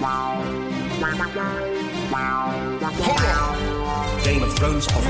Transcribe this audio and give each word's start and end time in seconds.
Game 0.00 0.08
of 4.42 4.54
Thrones 4.56 4.86
pod. 4.86 5.02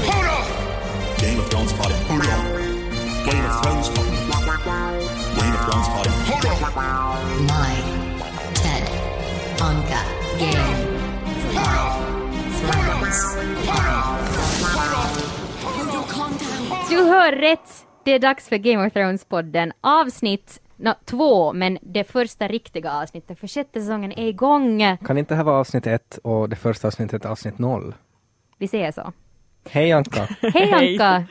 Game 1.21 1.39
of 1.39 1.49
Thrones 1.49 1.73
pod. 1.75 1.93
Game 3.25 3.45
of 3.47 3.63
Thrones 3.63 3.89
pod. 3.89 4.07
Game 5.37 5.55
of 5.55 5.61
Thrones 5.65 5.89
pod. 5.89 6.07
My 7.41 7.75
Ted 8.55 8.85
Anka 9.61 10.03
Game 10.39 10.59
of 10.59 10.65
Thrones 11.55 11.97
Du 16.91 16.97
hör 17.03 17.33
rätt! 17.33 17.87
Det 18.05 18.13
är 18.13 18.19
dags 18.19 18.49
för 18.49 18.57
Game 18.57 18.87
of 18.87 18.93
Thrones-podden. 18.93 19.73
Avsnitt 19.81 20.61
no, 20.81 20.95
två, 21.05 21.53
men 21.53 21.79
det 21.83 22.05
första 22.05 22.49
riktiga 22.49 22.93
avsnittet 22.93 23.39
för 23.39 23.47
sjätte 23.47 23.81
säsongen 23.81 24.13
är 24.13 24.29
igång. 24.29 24.97
Kan 25.07 25.19
inte 25.19 25.35
det 25.35 25.37
här 25.37 25.45
vara 25.45 25.57
avsnitt 25.61 25.87
ett 25.87 26.19
och 26.25 26.49
det 26.49 26.57
första 26.57 26.89
avsnittet 26.89 27.25
avsnitt 27.27 27.59
noll? 27.59 27.95
Vi 28.59 28.69
säger 28.69 28.93
så. 28.93 29.13
Hej 29.71 29.93
Anka! 29.93 30.29
Hej 30.55 30.73
Anka! 30.73 31.25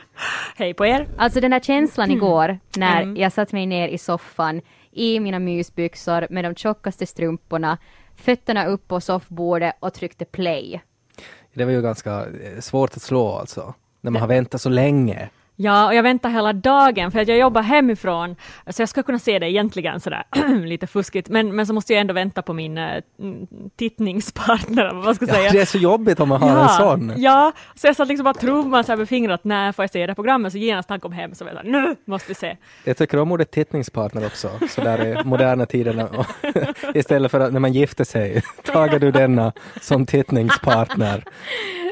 Hej 0.56 0.74
på 0.74 0.86
er! 0.86 1.06
Alltså 1.18 1.40
den 1.40 1.52
här 1.52 1.60
känslan 1.60 2.10
igår 2.10 2.58
när 2.76 3.02
Mm. 3.02 3.16
jag 3.16 3.32
satt 3.32 3.52
mig 3.52 3.66
ner 3.66 3.88
i 3.88 3.98
soffan 3.98 4.60
i 4.92 5.20
mina 5.20 5.38
mysbyxor 5.38 6.26
med 6.30 6.44
de 6.44 6.54
tjockaste 6.54 7.06
strumporna, 7.06 7.78
fötterna 8.16 8.66
upp 8.66 8.88
på 8.88 9.00
soffbordet 9.00 9.74
och 9.80 9.94
tryckte 9.94 10.24
play. 10.24 10.80
Det 11.54 11.64
var 11.64 11.72
ju 11.72 11.82
ganska 11.82 12.10
eh, 12.26 12.60
svårt 12.60 12.90
att 12.96 13.02
slå 13.02 13.32
alltså. 13.32 13.74
När 14.00 14.10
man 14.10 14.20
har 14.20 14.28
väntat 14.28 14.60
så 14.60 14.68
länge. 14.68 15.28
Ja, 15.62 15.86
och 15.86 15.94
jag 15.94 16.02
väntar 16.02 16.30
hela 16.30 16.52
dagen 16.52 17.12
för 17.12 17.18
att 17.20 17.28
jag 17.28 17.38
jobbar 17.38 17.62
hemifrån, 17.62 18.36
så 18.66 18.82
jag 18.82 18.88
ska 18.88 19.02
kunna 19.02 19.18
se 19.18 19.38
det 19.38 19.50
egentligen 19.50 20.00
sådär 20.00 20.22
lite 20.66 20.86
fuskigt, 20.86 21.28
men, 21.28 21.56
men 21.56 21.66
så 21.66 21.72
måste 21.74 21.92
jag 21.92 22.00
ändå 22.00 22.14
vänta 22.14 22.42
på 22.42 22.52
min 22.52 22.78
äh, 22.78 23.02
tittningspartner, 23.76 24.94
vad 24.94 25.16
ska 25.16 25.26
Ja, 25.26 25.34
säga. 25.34 25.50
det 25.52 25.60
är 25.60 25.64
så 25.64 25.78
jobbigt 25.78 26.20
om 26.20 26.28
man 26.28 26.42
har 26.42 26.62
en 26.62 26.68
sån. 26.68 27.12
Ja, 27.16 27.52
så 27.74 27.86
jag 27.86 27.96
satt 27.96 28.08
liksom 28.08 28.24
bara 28.24 28.34
trumman 28.34 28.84
så 28.84 28.92
här 28.92 28.96
med 28.96 29.08
fingret, 29.08 29.44
när 29.44 29.72
får 29.72 29.82
jag 29.82 29.90
se 29.90 30.06
det 30.06 30.14
programmet? 30.14 30.52
Så 30.52 30.58
genast 30.58 30.88
han 30.88 31.00
kom 31.00 31.12
hem 31.12 31.34
så 31.34 31.44
var 31.44 31.52
jag 31.52 31.66
nu 31.66 31.96
måste 32.04 32.28
vi 32.28 32.34
se. 32.34 32.56
Jag 32.84 32.96
tycker 32.96 33.18
om 33.18 33.32
ordet 33.32 33.50
tittningspartner 33.50 34.26
också, 34.26 34.50
så 34.70 34.80
där 34.80 35.06
i 35.06 35.24
moderna 35.24 35.66
tiderna. 35.66 36.08
Istället 36.94 37.30
för 37.30 37.40
att 37.40 37.52
när 37.52 37.60
man 37.60 37.72
gifter 37.72 38.04
sig, 38.04 38.42
tager 38.64 38.98
du 38.98 39.10
denna 39.10 39.52
som 39.80 40.06
tittningspartner 40.06 41.24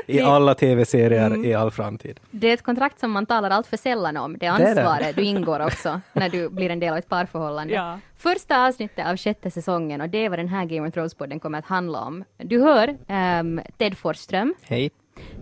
i 0.09 0.20
alla 0.20 0.55
tv-serier 0.55 1.45
i 1.45 1.55
all 1.55 1.70
framtid. 1.70 2.20
Det 2.31 2.51
är 2.51 2.55
ett 2.55 2.62
kontrakt 2.62 3.01
som 3.01 3.11
man 3.11 3.27
talar 3.27 3.51
allt 3.51 3.67
för 3.67 3.77
sällan 3.77 4.17
om. 4.17 4.39
Det 4.39 4.47
ansvaret 4.47 5.17
du 5.17 5.23
ingår 5.23 5.61
också 5.61 6.01
när 6.12 6.28
du 6.28 6.48
blir 6.48 6.70
en 6.70 6.81
del 6.81 6.92
av 6.92 6.98
ett 6.98 7.09
parförhållande. 7.09 7.75
Ja. 7.75 7.98
Första 8.17 8.67
avsnittet 8.67 9.06
av 9.06 9.17
sjätte 9.17 9.51
säsongen 9.51 10.01
och 10.01 10.09
det 10.09 10.25
är 10.25 10.29
vad 10.29 10.39
den 10.39 10.48
här 10.48 10.64
Game 10.64 10.89
of 10.89 10.95
Thrones-podden 10.95 11.41
kommer 11.41 11.59
att 11.59 11.67
handla 11.67 12.01
om. 12.01 12.25
Du 12.36 12.61
hör 12.62 12.97
ehm, 13.09 13.61
Ted 13.77 13.98
Forsström 13.98 14.55
Hej. 14.62 14.91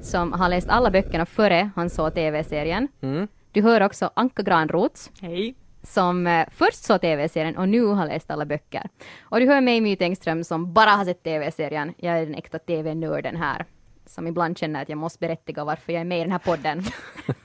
som 0.02 0.32
har 0.32 0.48
läst 0.48 0.68
alla 0.68 0.90
böckerna 0.90 1.26
före 1.26 1.70
han 1.76 1.90
såg 1.90 2.14
tv-serien. 2.14 2.88
Mm. 3.00 3.28
Du 3.52 3.62
hör 3.62 3.82
också 3.82 4.10
Anka 4.14 4.42
Granroth 4.42 5.00
Hej. 5.20 5.54
som 5.82 6.26
eh, 6.26 6.46
först 6.52 6.84
såg 6.84 7.00
tv-serien 7.00 7.56
och 7.56 7.68
nu 7.68 7.84
har 7.84 8.06
läst 8.06 8.30
alla 8.30 8.44
böcker. 8.44 8.88
Och 9.22 9.40
du 9.40 9.46
hör 9.46 9.60
mig, 9.60 9.80
My 9.80 9.96
Engström, 10.00 10.44
som 10.44 10.72
bara 10.72 10.90
har 10.90 11.04
sett 11.04 11.22
tv-serien. 11.22 11.94
Jag 11.96 12.18
är 12.18 12.26
den 12.26 12.34
äkta 12.34 12.58
tv-nörden 12.58 13.36
här. 13.36 13.64
Som 14.06 14.26
ibland 14.26 14.58
känner 14.58 14.82
att 14.82 14.88
jag 14.88 14.98
måste 14.98 15.18
berättiga 15.18 15.64
varför 15.64 15.92
jag 15.92 16.00
är 16.00 16.04
med 16.04 16.18
i 16.18 16.22
den 16.22 16.32
här 16.32 16.38
podden. 16.38 16.82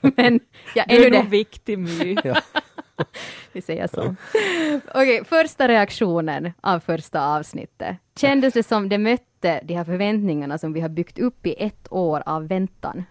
Men 0.16 0.40
jag 0.74 0.88
Du 0.88 0.94
är 0.94 1.00
nu 1.00 1.06
är 1.06 1.10
nog 1.10 1.24
det. 1.24 1.30
viktig 1.30 1.78
My. 1.78 2.16
Vi 3.52 3.62
säger 3.62 3.86
så. 3.86 4.14
Okej, 4.94 5.24
första 5.24 5.68
reaktionen 5.68 6.52
av 6.60 6.80
första 6.80 7.26
avsnittet. 7.36 7.96
Kändes 8.16 8.54
det 8.54 8.62
som 8.62 8.88
det 8.88 8.98
mötte 8.98 9.60
de 9.64 9.74
här 9.74 9.84
förväntningarna 9.84 10.58
som 10.58 10.72
vi 10.72 10.80
har 10.80 10.88
byggt 10.88 11.18
upp 11.18 11.46
i 11.46 11.54
ett 11.58 11.86
år 11.92 12.22
av 12.26 12.48
väntan? 12.48 13.04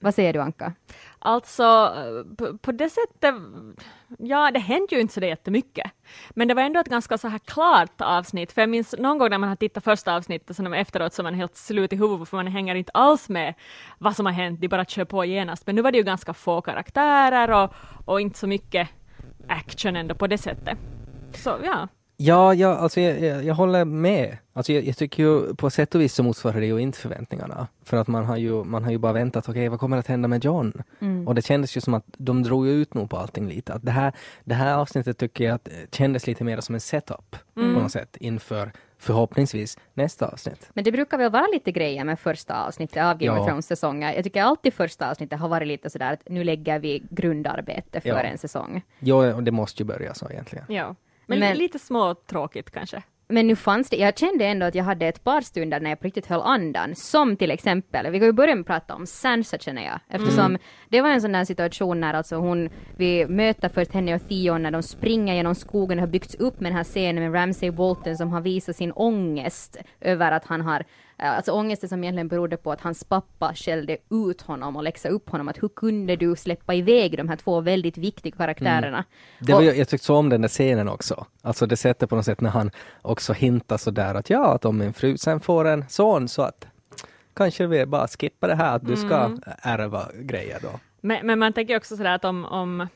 Vad 0.00 0.14
säger 0.14 0.32
du 0.32 0.40
Anka? 0.40 0.72
Alltså, 1.18 1.94
på, 2.38 2.58
på 2.58 2.72
det 2.72 2.90
sättet, 2.90 3.34
ja 4.18 4.50
det 4.50 4.58
hände 4.58 4.94
ju 4.94 5.00
inte 5.00 5.14
så 5.14 5.20
det 5.20 5.26
jättemycket. 5.26 5.90
Men 6.30 6.48
det 6.48 6.54
var 6.54 6.62
ändå 6.62 6.80
ett 6.80 6.88
ganska 6.88 7.18
så 7.18 7.28
här 7.28 7.38
klart 7.38 8.00
avsnitt, 8.00 8.52
för 8.52 8.62
jag 8.62 8.70
minns 8.70 8.94
någon 8.98 9.18
gång 9.18 9.30
när 9.30 9.38
man 9.38 9.48
har 9.48 9.56
tittat 9.56 9.84
första 9.84 10.16
avsnittet, 10.16 10.56
så 10.56 10.62
när 10.62 10.70
man 10.70 10.78
efteråt 10.78 11.12
så 11.12 11.22
är 11.22 11.24
man 11.24 11.34
helt 11.34 11.56
slut 11.56 11.92
i 11.92 11.96
huvudet, 11.96 12.28
för 12.28 12.36
man 12.36 12.46
hänger 12.46 12.74
inte 12.74 12.92
alls 12.94 13.28
med 13.28 13.54
vad 13.98 14.16
som 14.16 14.26
har 14.26 14.32
hänt, 14.32 14.60
de 14.60 14.68
bara 14.68 14.84
kör 14.84 15.04
på 15.04 15.24
genast. 15.24 15.66
Men 15.66 15.74
nu 15.76 15.82
var 15.82 15.92
det 15.92 15.98
ju 15.98 16.04
ganska 16.04 16.34
få 16.34 16.60
karaktärer 16.60 17.50
och, 17.50 17.74
och 18.04 18.20
inte 18.20 18.38
så 18.38 18.46
mycket 18.46 18.88
action 19.48 19.96
ändå 19.96 20.14
på 20.14 20.26
det 20.26 20.38
sättet. 20.38 20.78
Så 21.34 21.58
ja. 21.64 21.88
Ja, 22.24 22.54
ja 22.54 22.76
alltså 22.76 23.00
jag, 23.00 23.20
jag, 23.20 23.44
jag 23.44 23.54
håller 23.54 23.84
med. 23.84 24.38
Alltså 24.52 24.72
jag, 24.72 24.84
jag 24.84 24.96
tycker 24.96 25.22
ju 25.22 25.54
på 25.54 25.70
sätt 25.70 25.94
och 25.94 26.00
vis 26.00 26.14
så 26.14 26.22
motsvarar 26.22 26.60
det 26.60 26.66
ju 26.66 26.78
inte 26.78 26.98
förväntningarna. 26.98 27.66
För 27.84 27.96
att 27.96 28.08
man 28.08 28.24
har 28.24 28.36
ju, 28.36 28.64
man 28.64 28.84
har 28.84 28.90
ju 28.90 28.98
bara 28.98 29.12
väntat, 29.12 29.48
okej 29.48 29.68
vad 29.68 29.80
kommer 29.80 29.96
att 29.96 30.06
hända 30.06 30.28
med 30.28 30.44
John? 30.44 30.82
Och 31.26 31.34
det 31.34 31.42
kändes 31.42 31.76
ju 31.76 31.80
som 31.80 31.94
att 31.94 32.04
de 32.06 32.42
drog 32.42 32.66
ut 32.68 32.94
nog 32.94 33.10
på 33.10 33.16
allting 33.16 33.48
lite. 33.48 33.72
Att 33.74 33.82
det, 33.82 33.90
här, 33.90 34.12
det 34.44 34.54
här 34.54 34.74
avsnittet 34.74 35.18
tycker 35.18 35.44
jag 35.44 35.54
att 35.54 35.68
kändes 35.92 36.26
lite 36.26 36.44
mer 36.44 36.60
som 36.60 36.74
en 36.74 36.80
setup 36.80 37.36
på 37.54 37.60
något 37.60 37.92
sätt 37.92 38.16
inför 38.20 38.72
förhoppningsvis 38.98 39.78
nästa 39.94 40.28
avsnitt. 40.28 40.70
Men 40.74 40.84
det 40.84 40.92
brukar 40.92 41.18
väl 41.18 41.30
vara 41.30 41.46
lite 41.52 41.72
grejer 41.72 42.04
med 42.04 42.18
första 42.20 42.64
avsnittet 42.66 43.02
av 43.04 43.18
Game 43.18 43.36
Ja. 43.36 43.40
of 43.40 43.46
Thrones 43.46 43.66
säsonger. 43.66 44.14
Jag 44.14 44.24
tycker 44.24 44.42
alltid 44.42 44.74
första 44.74 45.10
avsnittet 45.10 45.40
har 45.40 45.48
varit 45.48 45.68
lite 45.68 45.90
sådär 45.90 46.12
att 46.12 46.28
nu 46.28 46.44
lägger 46.44 46.78
vi 46.78 47.02
grundarbete 47.10 48.00
för 48.00 48.08
Ja. 48.08 48.20
en 48.20 48.38
säsong. 48.38 48.82
Ja, 48.98 49.34
och 49.34 49.42
det 49.42 49.50
måste 49.50 49.82
ju 49.82 49.86
börja 49.86 50.14
så 50.14 50.30
egentligen. 50.30 50.64
ja. 50.68 50.94
Men, 51.26 51.38
Men- 51.38 51.56
lite 51.56 51.78
små 51.78 52.14
tråkigt 52.14 52.70
kanske. 52.70 53.02
Men 53.28 53.46
nu 53.46 53.56
fanns 53.56 53.90
det, 53.90 53.96
jag 53.96 54.18
kände 54.18 54.46
ändå 54.46 54.66
att 54.66 54.74
jag 54.74 54.84
hade 54.84 55.06
ett 55.06 55.24
par 55.24 55.40
stunder 55.40 55.80
när 55.80 55.90
jag 55.90 56.00
på 56.00 56.06
riktigt 56.06 56.26
höll 56.26 56.40
andan, 56.40 56.94
som 56.94 57.36
till 57.36 57.50
exempel, 57.50 58.10
vi 58.10 58.18
kan 58.18 58.26
ju 58.26 58.32
börja 58.32 58.54
med 58.54 58.60
att 58.60 58.66
prata 58.66 58.94
om 58.94 59.06
Sansa 59.06 59.58
känner 59.58 59.84
jag, 59.84 60.00
eftersom 60.08 60.58
det 60.88 61.00
var 61.00 61.10
en 61.10 61.20
sån 61.20 61.32
där 61.32 61.44
situation 61.44 62.00
när 62.00 62.14
alltså 62.14 62.36
hon, 62.36 62.70
vi 62.96 63.26
möter 63.26 63.68
först 63.68 63.92
henne 63.92 64.14
och 64.14 64.28
Theon 64.28 64.62
när 64.62 64.70
de 64.70 64.82
springer 64.82 65.34
genom 65.34 65.54
skogen 65.54 65.98
och 65.98 66.02
har 66.02 66.08
byggts 66.08 66.34
upp 66.34 66.60
med 66.60 66.70
den 66.70 66.76
här 66.76 66.84
scenen 66.84 67.24
med 67.24 67.34
Ramsay 67.34 67.70
Bolton 67.70 68.16
som 68.16 68.30
har 68.30 68.40
visat 68.40 68.76
sin 68.76 68.92
ångest 68.92 69.76
över 70.00 70.32
att 70.32 70.44
han 70.44 70.60
har 70.60 70.84
Alltså 71.16 71.52
ångesten 71.52 71.88
som 71.88 72.04
egentligen 72.04 72.28
berodde 72.28 72.56
på 72.56 72.72
att 72.72 72.80
hans 72.80 73.04
pappa 73.04 73.54
skällde 73.54 73.96
ut 74.10 74.42
honom 74.42 74.76
och 74.76 74.82
läxade 74.82 75.14
upp 75.14 75.30
honom 75.30 75.48
att 75.48 75.62
hur 75.62 75.68
kunde 75.68 76.16
du 76.16 76.36
släppa 76.36 76.74
iväg 76.74 77.16
de 77.16 77.28
här 77.28 77.36
två 77.36 77.60
väldigt 77.60 77.98
viktiga 77.98 78.36
karaktärerna? 78.36 79.04
Det 79.40 79.52
var, 79.52 79.60
Och- 79.60 79.64
jag 79.64 79.88
tyckte 79.88 80.06
så 80.06 80.16
om 80.16 80.28
den 80.28 80.40
där 80.42 80.48
scenen 80.48 80.88
också. 80.88 81.26
Alltså 81.42 81.66
det 81.66 81.76
sättet 81.76 82.10
på 82.10 82.16
något 82.16 82.24
sätt 82.24 82.40
när 82.40 82.50
han 82.50 82.70
också 83.02 83.32
hintar 83.32 83.76
sådär 83.76 84.14
att 84.14 84.30
ja, 84.30 84.54
att 84.54 84.64
om 84.64 84.78
min 84.78 84.92
fru 84.92 85.16
sen 85.18 85.40
får 85.40 85.64
en 85.64 85.84
son 85.88 86.28
så 86.28 86.42
att 86.42 86.66
kanske 87.34 87.66
vi 87.66 87.86
bara 87.86 88.08
skippar 88.08 88.48
det 88.48 88.54
här 88.54 88.76
att 88.76 88.86
du 88.86 88.96
ska 88.96 89.36
ärva 89.62 90.08
grejer 90.14 90.58
då. 90.62 90.68
Men, 91.00 91.26
men 91.26 91.38
man 91.38 91.52
tänker 91.52 91.76
också 91.76 91.96
sådär 91.96 92.14
att 92.14 92.24
om, 92.24 92.44
om 92.44 92.88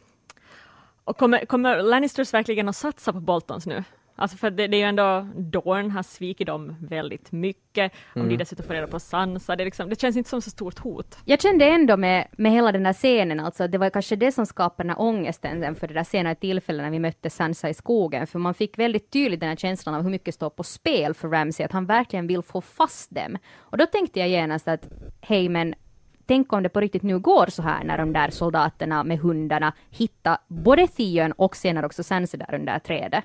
och 1.04 1.16
kommer, 1.18 1.46
kommer 1.46 1.82
Lannisters 1.82 2.34
verkligen 2.34 2.68
att 2.68 2.76
satsa 2.76 3.12
på 3.12 3.20
Boltons 3.20 3.66
nu? 3.66 3.84
Alltså 4.16 4.36
för 4.36 4.50
det, 4.50 4.66
det 4.66 4.76
är 4.76 4.78
ju 4.78 4.84
ändå, 4.84 5.26
Dorn 5.36 5.90
har 5.90 6.02
svikit 6.02 6.46
dem 6.46 6.76
väldigt 6.80 7.32
mycket, 7.32 7.92
om 8.14 8.28
de 8.28 8.36
dessutom 8.36 8.66
får 8.66 8.74
reda 8.74 8.86
på 8.86 9.00
Sansa, 9.00 9.56
det, 9.56 9.64
liksom, 9.64 9.88
det 9.88 10.00
känns 10.00 10.16
inte 10.16 10.30
som 10.30 10.42
så 10.42 10.50
stort 10.50 10.78
hot. 10.78 11.18
Jag 11.24 11.40
kände 11.40 11.64
ändå 11.64 11.96
med, 11.96 12.28
med 12.32 12.52
hela 12.52 12.72
den 12.72 12.82
där 12.82 12.92
scenen, 12.92 13.40
alltså 13.40 13.64
att 13.64 13.72
det 13.72 13.78
var 13.78 13.90
kanske 13.90 14.16
det 14.16 14.32
som 14.32 14.46
skapade 14.46 14.88
den 14.88 14.96
här 14.96 15.00
ångesten 15.00 15.62
sen 15.66 15.74
för 15.74 15.88
det 15.88 15.94
där 15.94 16.04
senare 16.04 16.34
tillfället 16.34 16.84
när 16.84 16.90
vi 16.90 16.98
mötte 16.98 17.30
Sansa 17.30 17.68
i 17.68 17.74
skogen, 17.74 18.26
för 18.26 18.38
man 18.38 18.54
fick 18.54 18.78
väldigt 18.78 19.10
tydligt 19.10 19.40
den 19.40 19.48
här 19.48 19.56
känslan 19.56 19.94
av 19.94 20.02
hur 20.02 20.10
mycket 20.10 20.34
står 20.34 20.50
på 20.50 20.62
spel 20.62 21.14
för 21.14 21.28
Ramsay, 21.28 21.66
att 21.66 21.72
han 21.72 21.86
verkligen 21.86 22.26
vill 22.26 22.42
få 22.42 22.60
fast 22.60 23.14
dem. 23.14 23.38
Och 23.56 23.78
då 23.78 23.86
tänkte 23.86 24.20
jag 24.20 24.28
genast 24.28 24.68
att, 24.68 24.88
hej 25.20 25.48
men 25.48 25.74
Tänk 26.26 26.52
om 26.52 26.62
det 26.62 26.68
på 26.68 26.80
riktigt 26.80 27.02
nu 27.02 27.18
går 27.18 27.46
så 27.46 27.62
här 27.62 27.84
när 27.84 27.98
de 27.98 28.12
där 28.12 28.30
soldaterna 28.30 29.04
med 29.04 29.18
hundarna 29.18 29.72
hittar 29.90 30.38
både 30.48 30.86
Theon 30.86 31.32
och 31.32 31.56
senare 31.56 31.86
också 31.86 32.02
Sansa 32.02 32.36
där 32.36 32.54
under 32.54 32.78
trädet. 32.78 33.24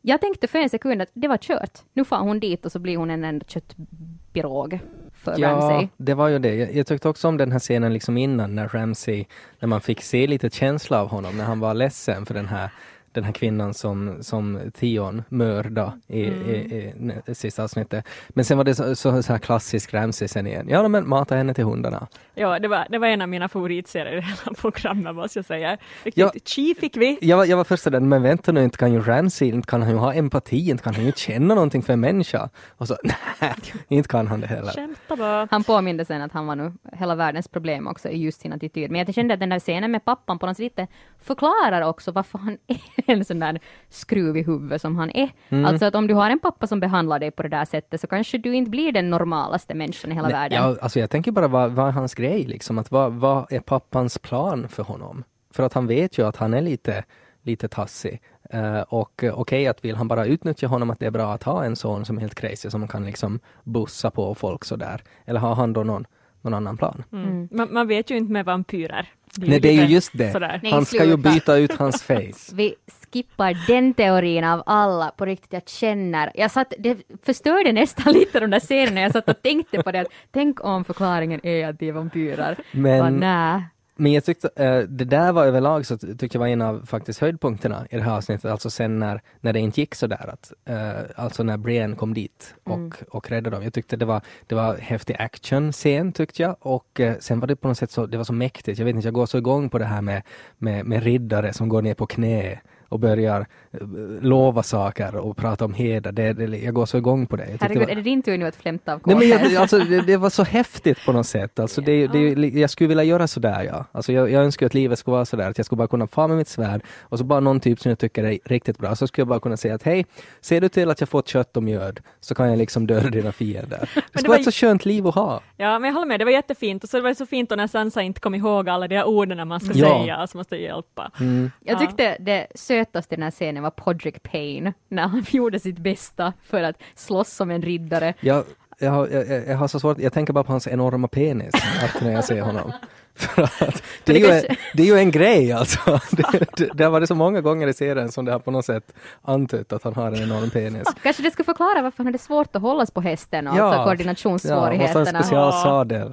Jag 0.00 0.20
tänkte 0.20 0.46
för 0.46 0.58
en 0.58 0.68
sekund 0.70 1.02
att 1.02 1.08
det 1.12 1.28
var 1.28 1.36
kört. 1.36 1.78
Nu 1.92 2.04
får 2.04 2.16
hon 2.16 2.40
dit 2.40 2.66
och 2.66 2.72
så 2.72 2.78
blir 2.78 2.96
hon 2.96 3.10
en 3.10 3.24
enda 3.24 3.44
köttpirog 3.48 4.78
för 5.14 5.30
Ramsay. 5.30 5.82
Ja, 5.82 5.88
det 5.96 6.14
var 6.14 6.28
ju 6.28 6.38
det. 6.38 6.54
Jag, 6.54 6.74
jag 6.74 6.86
tyckte 6.86 7.08
också 7.08 7.28
om 7.28 7.36
den 7.36 7.52
här 7.52 7.58
scenen 7.58 7.92
liksom 7.92 8.16
innan 8.16 8.54
när 8.54 8.68
Ramsey, 8.68 9.24
när 9.60 9.68
man 9.68 9.80
fick 9.80 10.02
se 10.02 10.26
lite 10.26 10.50
känsla 10.50 11.00
av 11.00 11.08
honom, 11.08 11.36
när 11.36 11.44
han 11.44 11.60
var 11.60 11.74
ledsen 11.74 12.26
för 12.26 12.34
den 12.34 12.46
här 12.46 12.70
den 13.12 13.24
här 13.24 13.32
kvinnan 13.32 13.74
som, 13.74 14.16
som 14.20 14.60
Theon 14.74 15.22
mördade 15.28 15.92
i, 16.06 16.20
i, 16.20 16.54
i, 16.54 16.92
i 17.26 17.34
sista 17.34 17.64
avsnittet. 17.64 18.04
Men 18.28 18.44
sen 18.44 18.56
var 18.56 18.64
det 18.64 18.74
så, 18.74 18.96
så, 18.96 19.22
så 19.22 19.32
här 19.32 19.38
klassisk 19.38 19.94
Ramsey 19.94 20.28
sen 20.28 20.46
igen. 20.46 20.66
Ja, 20.70 20.88
men 20.88 21.08
mata 21.08 21.36
henne 21.36 21.54
till 21.54 21.64
hundarna. 21.64 22.06
Ja, 22.34 22.58
det 22.58 22.68
var, 22.68 22.86
det 22.90 22.98
var 22.98 23.06
en 23.06 23.22
av 23.22 23.28
mina 23.28 23.48
favoritserier 23.48 24.16
i 24.16 24.20
hela 24.20 24.54
programmet 24.60 25.14
måste 25.14 25.38
jag 25.38 25.46
säga. 25.46 25.78
Riktigt 26.02 26.22
Ja. 26.22 26.30
chi 26.44 26.74
fick 26.80 26.96
vi. 26.96 27.18
Jag 27.20 27.36
var, 27.36 27.44
jag 27.44 27.56
var 27.56 27.64
först 27.64 27.84
där, 27.84 28.00
men 28.00 28.22
vänta 28.22 28.52
nu, 28.52 28.64
inte 28.64 28.78
kan 28.78 28.92
ju 28.92 29.00
Ramsey, 29.00 29.48
inte 29.48 29.66
kan 29.66 29.82
han 29.82 29.90
ju 29.90 29.96
ha 29.96 30.14
empati, 30.14 30.70
inte 30.70 30.82
kan 30.82 30.94
han 30.94 31.04
ju 31.04 31.12
känna 31.12 31.54
någonting 31.54 31.82
för 31.82 31.92
en 31.92 32.00
människa. 32.00 32.48
Och 32.68 32.88
så, 32.88 32.96
nej, 33.40 33.54
inte 33.88 34.08
kan 34.08 34.26
han 34.26 34.40
det 34.40 34.46
heller. 34.46 34.88
Bara. 35.08 35.48
Han 35.50 35.64
påminde 35.64 36.04
sen 36.04 36.22
att 36.22 36.32
han 36.32 36.46
var 36.46 36.56
nu 36.56 36.72
hela 36.92 37.14
världens 37.14 37.48
problem 37.48 37.86
också 37.86 38.08
i 38.08 38.22
just 38.22 38.40
sin 38.40 38.52
attityd. 38.52 38.90
Men 38.90 38.98
jag 39.06 39.14
kände 39.14 39.34
att 39.34 39.40
den 39.40 39.48
där 39.48 39.58
scenen 39.58 39.90
med 39.90 40.04
pappan 40.04 40.38
på 40.38 40.46
något 40.46 40.56
sätt 40.56 40.62
lite 40.64 40.86
förklarar 41.22 41.82
också 41.82 42.12
varför 42.12 42.38
han 42.38 42.58
är 42.66 42.76
en 43.06 43.24
sån 43.24 43.38
där 43.38 43.60
skruv 43.88 44.36
i 44.36 44.42
huvudet 44.42 44.80
som 44.80 44.96
han 44.96 45.10
är. 45.10 45.30
Mm. 45.48 45.64
Alltså 45.64 45.84
att 45.84 45.94
om 45.94 46.06
du 46.06 46.14
har 46.14 46.30
en 46.30 46.38
pappa 46.38 46.66
som 46.66 46.80
behandlar 46.80 47.18
dig 47.18 47.30
på 47.30 47.42
det 47.42 47.48
där 47.48 47.64
sättet 47.64 48.00
så 48.00 48.06
kanske 48.06 48.38
du 48.38 48.54
inte 48.54 48.70
blir 48.70 48.92
den 48.92 49.10
normalaste 49.10 49.74
människan 49.74 50.12
i 50.12 50.14
hela 50.14 50.28
Nej, 50.28 50.36
världen. 50.36 50.58
Ja, 50.62 50.76
alltså 50.80 51.00
jag 51.00 51.10
tänker 51.10 51.32
bara 51.32 51.48
vad, 51.48 51.72
vad 51.72 51.88
är 51.88 51.92
hans 51.92 52.14
grej 52.14 52.44
liksom? 52.44 52.78
Att 52.78 52.90
vad, 52.90 53.12
vad 53.12 53.52
är 53.52 53.60
pappans 53.60 54.18
plan 54.18 54.68
för 54.68 54.82
honom? 54.82 55.24
För 55.50 55.62
att 55.62 55.72
han 55.72 55.86
vet 55.86 56.18
ju 56.18 56.26
att 56.26 56.36
han 56.36 56.54
är 56.54 56.60
lite, 56.60 57.04
lite 57.42 57.68
tassig. 57.68 58.20
Eh, 58.50 58.80
och 58.80 59.24
okej 59.32 59.66
att 59.66 59.84
vill 59.84 59.96
han 59.96 60.08
bara 60.08 60.26
utnyttja 60.26 60.66
honom 60.66 60.90
att 60.90 60.98
det 60.98 61.06
är 61.06 61.10
bra 61.10 61.32
att 61.32 61.42
ha 61.42 61.64
en 61.64 61.76
son 61.76 62.04
som 62.04 62.16
är 62.16 62.20
helt 62.20 62.34
crazy 62.34 62.70
som 62.70 62.88
kan 62.88 63.04
liksom 63.04 63.40
bussa 63.64 64.10
på 64.10 64.34
folk 64.34 64.64
sådär. 64.64 65.02
Eller 65.24 65.40
har 65.40 65.54
han 65.54 65.72
då 65.72 65.84
någon, 65.84 66.06
någon 66.40 66.54
annan 66.54 66.76
plan? 66.76 67.04
Mm. 67.12 67.48
Man, 67.50 67.68
man 67.72 67.88
vet 67.88 68.10
ju 68.10 68.16
inte 68.16 68.32
med 68.32 68.44
vampyrer. 68.44 69.08
Nej 69.38 69.60
det 69.60 69.68
är 69.68 69.72
ju 69.72 69.94
just 69.94 70.10
det. 70.12 70.32
Sådär. 70.32 70.60
Nej, 70.62 70.72
han 70.72 70.84
ska 70.86 71.04
ju 71.04 71.16
byta 71.16 71.56
ut 71.56 71.72
hans 71.78 72.02
face. 72.06 72.52
Vi 72.54 72.74
skippar 73.12 73.66
den 73.66 73.94
teorin 73.94 74.44
av 74.44 74.62
alla 74.66 75.10
på 75.16 75.24
riktigt 75.26 75.52
jag 75.52 75.68
känner. 75.68 76.30
Jag 76.34 76.50
satt, 76.50 76.72
det 76.78 76.98
förstörde 77.26 77.72
nästan 77.72 78.12
lite 78.18 78.40
de 78.40 78.50
där 78.50 78.60
scenerna 78.60 79.00
jag 79.00 79.12
satt 79.12 79.28
och 79.28 79.42
tänkte 79.42 79.82
på 79.82 79.92
det. 79.92 80.00
att 80.00 80.06
Tänk 80.30 80.64
om 80.64 80.84
förklaringen 80.84 81.46
är 81.46 81.68
att 81.68 81.78
de 81.78 81.88
är 81.88 81.92
vampyrer. 81.92 82.56
Men- 82.72 82.98
Bara, 83.00 83.10
nä. 83.10 83.64
Men 83.96 84.12
jag 84.12 84.24
tyckte, 84.24 84.48
eh, 84.56 84.78
det 84.78 85.04
där 85.04 85.32
var 85.32 85.46
överlag 85.46 85.86
så 85.86 85.98
tyckte 85.98 86.28
jag 86.32 86.40
var 86.40 86.46
en 86.46 86.62
av 86.62 86.86
faktiskt 86.86 87.20
höjdpunkterna 87.20 87.86
i 87.90 87.96
det 87.96 88.02
här 88.02 88.16
avsnittet, 88.16 88.50
alltså 88.50 88.70
sen 88.70 88.98
när, 88.98 89.20
när 89.40 89.52
det 89.52 89.60
inte 89.60 89.80
gick 89.80 89.94
så 89.94 90.06
där 90.06 90.30
att, 90.32 90.52
eh, 90.64 90.92
alltså 91.16 91.42
när 91.42 91.56
Brienne 91.56 91.96
kom 91.96 92.14
dit 92.14 92.54
och, 92.64 92.74
Mm. 92.74 92.92
och 93.10 93.30
räddade 93.30 93.56
dem. 93.56 93.64
Jag 93.64 93.72
tyckte 93.72 93.96
det 93.96 94.04
var, 94.04 94.20
det 94.46 94.54
var 94.54 94.76
häftig 94.76 95.16
action-scen 95.18 96.12
tyckte 96.12 96.42
jag 96.42 96.56
och 96.60 97.00
eh, 97.00 97.16
sen 97.20 97.40
var 97.40 97.46
det 97.46 97.56
på 97.56 97.68
något 97.68 97.78
sätt 97.78 97.90
så, 97.90 98.06
det 98.06 98.16
var 98.16 98.24
så 98.24 98.32
mäktigt, 98.32 98.78
jag 98.78 98.84
vet 98.84 98.94
inte, 98.94 99.06
jag 99.06 99.14
går 99.14 99.26
så 99.26 99.38
igång 99.38 99.68
på 99.70 99.78
det 99.78 99.84
här 99.84 100.02
med, 100.02 100.22
med, 100.58 100.86
med 100.86 101.02
riddare 101.02 101.52
som 101.52 101.68
går 101.68 101.82
ner 101.82 101.94
på 101.94 102.06
knä 102.06 102.60
och 102.92 103.00
börjar 103.00 103.46
eh, 103.70 103.78
lova 104.20 104.62
saker 104.62 105.16
och 105.16 105.36
prata 105.36 105.64
om 105.64 105.74
heder. 105.74 106.12
Det, 106.12 106.32
det, 106.32 106.58
jag 106.58 106.74
går 106.74 106.86
så 106.86 106.96
igång 106.98 107.26
på 107.26 107.36
det. 107.36 107.50
Jag 107.50 107.58
Herregud, 107.60 107.78
det 107.82 107.84
är 107.84 107.88
var, 107.88 107.94
det 107.94 108.02
din 108.02 108.22
tur 108.22 108.38
nu 108.38 108.46
att 108.46 108.56
flämta 108.56 108.92
av 108.94 109.00
Nej, 109.04 109.16
men 109.16 109.28
jag, 109.28 109.56
alltså, 109.56 109.78
det, 109.78 110.00
det 110.00 110.16
var 110.16 110.30
så 110.30 110.42
häftigt 110.42 110.98
på 111.06 111.12
något 111.12 111.26
sätt. 111.26 111.58
Alltså, 111.58 111.80
det, 111.80 112.06
det, 112.06 112.48
jag 112.48 112.70
skulle 112.70 112.88
vilja 112.88 113.04
göra 113.04 113.26
sådär 113.26 113.62
ja. 113.62 113.84
Alltså, 113.92 114.12
jag, 114.12 114.30
jag 114.30 114.44
önskar 114.44 114.66
att 114.66 114.74
livet 114.74 114.98
skulle 114.98 115.12
vara 115.12 115.24
sådär, 115.24 115.50
att 115.50 115.58
jag 115.58 115.66
skulle 115.66 115.76
bara 115.76 115.88
kunna 115.88 116.06
få 116.06 116.28
med 116.28 116.36
mitt 116.36 116.48
svärd 116.48 116.82
och 117.00 117.18
så 117.18 117.24
bara 117.24 117.40
någon 117.40 117.60
typ 117.60 117.80
som 117.80 117.88
jag 117.88 117.98
tycker 117.98 118.24
är 118.24 118.38
riktigt 118.44 118.78
bra. 118.78 118.94
Så 118.96 119.06
skulle 119.06 119.20
jag 119.22 119.28
bara 119.28 119.40
kunna 119.40 119.56
säga 119.56 119.74
att 119.74 119.82
hej, 119.82 120.06
ser 120.40 120.60
du 120.60 120.68
till 120.68 120.90
att 120.90 121.00
jag 121.00 121.08
får 121.08 121.22
kött 121.22 121.56
och 121.56 121.62
mjöd 121.62 122.00
så 122.20 122.34
kan 122.34 122.48
jag 122.48 122.58
liksom 122.58 122.86
döda 122.86 123.10
dina 123.10 123.32
fiender. 123.32 123.90
Det 123.94 124.00
det 124.12 124.18
skulle 124.18 124.28
var 124.28 124.34
vara 124.34 124.38
ett 124.38 124.44
så 124.44 124.66
skönt 124.66 124.84
liv 124.84 125.06
att 125.06 125.14
ha. 125.14 125.40
Ja, 125.56 125.78
men 125.78 125.88
jag 125.88 125.94
håller 125.94 126.06
med, 126.08 126.20
det 126.20 126.24
var 126.24 126.32
jättefint. 126.32 126.84
Och 126.84 126.90
så 126.90 127.00
var 127.00 127.08
det 127.08 127.14
så 127.14 127.26
fint 127.26 127.50
när 127.50 127.66
Sansa 127.66 128.02
inte 128.02 128.20
kom 128.20 128.34
ihåg 128.34 128.68
alla 128.68 128.88
de 128.88 128.96
här 128.96 129.04
orden 129.04 129.48
man 129.48 129.60
ska 129.60 129.78
Ja. 129.78 130.00
säga, 130.02 130.26
som 130.26 130.38
måste 130.38 130.56
hjälpa. 130.56 131.10
Mm. 131.20 131.50
Jag 131.60 131.74
Ja. 131.74 131.78
tyckte 131.78 132.16
det 132.20 132.46
sötaste 132.84 133.14
i 133.14 133.16
den 133.16 133.22
här 133.22 133.30
scenen 133.30 133.62
var 133.62 133.70
Podrick 133.70 134.22
Payne, 134.22 134.72
när 134.88 135.02
han 135.02 135.24
gjorde 135.30 135.60
sitt 135.60 135.78
bästa 135.78 136.32
för 136.44 136.62
att 136.62 136.76
slåss 136.94 137.28
som 137.30 137.50
en 137.50 137.62
riddare. 137.62 138.14
Jag, 138.20 138.44
jag, 138.78 138.90
har- 138.90 139.08
jag, 139.08 139.46
jag, 139.48 139.56
har 139.56 139.68
så 139.68 139.80
svårt, 139.80 139.98
jag 139.98 140.12
tänker 140.12 140.32
bara 140.32 140.44
på 140.44 140.52
hans 140.52 140.66
enorma 140.68 141.08
penis 141.08 141.54
att 141.54 142.00
när 142.02 142.12
jag 142.12 142.24
ser 142.24 142.40
honom. 142.40 142.72
För 143.14 143.42
att 143.42 143.82
det, 144.04 144.12
är 144.12 144.18
ju 144.18 144.26
en, 144.30 144.56
det 144.74 144.82
är 144.82 144.86
ju 144.86 144.98
en 144.98 145.10
grej 145.10 145.52
alltså. 145.52 146.00
Det, 146.16 146.46
det, 146.56 146.70
det 146.74 146.84
har 146.84 146.90
varit 146.90 147.08
så 147.08 147.14
många 147.14 147.40
gånger 147.40 147.66
i 147.68 147.72
serien 147.74 148.12
som 148.12 148.24
det 148.24 148.32
har 148.32 148.38
på 148.38 148.50
något 148.50 148.64
sätt 148.64 148.92
antytt 149.22 149.72
att 149.72 149.82
han 149.84 149.94
har 149.94 150.06
en 150.06 150.22
enorm 150.22 150.50
penis. 150.50 150.88
Kanske 151.02 151.22
det 151.22 151.30
skulle 151.30 151.44
förklara 151.44 151.82
varför 151.82 151.96
han 151.98 152.06
hade 152.06 152.18
svårt 152.18 152.56
att 152.56 152.62
hållas 152.62 152.90
på 152.90 153.00
hästen, 153.00 153.44
Ja. 153.44 153.50
alltså 153.50 153.62
Ja, 153.62 153.66
måste 153.68 153.80
en 153.80 153.86
koordinationssvårigheterna. 153.88 155.22
specialsadel. 155.22 156.12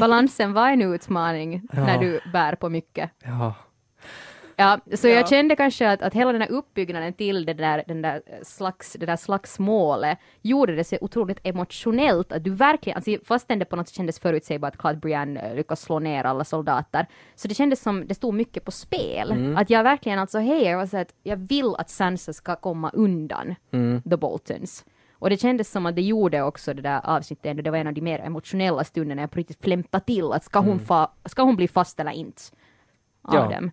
Balansen 0.00 0.52
var 0.52 0.68
en 0.68 0.82
utmaning 0.82 1.62
Ja. 1.72 1.80
när 1.84 1.98
du 1.98 2.20
bär 2.32 2.54
på 2.54 2.68
mycket. 2.68 3.10
Ja. 3.24 3.54
Ja, 4.60 4.96
så 4.96 5.08
Ja. 5.08 5.14
jag 5.14 5.28
kände 5.28 5.56
kanske 5.56 5.90
att, 5.90 6.02
att 6.02 6.14
hela 6.14 6.32
den 6.32 6.40
här 6.42 6.50
uppbyggnaden 6.50 7.12
till 7.12 7.44
det 7.46 7.54
där, 7.54 7.84
den 7.86 8.02
där 8.02 8.22
slags, 8.42 8.92
det 8.92 9.06
där 9.06 9.16
slagsmålet 9.16 10.18
gjorde 10.42 10.76
det 10.76 10.84
så 10.84 10.96
otroligt 11.00 11.38
emotionellt 11.44 12.32
att 12.32 12.44
du 12.44 12.50
verkligen, 12.50 12.96
alltså 12.96 13.10
fastän 13.24 13.58
det 13.58 13.64
på 13.64 13.76
något 13.76 13.88
sätt 13.88 13.96
kändes 13.96 14.18
förutsägbart 14.18 14.72
att 14.74 14.80
Claude 14.80 14.98
Brienne 15.00 15.40
eh, 15.40 15.54
lyckas 15.54 15.80
slå 15.82 15.98
ner 15.98 16.24
alla 16.24 16.44
soldater, 16.44 17.06
så 17.34 17.48
det 17.48 17.54
kändes 17.54 17.82
som 17.82 18.06
det 18.06 18.14
stod 18.14 18.34
mycket 18.34 18.64
på 18.64 18.70
spel. 18.70 19.54
Att 19.56 19.70
jag 19.70 19.82
verkligen 19.84 20.18
alltså, 20.18 20.38
hej, 20.38 20.62
jag 20.62 20.78
var 20.78 20.86
så 20.86 20.96
att 20.96 21.14
jag 21.22 21.36
vill 21.36 21.74
att 21.78 21.90
Sansa 21.90 22.32
ska 22.32 22.56
komma 22.56 22.90
undan 22.94 23.54
the 24.10 24.16
Boltons. 24.16 24.84
Och 25.12 25.30
det 25.30 25.36
kändes 25.40 25.70
som 25.70 25.86
att 25.86 25.96
det 25.96 26.02
gjorde 26.02 26.42
också 26.42 26.74
det 26.74 26.82
där 26.82 27.00
avsnittet, 27.04 27.46
ändå. 27.46 27.62
det 27.62 27.70
var 27.70 27.78
en 27.78 27.86
av 27.86 27.92
de 27.94 28.00
mer 28.00 28.18
emotionella 28.18 28.84
stunderna 28.84 29.20
jag 29.22 29.30
på 29.30 29.38
riktigt 29.38 29.62
flämtade 29.64 30.04
till, 30.04 30.32
att 30.32 30.44
ska 30.44 30.58
hon, 30.58 30.78
fa, 30.78 31.10
ska 31.24 31.42
hon 31.42 31.56
bli 31.56 31.68
fast 31.68 32.00
eller 32.00 32.12
inte? 32.12 32.42
Av 33.22 33.34
Ja. 33.34 33.48
dem. 33.60 33.70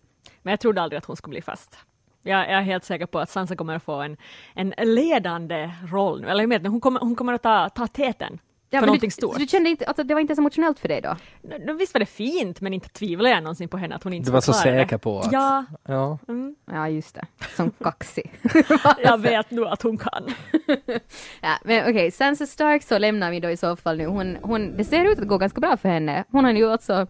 Men 0.48 0.52
jag 0.52 0.60
trodde 0.60 0.82
aldrig 0.82 0.98
att 0.98 1.06
hon 1.06 1.16
skulle 1.16 1.32
bli 1.32 1.42
fast. 1.42 1.78
Jag, 2.24 2.40
jag 2.40 2.52
är 2.52 2.62
helt 2.62 2.84
säker 2.84 3.06
på 3.06 3.20
att 3.20 3.30
Sansa 3.30 3.56
kommer 3.56 3.76
att 3.76 3.84
få 3.84 3.94
en, 3.94 4.18
en 4.56 4.74
ledande 4.96 5.72
roll 5.92 6.22
nu, 6.22 6.28
eller 6.30 6.42
jag 6.42 6.50
menar, 6.50 6.70
hon 6.70 6.82
kommer, 6.82 7.00
hon 7.00 7.16
kommer 7.16 7.34
att 7.34 7.44
ta, 7.44 7.70
ta 7.70 7.88
täten 7.88 8.40
Ja, 8.70 8.80
för 8.80 8.98
du, 9.00 9.10
stort. 9.12 9.34
Så 9.34 9.40
du 9.40 9.48
kände 9.48 9.70
inte, 9.70 9.86
alltså 9.86 10.04
det 10.04 10.14
var 10.14 10.22
inte 10.22 10.36
så 10.36 10.42
emotionellt 10.42 10.80
för 10.80 10.88
dig 10.88 11.02
då? 11.02 11.16
Nu, 11.66 11.74
visst 11.74 11.94
var 11.94 12.00
det 12.00 12.06
fint, 12.06 12.62
men 12.62 12.74
inte 12.74 12.90
tvivlar 12.90 13.30
jag 13.30 13.44
någonsin 13.44 13.70
på 13.70 13.78
henne 13.78 13.96
att 13.96 14.04
hon 14.04 14.14
inte 14.14 14.30
Du 14.30 14.34
var 14.34 14.42
så 14.42 14.54
skulle 14.54 14.76
det. 14.76 14.82
säker 14.84 14.98
på 14.98 15.20
att... 15.20 15.32
Ja, 15.32 15.66
Ja. 15.88 16.18
mm, 16.28 16.56
Ja, 16.72 16.90
just 16.90 17.16
det. 17.16 17.26
Som 17.56 17.72
kaxig. 17.72 18.34
jag 19.04 19.18
vet 19.22 19.52
nu 19.52 19.66
att 19.66 19.82
hon 19.82 19.98
kan. 19.98 20.24
ja, 21.42 21.58
men 21.64 21.90
okej, 21.90 22.12
Sansa 22.12 22.46
Stark 22.46 22.84
så 22.84 22.98
lämnar 22.98 23.32
vi 23.32 23.40
då 23.40 23.50
i 23.50 23.58
så 23.58 23.76
fall 23.76 23.98
nu. 23.98 24.06
Hon, 24.06 24.38
hon, 24.42 24.78
det 24.78 24.84
ser 24.84 25.06
ut 25.06 25.20
att 25.20 25.28
gå 25.28 25.38
ganska 25.38 25.62
bra 25.62 25.78
för 25.78 25.90
henne. 25.90 26.24
Hon 26.32 26.46
har 26.46 26.52
ju 26.52 26.72
alltså 26.72 27.08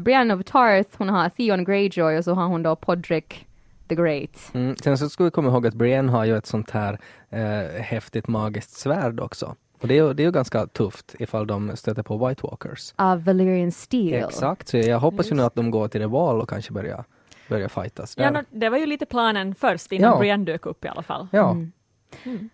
Brienne 0.00 0.34
of 0.34 0.44
Tarth, 0.44 0.90
hon 0.98 1.08
har 1.08 1.28
Theon 1.28 1.64
Greyjoy 1.64 2.18
och 2.18 2.24
så 2.24 2.34
har 2.34 2.46
hon 2.46 2.62
då 2.62 2.76
Podrick 2.76 3.46
the 3.88 3.94
Great. 3.94 4.50
Mm. 4.54 4.76
Sen 4.76 4.98
så 4.98 5.08
ska 5.08 5.24
vi 5.24 5.30
komma 5.30 5.48
ihåg 5.50 5.66
att 5.66 5.74
Brienne 5.74 6.12
har 6.12 6.24
ju 6.24 6.36
ett 6.36 6.46
sånt 6.46 6.70
här 6.70 6.98
eh, 7.30 7.82
häftigt 7.82 8.28
magiskt 8.28 8.70
svärd 8.70 9.20
också. 9.20 9.54
Och 9.80 9.88
det 9.88 9.98
är, 9.98 10.04
ju, 10.04 10.12
det 10.14 10.22
är 10.22 10.24
ju 10.24 10.30
ganska 10.32 10.66
tufft 10.66 11.14
ifall 11.18 11.46
de 11.46 11.76
stöter 11.76 12.02
på 12.02 12.28
White 12.28 12.40
Walkers. 12.46 12.92
Av 12.96 13.24
Valyrian 13.24 13.72
Steel. 13.72 14.24
Exakt, 14.24 14.68
så 14.68 14.76
jag 14.76 14.98
hoppas 14.98 15.30
ju 15.30 15.34
nu 15.34 15.42
att 15.42 15.54
de 15.54 15.70
går 15.70 15.88
till 15.88 16.06
Wall 16.06 16.40
och 16.40 16.48
kanske 16.48 16.72
börjar, 16.72 17.04
börjar 17.48 17.68
fightas 17.68 18.14
där. 18.14 18.24
Ja, 18.24 18.30
no, 18.30 18.38
det 18.50 18.68
var 18.68 18.78
ju 18.78 18.86
lite 18.86 19.06
planen 19.06 19.54
först 19.54 19.92
innan 19.92 20.10
Ja. 20.10 20.18
Brienne 20.18 20.44
dök 20.44 20.66
upp 20.66 20.84
i 20.84 20.88
alla 20.88 21.02
fall. 21.02 21.28
ja. 21.32 21.50
Mm. 22.24 22.50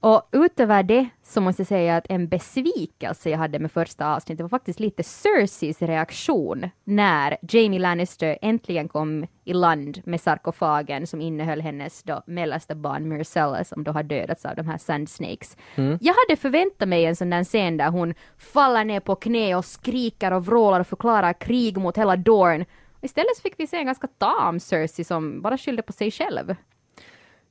Och 0.00 0.28
utöver 0.32 0.82
det 0.82 1.08
så 1.22 1.40
måste 1.40 1.60
jag 1.60 1.66
säga 1.66 1.96
att 1.96 2.06
en 2.08 2.28
besvikelse 2.28 3.30
jag 3.30 3.38
hade 3.38 3.58
med 3.58 3.72
första 3.72 4.14
avsnittet 4.14 4.40
var 4.40 4.48
faktiskt 4.48 4.80
lite 4.80 5.02
Cerseis 5.02 5.82
reaktion 5.82 6.70
när 6.84 7.36
Jamie 7.42 7.80
Lannister 7.80 8.38
äntligen 8.42 8.88
kom 8.88 9.26
i 9.44 9.52
land 9.52 10.00
med 10.04 10.20
sarkofagen 10.20 11.06
som 11.06 11.20
innehöll 11.20 11.60
hennes 11.60 12.02
då 12.02 12.22
mellersta 12.26 12.74
barn 12.74 13.08
Myrcella 13.08 13.64
som 13.64 13.84
då 13.84 13.92
har 13.92 14.02
dödats 14.02 14.44
av 14.44 14.56
de 14.56 14.66
här 14.66 14.78
Sand 14.78 15.08
Snakes. 15.08 15.56
Jag 16.00 16.14
hade 16.14 16.40
förväntat 16.40 16.88
mig 16.88 17.04
en 17.04 17.16
sån 17.16 17.30
där 17.30 17.44
scen 17.44 17.76
där 17.76 17.90
hon 17.90 18.14
faller 18.38 18.84
ner 18.84 19.00
på 19.00 19.14
knä 19.14 19.54
och 19.54 19.64
skriker 19.64 20.32
och 20.32 20.46
vrålar 20.46 20.80
och 20.80 20.86
förklarar 20.86 21.32
krig 21.32 21.76
mot 21.78 21.98
hela 21.98 22.16
Dorn. 22.16 22.64
Istället 23.00 23.36
så 23.36 23.42
fick 23.42 23.54
vi 23.60 23.66
se 23.66 23.76
en 23.76 23.86
ganska 23.86 24.06
tam 24.06 24.60
Cersei 24.60 25.04
som 25.04 25.42
bara 25.42 25.58
skyllde 25.58 25.82
på 25.82 25.92
sig 25.92 26.10
själv. 26.10 26.54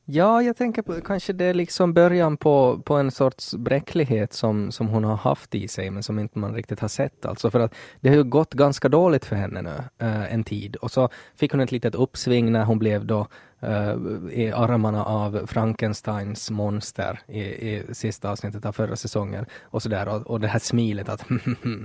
Ja, 0.09 0.41
jag 0.41 0.57
tänker 0.57 0.81
på 0.81 1.01
kanske 1.01 1.33
det 1.33 1.45
är 1.45 1.53
liksom 1.53 1.93
början 1.93 2.37
på, 2.37 2.81
på 2.85 2.95
en 2.95 3.11
sorts 3.11 3.55
bräcklighet 3.55 4.33
som, 4.33 4.71
som 4.71 4.87
hon 4.87 5.03
har 5.03 5.15
haft 5.15 5.55
i 5.55 5.67
sig 5.67 5.89
men 5.89 6.03
som 6.03 6.19
inte 6.19 6.39
man 6.39 6.55
riktigt 6.55 6.79
har 6.79 6.87
sett. 6.87 7.25
Alltså 7.25 7.51
för 7.51 7.59
att 7.59 7.75
det 7.99 8.09
har 8.09 8.15
ju 8.15 8.23
gått 8.23 8.53
ganska 8.53 8.89
dåligt 8.89 9.25
för 9.25 9.35
henne 9.35 9.61
nu 9.61 10.05
eh, 10.05 10.33
en 10.33 10.43
tid 10.43 10.75
och 10.75 10.91
så 10.91 11.09
fick 11.35 11.51
hon 11.51 11.61
ett 11.61 11.71
litet 11.71 11.95
uppsving 11.95 12.51
när 12.51 12.63
hon 12.63 12.79
blev 12.79 13.05
då 13.05 13.27
i 14.31 14.51
armarna 14.51 15.05
av 15.05 15.45
Frankensteins 15.47 16.51
monster 16.51 17.19
i, 17.27 17.39
i 17.41 17.83
sista 17.91 18.31
avsnittet 18.31 18.65
av 18.65 18.71
förra 18.71 18.95
säsongen 18.95 19.45
och 19.63 19.83
sådär 19.83 20.07
och, 20.07 20.27
och 20.27 20.39
det 20.39 20.47
här 20.47 20.59
smilet 20.59 21.09
att 21.09 21.25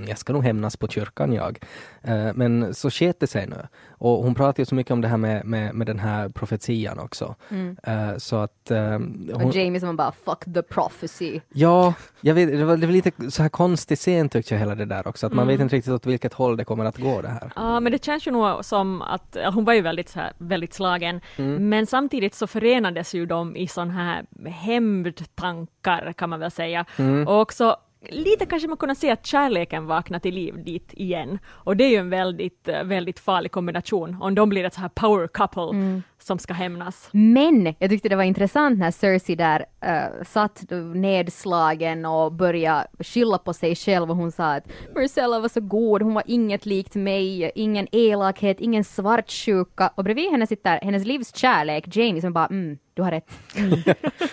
jag 0.08 0.18
ska 0.18 0.32
nog 0.32 0.44
hämnas 0.44 0.76
på 0.76 0.88
kyrkan 0.88 1.32
jag. 1.32 1.58
Eh, 2.02 2.30
men 2.34 2.74
så 2.74 2.90
sket 2.90 3.20
det 3.20 3.26
sig 3.26 3.46
nu 3.46 3.66
och 3.88 4.24
hon 4.24 4.34
pratar 4.34 4.60
ju 4.60 4.66
så 4.66 4.74
mycket 4.74 4.90
om 4.90 5.00
det 5.00 5.08
här 5.08 5.16
med, 5.16 5.44
med, 5.44 5.74
med 5.74 5.86
den 5.86 5.98
här 5.98 6.28
profetian 6.28 6.98
också. 6.98 7.34
Eh, 7.82 8.16
så 8.16 8.36
att 8.36 8.70
eh, 8.70 8.78
hon, 8.80 9.30
Och 9.34 9.54
Jamie 9.54 9.80
som 9.80 9.96
bara 9.96 10.12
fuck 10.24 10.54
the 10.54 10.62
prophecy. 10.62 11.40
Ja, 11.52 11.94
jag 12.20 12.34
vet, 12.34 12.48
det 12.48 12.64
var, 12.64 12.76
det 12.76 12.86
var 12.86 12.92
lite 12.92 13.30
så 13.30 13.42
här 13.42 13.48
konstig 13.48 13.98
scen 13.98 14.28
tyckte 14.28 14.54
jag 14.54 14.58
hela 14.58 14.74
det 14.74 14.84
där 14.84 15.08
också, 15.08 15.26
att 15.26 15.32
man 15.32 15.46
vet 15.46 15.60
inte 15.60 15.76
riktigt 15.76 15.92
åt 15.92 16.06
vilket 16.06 16.32
håll 16.32 16.56
det 16.56 16.64
kommer 16.64 16.84
att 16.84 16.98
gå 16.98 17.22
det 17.22 17.28
här. 17.28 17.52
Ja, 17.56 17.80
men 17.80 17.92
det 17.92 18.04
känns 18.04 18.26
ju 18.26 18.30
nog 18.30 18.64
som 18.64 19.02
att, 19.02 19.36
hon 19.54 19.64
var 19.64 19.72
ju 19.72 19.80
väldigt, 19.80 20.08
så 20.08 20.18
här, 20.20 20.32
väldigt 20.38 20.74
slagen, 20.74 21.20
Mm. 21.36 21.62
Men 21.69 21.87
samtidigt 21.87 22.35
så 22.35 22.47
förenades 22.47 23.14
ju 23.14 23.26
de 23.26 23.57
i 23.57 23.69
sån 23.69 23.90
här 23.90 24.26
hämndtankar 24.49 26.12
kan 26.12 26.31
man 26.31 26.40
väl 26.40 26.50
säga. 26.50 26.85
Mm. 26.97 27.28
Och 27.28 27.40
också 27.40 27.76
lite 28.11 28.47
kanske 28.47 28.68
man 28.68 28.76
kunde 28.76 28.94
se 28.94 29.11
att 29.11 29.26
kärleken 29.26 29.87
vaknar 29.87 30.18
till 30.18 30.35
liv 30.35 30.64
dit 30.64 30.92
igen. 30.92 31.38
Och 31.47 31.76
det 31.76 31.85
är 31.85 31.90
ju 31.90 31.97
en 31.97 32.11
väldigt, 32.11 32.68
eh, 32.68 32.85
väldigt 32.85 33.21
farlig 33.21 33.52
kombination 33.52 34.16
om 34.21 34.35
de 34.35 34.49
blir 34.49 34.64
ett 34.64 34.75
så 34.75 34.80
här 34.80 34.88
power 34.88 35.26
couple 35.26 36.02
som 36.18 36.38
ska 36.38 36.54
hämnas. 36.54 37.09
Men 37.12 37.75
jag 37.78 37.90
tyckte 37.90 38.09
det 38.09 38.16
var 38.16 38.23
intressant 38.23 38.78
när 38.78 38.90
Cersei 38.90 39.37
där 39.37 39.61
uh, 39.61 40.25
satt 40.25 40.62
nedslagen 40.94 42.06
och 42.06 42.32
började 42.32 42.87
skylla 42.99 43.38
på 43.38 43.52
sig 43.52 43.75
själv 43.75 44.11
och 44.11 44.16
hon 44.16 44.32
sa 44.32 44.54
att 44.54 44.64
Marcella 44.94 45.40
var 45.40 45.49
så 45.49 45.61
god, 45.61 46.02
hon 46.02 46.14
var 46.14 46.23
inget 46.26 46.66
likt 46.66 46.94
mig, 46.94 47.52
ingen 47.54 47.87
elakhet, 47.92 48.61
ingen 48.61 48.85
svartsjuka 48.85 49.90
och 49.94 50.04
bredvid 50.04 50.30
henne 50.30 50.47
sitter 50.47 50.80
hennes 50.80 51.06
livs 51.06 51.37
kärlek 51.37 51.97
Jamie 51.97 52.21
som 52.21 52.32
bara 52.32 52.47
mm, 52.47 52.78
du 52.94 53.02
har 53.02 53.11
rätt. 53.11 53.30
Mm. 53.56 53.72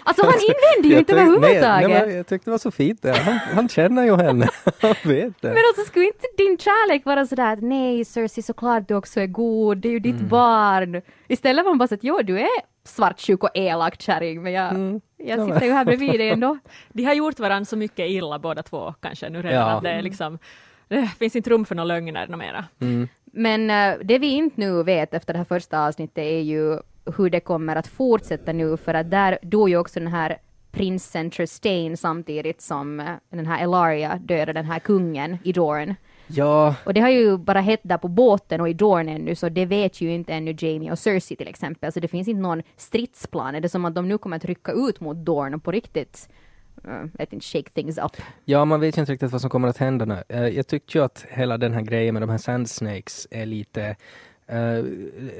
Alltså 0.04 0.25
han 0.25 0.34
invände 0.34 0.88
ju 0.96 1.00
inte 1.00 1.13
överhuvudtaget. 1.13 1.62
Nej, 1.62 1.88
nej, 1.88 2.08
men 2.08 2.16
jag 2.18 2.28
tyckte 2.28 2.46
det 2.50 2.51
var 2.51 2.58
så 2.58 2.72
fint 2.72 3.01
det. 3.01 3.18
Han, 3.18 3.34
han 3.38 3.70
känner 3.70 4.04
ju 4.04 4.16
henne. 4.16 4.48
Han 4.82 4.96
vet 5.06 5.42
det. 5.42 5.48
Men 5.48 5.58
alltså 5.70 5.84
skulle 5.88 6.06
inte 6.06 6.25
din 6.38 6.58
kärlek 6.58 7.06
vara 7.06 7.25
sådär 7.25 7.54
att 7.54 7.62
nej 7.62 8.06
Cersei 8.06 8.44
såklart 8.44 8.88
du 8.88 8.96
också 8.96 9.20
är 9.22 9.28
god, 9.28 9.78
det 9.78 9.88
är 9.88 9.92
ju 9.92 10.00
ditt 10.00 10.16
Mm. 10.16 10.28
barn. 10.28 11.01
Istället 11.28 11.66
var 11.66 11.72
man 11.72 11.78
bara 11.78 11.88
så 11.88 11.94
att 11.96 12.04
jo 12.04 12.20
du 12.24 12.39
är 12.39 12.48
svartsjuk 12.84 13.44
och 13.44 13.50
elak 13.54 14.01
kärring 14.01 14.44
men 14.44 14.54
jag, 14.54 14.70
Mm. 14.70 15.01
jag 15.18 15.46
sitter 15.46 15.66
ju 15.66 15.72
här 15.72 15.86
bredvid 15.86 16.20
dig 16.20 16.30
ändå. 16.30 16.58
De 16.94 17.04
har 17.04 17.13
gjort 17.13 17.39
varandra 17.39 17.66
så 17.66 17.75
mycket 17.78 18.10
illa 18.10 18.39
båda 18.39 18.63
två 18.63 18.94
kanske 19.01 19.30
nu 19.30 19.42
redan 19.42 19.70
Ja. 19.70 19.78
att 19.78 19.84
det 19.84 19.89
är 19.89 20.01
liksom 20.01 20.39
det 20.88 21.10
finns 21.20 21.36
inte 21.36 21.50
rum 21.50 21.66
för 21.66 21.75
några 21.75 21.86
lögner 21.86 22.28
mera. 22.38 22.66
Men 23.34 23.70
eh, 23.70 23.98
det 24.04 24.18
vi 24.20 24.28
inte 24.28 24.60
nu 24.62 24.84
vet 24.84 25.13
efter 25.13 25.34
det 25.34 25.38
här 25.38 25.46
första 25.46 25.86
avsnittet 25.88 26.18
är 26.18 26.39
ju 26.39 26.78
hur 27.18 27.29
det 27.29 27.39
kommer 27.39 27.75
att 27.75 27.88
fortsätta 27.88 28.53
nu 28.53 28.77
för 28.77 28.94
att 28.94 29.12
där 29.12 29.38
dog 29.41 29.70
ju 29.70 29.77
också 29.77 30.00
den 30.00 30.08
här 30.12 30.38
prinsen 30.72 31.32
Trystane 31.32 31.98
samtidigt 31.98 32.62
som 32.62 33.00
eh, 33.00 33.06
den 33.29 33.46
här 33.46 33.63
Elaria 33.63 34.15
dödade 34.15 34.53
den 34.53 34.65
här 34.65 34.79
kungen 34.79 35.38
i 35.44 35.51
Dorne. 35.51 35.96
Ja, 36.32 36.75
Och 36.86 36.94
det 36.94 37.01
har 37.01 37.10
ju 37.10 37.38
bara 37.38 37.62
hett 37.62 37.79
där 37.84 37.98
på 37.98 38.08
båten 38.08 38.62
och 38.62 38.70
i 38.70 38.74
Dorne 38.74 39.12
ännu, 39.15 39.36
så 39.36 39.50
det 39.50 39.65
vet 39.65 40.01
ju 40.01 40.12
inte 40.13 40.34
ännu 40.34 40.56
Jamie 40.60 40.91
och 40.91 41.00
Cersei 41.00 41.36
till 41.38 41.48
exempel. 41.48 41.91
Så 41.91 42.00
det 42.00 42.08
finns 42.08 42.27
inte 42.27 42.41
någon 42.41 42.62
stridsplan. 42.77 43.56
Är 43.56 43.62
det 43.62 43.70
som 43.70 43.86
att 43.86 43.96
de 43.96 44.08
nu 44.08 44.18
kommer 44.18 44.36
att 44.38 44.46
rycka 44.46 44.72
ut 44.72 45.00
mot 45.00 45.18
Dorne 45.18 45.56
och 45.56 45.63
på 45.63 45.72
riktigt, 45.72 46.29
uh, 46.88 47.03
vet 47.13 47.34
inte, 47.34 47.46
shake 47.46 47.70
things 47.70 47.98
up? 47.98 48.12
ja, 48.46 48.65
man 48.65 48.79
vet 48.79 48.98
ju 48.98 49.00
inte 49.00 49.12
riktigt 49.13 49.32
vad 49.32 49.41
som 49.41 49.50
kommer 49.50 49.68
att 49.68 49.77
hända 49.77 50.06
nu. 50.06 50.24
Eh, 50.29 50.48
Jag 50.48 50.68
tyckte 50.68 50.98
ju 50.98 51.03
att 51.03 51.25
hela 51.29 51.58
den 51.58 51.74
här 51.74 51.82
grejen 51.82 52.13
med 52.13 52.22
de 52.24 52.29
här 52.29 52.38
Sand 52.38 52.70
Snakes 52.70 53.27
är 53.32 53.46
lite 53.46 53.84
eh, 53.84 53.96
Eh, 54.50 54.84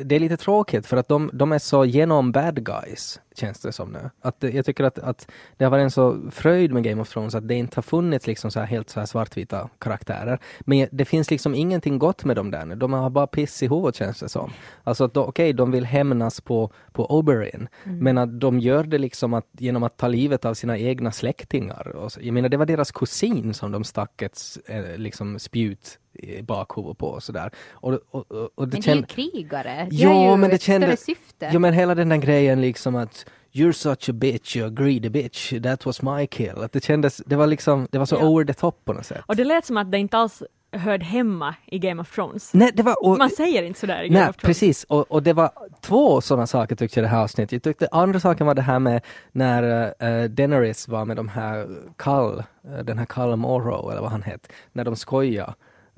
det 0.04 0.16
är 0.16 0.20
lite 0.20 0.38
tråkigt 0.38 0.88
för 0.88 0.98
att 0.98 1.08
de, 1.08 1.30
de 1.34 1.52
är 1.52 1.60
så 1.60 1.86
genom 1.86 2.32
bad 2.32 2.66
guys, 2.66 3.20
känns 3.40 3.60
det 3.60 3.72
som 3.72 3.92
nu. 3.92 4.10
Att, 4.22 4.40
det- 4.40 4.50
jag 4.52 4.66
tycker 4.66 4.84
att, 4.84 5.00
att 5.00 5.32
det 5.58 5.64
har 5.66 5.72
varit 5.72 5.84
en 5.84 5.92
så 5.92 6.18
fröjd 6.32 6.72
med 6.74 6.84
Game 6.84 7.02
of 7.02 7.10
Thrones 7.10 7.36
att 7.36 7.48
det 7.48 7.56
inte 7.56 7.78
har 7.78 7.82
funnits 7.82 8.28
liksom 8.28 8.52
så 8.52 8.60
här 8.60 8.68
helt 8.68 8.90
så 8.90 9.00
här 9.00 9.08
svartvita 9.08 9.70
karaktärer. 9.80 10.40
Men 10.60 10.88
det 10.92 11.06
finns 11.06 11.32
liksom 11.32 11.56
ingenting 11.56 12.00
gott 12.00 12.26
med 12.26 12.36
dem 12.36 12.52
där 12.52 12.66
nu. 12.66 12.76
De 12.76 12.94
har 12.94 13.10
bara 13.10 13.28
piss 13.28 13.64
i 13.64 13.68
huvudet 13.68 13.96
känns 13.96 14.20
det 14.20 14.30
som. 14.30 14.52
Alltså 14.84 15.04
att 15.04 15.18
okej, 15.18 15.54
de 15.54 15.72
vill 15.72 15.86
hämnas 15.86 16.42
på, 16.42 16.72
på 16.92 17.06
Oberyn, 17.18 17.68
men 17.84 18.18
att 18.18 18.40
de 18.40 18.60
gör 18.60 18.84
det 18.84 18.98
liksom 18.98 19.34
att, 19.34 19.46
genom 19.52 19.84
att 19.84 19.98
ta 19.98 20.08
livet 20.08 20.46
av 20.46 20.54
sina 20.54 20.78
egna 20.78 21.12
släktingar. 21.12 22.10
Jag 22.20 22.34
menar, 22.34 22.50
det 22.50 22.58
var 22.58 22.66
deras 22.66 22.92
kusin 22.92 23.54
som 23.54 23.72
de 23.72 23.84
stack 23.84 24.22
ett 24.22 24.40
eh, 24.68 24.98
liksom 24.98 25.40
spjut 25.40 26.00
i 26.14 26.42
bakhuvudet 26.42 26.98
på 26.98 27.08
och 27.08 27.24
sådär. 27.24 27.52
Och, 27.72 28.00
och, 28.12 28.32
och, 28.56 28.68
det 28.68 28.78
Men 28.78 28.82
de 28.82 28.92
är 28.92 28.96
ju 28.96 29.04
krigare. 29.04 29.88
De 29.90 29.96
Ja, 29.96 30.10
har 30.10 30.32
ju 30.32 30.38
men 30.38 30.50
det 30.50 30.56
ett 30.56 30.62
större 30.62 30.98
syfte. 30.98 31.50
Jo 31.54 31.60
men 31.60 31.74
hela 31.74 31.96
den 31.96 32.10
där 32.10 32.18
grejen 32.18 32.62
liksom 32.62 32.96
att 32.96 33.29
You're 33.52 33.72
such 33.72 34.10
a 34.10 34.14
bitch, 34.14 34.56
you're 34.56 34.68
a 34.68 34.70
greedy 34.70 35.10
bitch, 35.10 35.64
that 35.64 35.86
was 35.86 36.02
my 36.02 36.28
kill. 36.28 36.64
Att 36.64 36.72
det 36.72 36.84
kändes, 36.84 37.18
det 37.26 37.36
var 37.36 37.48
liksom, 37.48 37.88
det 37.92 37.98
var 37.98 38.06
så 38.06 38.16
Ja. 38.16 38.28
over 38.28 38.46
the 38.46 38.54
top 38.54 38.86
på 38.86 38.94
något 38.94 39.06
sätt. 39.06 39.22
Och 39.26 39.36
det 39.36 39.44
lät 39.44 39.66
som 39.66 39.78
att 39.78 39.92
det 39.92 39.98
inte 39.98 40.18
alls 40.18 40.44
hörde 40.72 41.06
hemma 41.06 41.56
i 41.66 41.80
Game 41.80 42.02
of 42.02 42.16
Thrones. 42.16 42.54
Nej, 42.54 42.72
det 42.74 42.84
var... 42.84 43.06
Och, 43.06 43.18
Man 43.18 43.30
säger 43.30 43.64
inte 43.64 43.80
sådär 43.80 44.02
i 44.04 44.08
Game 44.08 44.20
nej, 44.20 44.30
of 44.30 44.36
Thrones. 44.38 44.60
precis. 44.60 44.84
Och, 44.84 45.12
och 45.12 45.24
det 45.24 45.34
var 45.34 45.52
två 45.82 46.22
sådana 46.22 46.48
saker 46.48 46.76
tyckte 46.76 47.00
jag 47.00 47.06
det 47.06 47.10
här 47.16 47.24
avsnittet. 47.24 47.52
Jag 47.52 47.64
tyckte 47.64 47.88
andra 47.92 48.20
saken 48.20 48.48
var 48.48 48.54
det 48.54 48.62
här 48.62 48.80
med 48.80 49.02
när 49.32 49.64
uh, 49.88 50.30
Daenerys 50.30 50.88
var 50.88 51.06
med 51.06 51.18
de 51.18 51.28
här 51.30 51.68
Kall, 51.98 52.44
uh, 52.68 52.78
den 52.84 52.98
här 52.98 53.06
Kall 53.06 53.36
Morrow 53.36 53.92
eller 53.92 54.02
vad 54.02 54.12
han 54.12 54.24
hette, 54.24 54.50
när 54.72 54.84
de 54.86 54.96
skojade. 54.96 55.54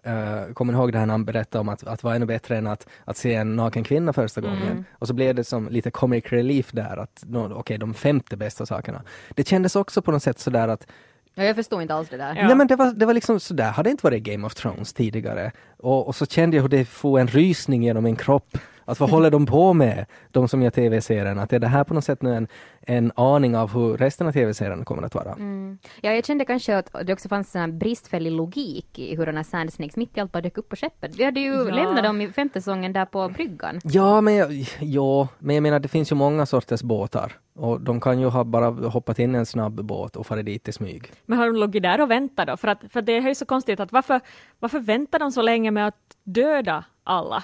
Uh, 0.08 0.53
kommer 0.53 0.74
ni 0.74 0.79
ihåg 0.79 0.91
det 0.91 1.00
här 1.00 1.05
när 1.05 1.13
han 1.13 1.25
berättade 1.25 1.60
om 1.60 1.70
att, 1.70 1.88
att 1.88 2.03
vara 2.03 2.15
ännu 2.15 2.25
bättre 2.25 2.58
än 2.58 2.67
att, 2.67 2.88
att 3.05 3.17
se 3.17 3.34
en 3.34 3.55
naken 3.55 3.84
kvinna 3.84 4.13
första 4.13 4.41
gången? 4.41 4.86
Och 5.00 5.08
så 5.08 5.13
blev 5.13 5.36
det 5.36 5.43
som 5.43 5.70
lite 5.70 5.91
comic 5.91 6.25
relief 6.25 6.72
där, 6.72 6.98
att 6.98 7.24
no, 7.27 7.53
okej, 7.53 7.77
de 7.77 7.93
femte 7.93 8.38
bästa 8.38 8.65
sakerna. 8.65 9.01
Det 9.36 9.48
kändes 9.48 9.75
också 9.75 10.01
på 10.01 10.12
något 10.12 10.24
sätt 10.24 10.39
sådär 10.39 10.67
att 10.67 10.88
Ja, 11.34 11.43
jag 11.43 11.55
förstår 11.55 11.81
inte 11.81 11.93
alls 11.93 12.10
det 12.10 12.17
där. 12.17 12.36
Ja. 12.36 12.48
Nej 12.48 12.55
men 12.55 12.67
det 12.67 12.75
var, 12.75 12.93
det 12.93 13.05
var 13.05 13.13
liksom 13.13 13.39
sådär, 13.39 13.72
hade 13.72 13.89
inte 13.89 14.05
varit 14.05 14.24
Game 14.24 14.46
of 14.46 14.55
Thrones 14.55 14.93
tidigare. 14.93 15.51
Och, 15.77 16.08
och 16.08 16.15
så 16.15 16.25
kände 16.25 16.58
jag 16.58 16.62
hur 16.62 16.70
det 16.70 16.86
får 16.86 17.20
en 17.20 17.27
rysning 17.27 17.84
genom 17.84 18.03
min 18.03 18.15
kropp. 18.15 18.58
Att 18.86 19.00
vad 19.00 19.10
håller 19.10 19.32
de 19.32 19.46
på 19.46 19.74
med, 19.74 20.06
de 20.32 20.48
som 20.48 20.62
gör 20.62 20.70
tv-serien? 20.70 21.40
Att 21.40 21.54
är 21.54 21.60
det 21.60 21.68
här 21.68 21.84
på 21.84 21.94
något 21.94 22.04
sätt 22.04 22.22
nu 22.22 22.36
en, 22.36 22.48
en 22.82 23.12
aning 23.16 23.58
av 23.58 23.74
hur 23.74 23.98
resten 23.98 24.28
av 24.28 24.32
tv-serien 24.32 24.86
kommer 24.86 25.04
att 25.04 25.16
vara? 25.16 25.32
Mm. 25.32 25.78
Ja, 26.02 26.12
jag 26.14 26.26
kände 26.26 26.46
kanske 26.46 26.78
att 26.78 26.96
det 27.04 27.14
också 27.14 27.30
fanns 27.30 27.56
en 27.56 27.80
bristfällig 27.80 28.32
logik 28.32 29.00
i 29.00 29.16
hur 29.16 29.26
den 29.26 29.36
här 29.38 29.44
Sand 29.44 29.74
Snakes 29.74 29.96
mitt 29.96 30.18
i 30.18 30.20
allt 30.20 30.32
bara 30.32 30.42
dök 30.42 30.58
upp 30.58 30.70
på 30.70 30.76
skeppet. 30.76 31.16
Vi 31.16 31.24
hade 31.24 31.40
ju 31.40 31.54
Ja. 31.54 31.64
lämnat 31.64 32.04
dem 32.04 32.22
i 32.22 32.28
femte 32.32 32.62
säsongen 32.62 32.94
där 32.94 33.06
på 33.06 33.30
bryggan. 33.30 33.80
Ja 33.84 34.22
men, 34.22 34.36
jag, 34.36 34.52
ja, 34.80 35.28
men 35.40 35.56
jag 35.56 35.64
menar 35.64 35.80
det 35.80 35.88
finns 35.88 36.12
ju 36.12 36.16
många 36.16 36.46
sorters 36.46 36.84
båtar. 36.84 37.34
Och 37.56 37.82
de 37.82 38.00
kan 38.02 38.20
ju 38.20 38.28
ha 38.28 38.44
bara 38.44 38.70
hoppat 38.70 39.20
in 39.20 39.36
i 39.36 39.38
en 39.38 39.46
snabb 39.46 39.84
båt 39.86 40.16
och 40.16 40.26
farit 40.28 40.46
dit 40.46 40.68
i 40.68 40.72
smyg. 40.72 41.12
Men 41.26 41.38
har 41.40 41.46
de 41.46 41.56
logit 41.56 41.84
där 41.84 42.02
och 42.02 42.12
väntat 42.12 42.48
då? 42.48 42.58
För, 42.58 42.68
att, 42.68 42.80
för 42.90 43.02
det 43.02 43.18
är 43.18 43.22
ju 43.22 43.36
så 43.36 43.46
konstigt 43.46 43.80
att 43.80 43.92
varför, 43.92 44.22
varför 44.60 44.80
väntar 44.80 45.20
de 45.20 45.32
så 45.32 45.42
länge 45.42 45.72
med 45.72 45.88
att 45.88 45.96
döda 46.24 46.84
alla? 47.04 47.44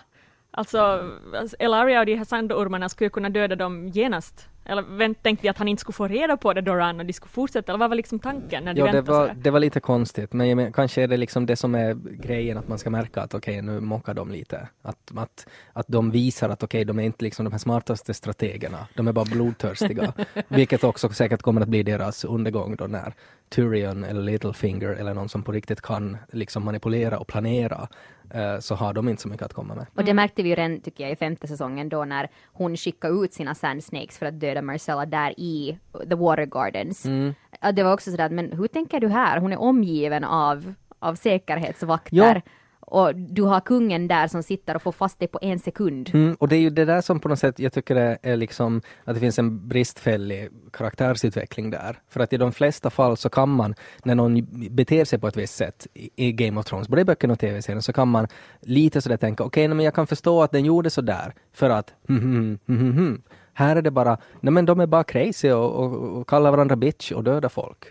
Alltså, 0.58 1.12
alltså, 1.36 1.56
Elaria 1.60 2.00
och 2.00 2.06
de 2.06 2.16
här 2.16 2.26
sandormarna 2.26 2.90
skulle 2.90 3.10
kunna 3.10 3.30
döda 3.30 3.56
dem 3.56 3.88
genast. 3.88 4.50
Eller 4.66 4.82
vänt, 4.82 5.24
tänkte 5.24 5.44
de 5.44 5.50
att 5.50 5.58
han 5.58 5.68
inte 5.68 5.82
skulle 5.82 5.94
få 5.94 6.08
reda 6.08 6.38
på 6.38 6.54
det 6.54 6.62
Doran 6.62 7.00
och 7.00 7.06
de 7.06 7.14
skulle 7.14 7.30
fortsätta? 7.30 7.72
Eller 7.72 7.80
vad 7.80 7.90
var 7.90 7.96
liksom 7.96 8.20
tanken 8.20 8.64
när 8.64 8.74
de 8.74 8.80
Ja, 8.80 8.92
det 8.92 9.02
var, 9.02 9.34
det 9.36 9.52
var 9.52 9.60
lite 9.60 9.80
konstigt, 9.80 10.34
men 10.34 10.58
men, 10.58 10.74
kanske 10.74 11.04
är 11.04 11.08
det 11.08 11.18
liksom 11.18 11.46
det 11.46 11.56
som 11.56 11.76
är 11.76 11.94
grejen, 11.94 12.58
att 12.58 12.68
man 12.68 12.78
ska 12.78 12.90
märka 12.90 13.22
att 13.22 13.34
okej, 13.34 13.62
nu 13.62 13.80
mockar 13.80 14.14
de 14.14 14.32
lite. 14.32 14.68
Att, 14.82 15.12
att, 15.16 15.48
att 15.74 15.88
de 15.88 16.12
visar 16.12 16.50
att 16.50 16.64
okej, 16.64 16.86
de 16.86 17.00
är 17.00 17.04
inte 17.04 17.24
liksom 17.24 17.46
de 17.46 17.52
här 17.52 17.60
smartaste 17.60 18.14
strategerna, 18.14 18.88
de 18.94 19.08
är 19.08 19.12
bara 19.12 19.26
blodtörstiga. 19.26 20.14
Vilket 20.48 20.84
också 20.84 21.10
säkert 21.10 21.42
kommer 21.42 21.62
att 21.62 21.70
bli 21.70 21.84
deras 21.84 22.26
undergång 22.26 22.76
då 22.76 22.88
när 22.88 23.14
Tyrion 23.50 24.04
eller 24.04 24.22
Littlefinger 24.22 24.90
eller 24.90 25.14
någon 25.14 25.30
som 25.30 25.44
på 25.44 25.52
riktigt 25.52 25.82
kan 25.82 26.18
liksom 26.32 26.66
manipulera 26.66 27.20
och 27.20 27.28
planera, 27.28 27.88
så 28.60 28.76
har 28.76 28.94
de 28.94 29.10
inte 29.10 29.22
så 29.22 29.28
mycket 29.30 29.46
att 29.46 29.54
komma 29.54 29.76
med. 29.76 29.86
Och 29.96 30.04
det 30.04 30.14
märkte 30.14 30.44
vi 30.44 30.50
ju 30.50 30.56
redan, 30.56 30.82
tycker 30.82 31.04
jag, 31.04 31.12
i 31.12 31.16
femte 31.16 31.48
säsongen 31.48 31.90
då 31.90 32.06
när 32.06 32.30
hon 32.54 32.78
skickade 32.78 33.14
ut 33.26 33.34
sina 33.34 33.56
Sand 33.56 33.84
Snakes 33.84 34.18
för 34.18 34.26
att 34.26 34.40
döda 34.40 34.62
Marcella 34.62 35.06
där 35.06 35.40
i 35.40 35.78
The 36.10 36.16
Water 36.16 36.46
Gardens. 36.46 37.06
Ja, 37.62 37.72
Det 37.72 37.84
var 37.84 37.94
också 37.94 38.12
sådär, 38.12 38.30
men 38.30 38.52
hur 38.52 38.68
tänker 38.68 39.00
du 39.00 39.08
här? 39.08 39.40
Hon 39.40 39.54
är 39.54 39.60
omgiven 39.60 40.24
av, 40.24 40.74
av 41.00 41.16
säkerhetsvakter. 41.16 42.18
Ja. 42.18 42.42
Och 42.90 43.16
du 43.16 43.42
har 43.42 43.60
kungen 43.60 44.08
där 44.08 44.28
som 44.28 44.44
sitter 44.44 44.76
och 44.76 44.82
får 44.82 44.92
fast 44.92 45.20
dig 45.20 45.28
på 45.28 45.40
en 45.42 45.60
sekund. 45.60 46.12
Mm, 46.14 46.36
och 46.40 46.48
det 46.48 46.56
är 46.56 46.60
ju 46.60 46.70
det 46.70 46.86
där 46.86 47.02
som 47.02 47.20
på 47.20 47.30
något 47.30 47.40
sätt 47.40 47.60
jag 47.60 47.74
tycker 47.74 47.96
är, 47.96 48.18
är 48.22 48.36
liksom 48.36 48.82
att 49.04 49.14
det 49.14 49.20
finns 49.20 49.40
en 49.40 49.68
bristfällig 49.68 50.50
karaktärsutveckling 50.74 51.70
där. 51.70 52.00
För 52.10 52.20
att 52.20 52.34
i 52.34 52.38
de 52.38 52.52
flesta 52.52 52.90
fall 52.90 53.18
så 53.18 53.30
kan 53.30 53.50
man, 53.50 53.76
när 54.04 54.16
någon 54.16 54.48
beter 54.76 55.06
sig 55.06 55.20
på 55.20 55.28
ett 55.28 55.38
visst 55.38 55.56
sätt 55.56 55.88
i, 55.94 56.10
i 56.16 56.32
Game 56.32 56.60
of 56.60 56.66
Thrones, 56.66 56.88
både 56.88 57.02
i 57.02 57.06
böckerna 57.06 57.34
och 57.34 57.40
tv-serien, 57.40 57.82
så 57.82 57.94
kan 57.94 58.08
man 58.08 58.28
lite 58.62 59.02
sådär 59.02 59.18
tänka, 59.18 59.44
okej, 59.44 59.66
okay, 59.66 59.76
men 59.76 59.86
jag 59.86 59.94
kan 59.94 60.08
förstå 60.08 60.44
att 60.44 60.52
den 60.52 60.66
gjorde 60.66 60.90
sådär 60.90 61.34
för 61.54 61.70
att, 61.70 61.94
mm, 62.10 62.24
mm, 62.24 62.60
mm, 62.68 62.82
mm. 62.82 62.98
hmm. 62.98 63.22
Här 63.58 63.76
är 63.76 63.82
det 63.82 63.92
bara, 63.92 64.18
nej 64.42 64.54
men 64.54 64.66
de 64.66 64.80
är 64.80 64.88
bara 64.88 65.04
crazy 65.04 65.52
och, 65.52 65.84
och, 65.84 66.18
och 66.18 66.30
kallar 66.30 66.52
varandra 66.52 66.76
bitch 66.76 67.12
och 67.12 67.24
dödar 67.24 67.50
folk. 67.50 67.86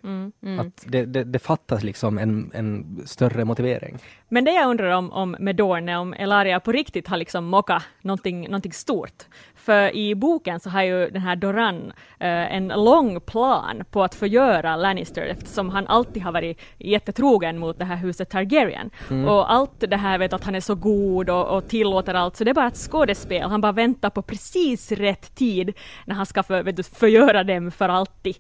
Att 0.61 0.85
det, 0.87 1.05
det, 1.05 1.25
det 1.25 1.39
fattas 1.39 1.83
liksom 1.83 2.19
en, 2.19 2.51
en 2.55 3.01
större 3.05 3.45
motivering. 3.45 3.99
Men 4.29 4.45
det 4.45 4.51
jag 4.51 4.71
undrar 4.71 4.91
om, 4.91 5.13
om 5.13 5.37
med 5.41 5.57
Dorne, 5.57 5.97
om 5.97 6.15
Elaria 6.15 6.61
på 6.61 6.73
riktigt 6.73 7.09
har 7.09 7.17
liksom 7.17 7.45
mockat 7.45 7.83
någonting, 8.03 8.43
någonting 8.45 8.73
stort. 8.73 9.25
För 9.67 9.97
i 9.97 10.15
boken 10.15 10.61
så 10.61 10.71
har 10.71 10.83
ju 10.83 11.11
den 11.11 11.23
här 11.23 11.37
Doran 11.37 11.93
eh, 12.19 12.57
en 12.57 12.69
lång 12.69 13.21
plan 13.21 13.85
på 13.91 14.05
att 14.05 14.15
förgöra 14.15 14.77
Lannister 14.77 15.23
eftersom 15.23 15.71
han 15.71 15.87
alltid 15.87 16.23
har 16.23 16.33
varit 16.33 16.61
jättetrogen 16.79 17.59
mot 17.59 17.79
det 17.79 17.85
här 17.85 17.97
huset 17.97 18.31
Targaryen. 18.31 18.91
Och 19.29 19.53
allt 19.53 19.85
det 19.89 19.97
här 19.97 20.19
vet 20.19 20.33
att 20.33 20.45
han 20.45 20.55
är 20.55 20.61
så 20.61 20.75
god 20.75 21.31
och, 21.31 21.57
och 21.57 21.69
tillåter 21.69 22.15
allt, 22.15 22.37
så 22.37 22.45
det 22.45 22.51
är 22.51 22.55
bara 22.55 22.67
ett 22.67 22.77
skådespel. 22.77 23.51
Han 23.51 23.61
bara 23.61 23.73
väntar 23.73 24.11
på 24.11 24.23
precis 24.23 24.93
rätt 24.93 25.35
tid 25.35 25.73
när 26.05 26.15
han 26.15 26.27
ska 26.27 26.43
för, 26.43 26.63
vet 26.63 26.77
du, 26.77 26.83
förgöra 26.83 27.45
dem 27.45 27.71
för 27.71 27.89
alltid. 27.89 28.37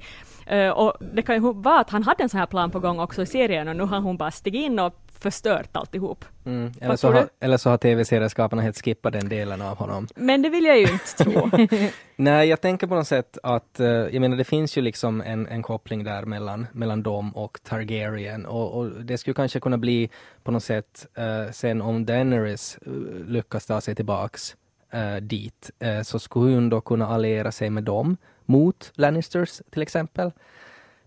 Eh, 0.46 0.68
och 0.68 0.92
det 1.14 1.22
kan 1.22 1.34
ju 1.34 1.52
vara 1.52 1.80
att 1.80 1.90
han 1.90 2.02
hade 2.02 2.22
en 2.22 2.28
sån 2.28 2.40
här 2.40 2.46
plan 2.46 2.70
på 2.70 2.80
gång 2.80 3.00
också 3.00 3.22
i 3.22 3.26
serien 3.26 3.68
och 3.68 3.76
nu 3.76 3.82
har 3.82 4.00
hon 4.00 4.16
bara 4.16 4.30
stigit 4.30 4.64
in 4.64 4.78
och 4.78 5.05
förstört 5.20 5.76
alltihop. 5.76 6.24
Mm. 6.44 6.72
Eller, 6.80 6.96
så 6.96 7.12
har, 7.12 7.28
eller 7.40 7.56
så 7.56 7.70
har 7.70 7.76
tv-serieskaparna 7.76 8.62
helt 8.62 8.84
skippat 8.84 9.12
den 9.12 9.28
delen 9.28 9.62
av 9.62 9.76
honom. 9.76 10.08
Men 10.14 10.42
det 10.42 10.48
vill 10.48 10.64
jag 10.64 10.78
ju 10.78 10.92
inte 10.92 11.24
tro. 11.24 11.50
Nej, 12.16 12.48
jag 12.48 12.60
tänker 12.60 12.86
på 12.86 12.94
något 12.94 13.08
sätt 13.08 13.38
att, 13.42 13.80
eh, 13.80 13.86
jag 13.86 14.20
menar 14.20 14.36
det 14.36 14.44
finns 14.44 14.78
ju 14.78 14.82
liksom 14.82 15.20
en, 15.20 15.46
en 15.46 15.62
koppling 15.62 16.04
där 16.04 16.24
mellan, 16.24 16.66
mellan 16.72 17.02
dem 17.02 17.36
och 17.36 17.58
Targaryen 17.62 18.46
och, 18.46 18.78
och 18.78 18.90
det 18.90 19.18
skulle 19.18 19.34
kanske 19.34 19.60
kunna 19.60 19.78
bli 19.78 20.10
på 20.42 20.50
något 20.50 20.64
sätt 20.64 21.06
eh, 21.14 21.52
sen 21.52 21.82
om 21.82 22.06
Daenerys 22.06 22.78
eh, 22.86 22.92
lyckas 23.26 23.66
ta 23.66 23.80
sig 23.80 23.94
tillbaks 23.94 24.56
eh, 24.90 25.16
dit 25.16 25.70
eh, 25.78 26.02
så 26.02 26.18
skulle 26.18 26.54
hon 26.54 26.68
då 26.70 26.80
kunna 26.80 27.06
alliera 27.06 27.52
sig 27.52 27.70
med 27.70 27.84
dem 27.84 28.16
mot 28.44 28.92
Lannisters 28.94 29.62
till 29.70 29.82
exempel. 29.82 30.32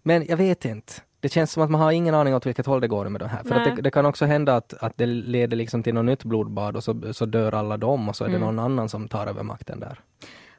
Men 0.01 0.25
jag 0.25 0.37
vet 0.37 0.65
inte. 0.65 0.93
Det 1.19 1.29
känns 1.29 1.51
som 1.51 1.63
att 1.63 1.69
man 1.69 1.81
har 1.81 1.91
ingen 1.91 2.15
aning 2.15 2.35
åt 2.35 2.45
vilket 2.45 2.65
håll 2.65 2.81
det 2.81 2.87
går 2.87 3.09
med 3.09 3.21
det 3.21 3.27
här. 3.27 3.43
För 3.43 3.55
att 3.55 3.75
det, 3.75 3.81
det 3.81 3.91
kan 3.91 4.05
också 4.05 4.25
hända 4.25 4.55
att, 4.55 4.73
att 4.73 4.97
det 4.97 5.05
leder 5.05 5.57
liksom 5.57 5.83
till 5.83 5.93
något 5.93 6.05
nytt 6.05 6.23
blodbad 6.23 6.75
och 6.75 6.83
så, 6.83 7.13
så 7.13 7.25
dör 7.25 7.55
alla 7.55 7.77
dem 7.77 8.09
och 8.09 8.15
så 8.15 8.23
är 8.23 8.29
det 8.29 8.35
Mm. 8.35 8.45
någon 8.55 8.59
annan 8.65 8.89
som 8.89 9.07
tar 9.07 9.27
över 9.27 9.43
makten 9.43 9.79
där. 9.79 9.99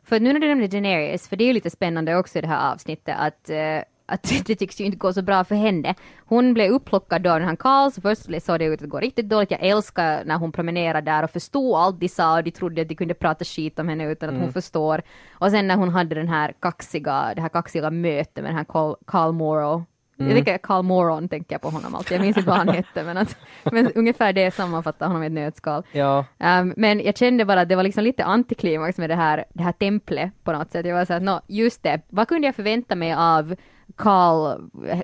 För 0.05 0.21
nu 0.21 0.33
när 0.33 0.41
du 0.41 0.49
nämnde 0.49 0.69
Daenerys, 0.69 1.29
för 1.29 1.37
det 1.37 1.45
är 1.45 1.47
ju 1.47 1.53
lite 1.53 1.71
spännande 1.71 2.17
också 2.17 2.39
i 2.39 2.41
det 2.41 2.49
här 2.49 2.73
avsnittet 2.73 3.17
att 3.19 3.51
eh, 3.51 3.83
att 4.11 4.23
det 4.47 4.55
tycks 4.55 4.81
ju 4.81 4.85
inte 4.85 4.99
gå 4.99 5.13
så 5.13 5.23
bra 5.23 5.45
för 5.45 5.55
henne. 5.55 5.95
Hon 6.27 6.55
blev 6.55 6.71
upplockad 6.71 7.27
av 7.27 7.39
den 7.39 7.49
här 7.49 7.57
Karl, 7.57 7.91
så 7.91 8.01
först 8.01 8.23
såg 8.43 8.59
det 8.59 8.65
ut 8.65 8.83
att 8.83 8.89
gå 8.89 8.99
riktigt 9.01 9.29
dåligt. 9.29 9.51
Jag 9.51 9.61
älskar 9.63 10.25
när 10.25 10.37
hon 10.37 10.53
promenerade 10.53 11.11
där 11.11 11.23
och 11.23 11.31
förstod 11.31 11.75
allt 11.77 12.01
de 12.01 12.09
sa 12.09 12.37
och 12.37 12.45
de 12.45 12.51
trodde 12.51 12.83
att 12.83 12.89
de 12.89 12.95
kunde 12.95 13.15
prata 13.15 13.45
skit 13.45 13.79
om 13.79 13.89
henne 13.89 14.13
utan 14.13 14.29
att 14.35 14.41
hon 14.41 14.53
förstår. 14.53 15.03
Och 15.33 15.51
sen 15.51 15.67
när 15.67 15.77
hon 15.77 15.89
hade 15.89 16.15
den 16.15 16.29
här 16.29 16.55
kaxiga, 16.61 17.33
det 17.35 17.41
här 17.43 17.49
kaxiga 17.49 17.91
mötet 17.91 18.35
med 18.37 18.45
den 18.45 18.57
här 18.57 18.65
Carl, 18.65 18.95
Carl 19.07 19.33
Morrow. 19.33 19.85
Jag 20.27 20.35
tänker 20.35 20.59
Carl 20.59 20.83
Moron 20.83 21.29
tänker 21.29 21.55
jag 21.55 21.63
på 21.63 21.71
honom 21.71 21.95
alltid. 21.95 22.17
Jag 22.17 22.25
minns 22.25 22.37
inte 22.37 22.49
vad 22.49 22.59
han 22.59 22.69
hette 22.69 23.05
men, 23.05 23.17
att, 23.17 23.37
men 23.73 23.93
ungefär 23.93 24.33
det 24.33 24.55
sammanfattar 24.55 25.07
honom 25.07 25.23
i 25.23 25.27
ett 25.27 25.33
nötskal. 25.33 25.83
Ja, 25.93 26.25
Um, 26.39 26.75
men 26.77 27.01
jag 27.01 27.17
kände 27.17 27.45
bara 27.45 27.61
att 27.61 27.69
det 27.69 27.77
var 27.77 27.83
liksom 27.83 28.05
lite 28.05 28.25
antiklimax 28.25 28.99
med 28.99 29.11
det 29.11 29.15
här, 29.15 29.45
det 29.53 29.63
här 29.63 29.73
templet 29.73 30.33
på 30.45 30.53
något 30.53 30.73
sätt. 30.73 30.87
Jag 30.87 30.95
var 30.95 31.05
så 31.05 31.15
att, 31.15 31.23
nå, 31.23 31.41
just 31.47 31.83
det, 31.83 32.01
vad 32.09 32.29
kunde 32.29 32.49
jag 32.49 32.55
förvänta 32.55 32.95
mig 32.95 33.15
av 33.15 33.55
Karl, 33.97 34.61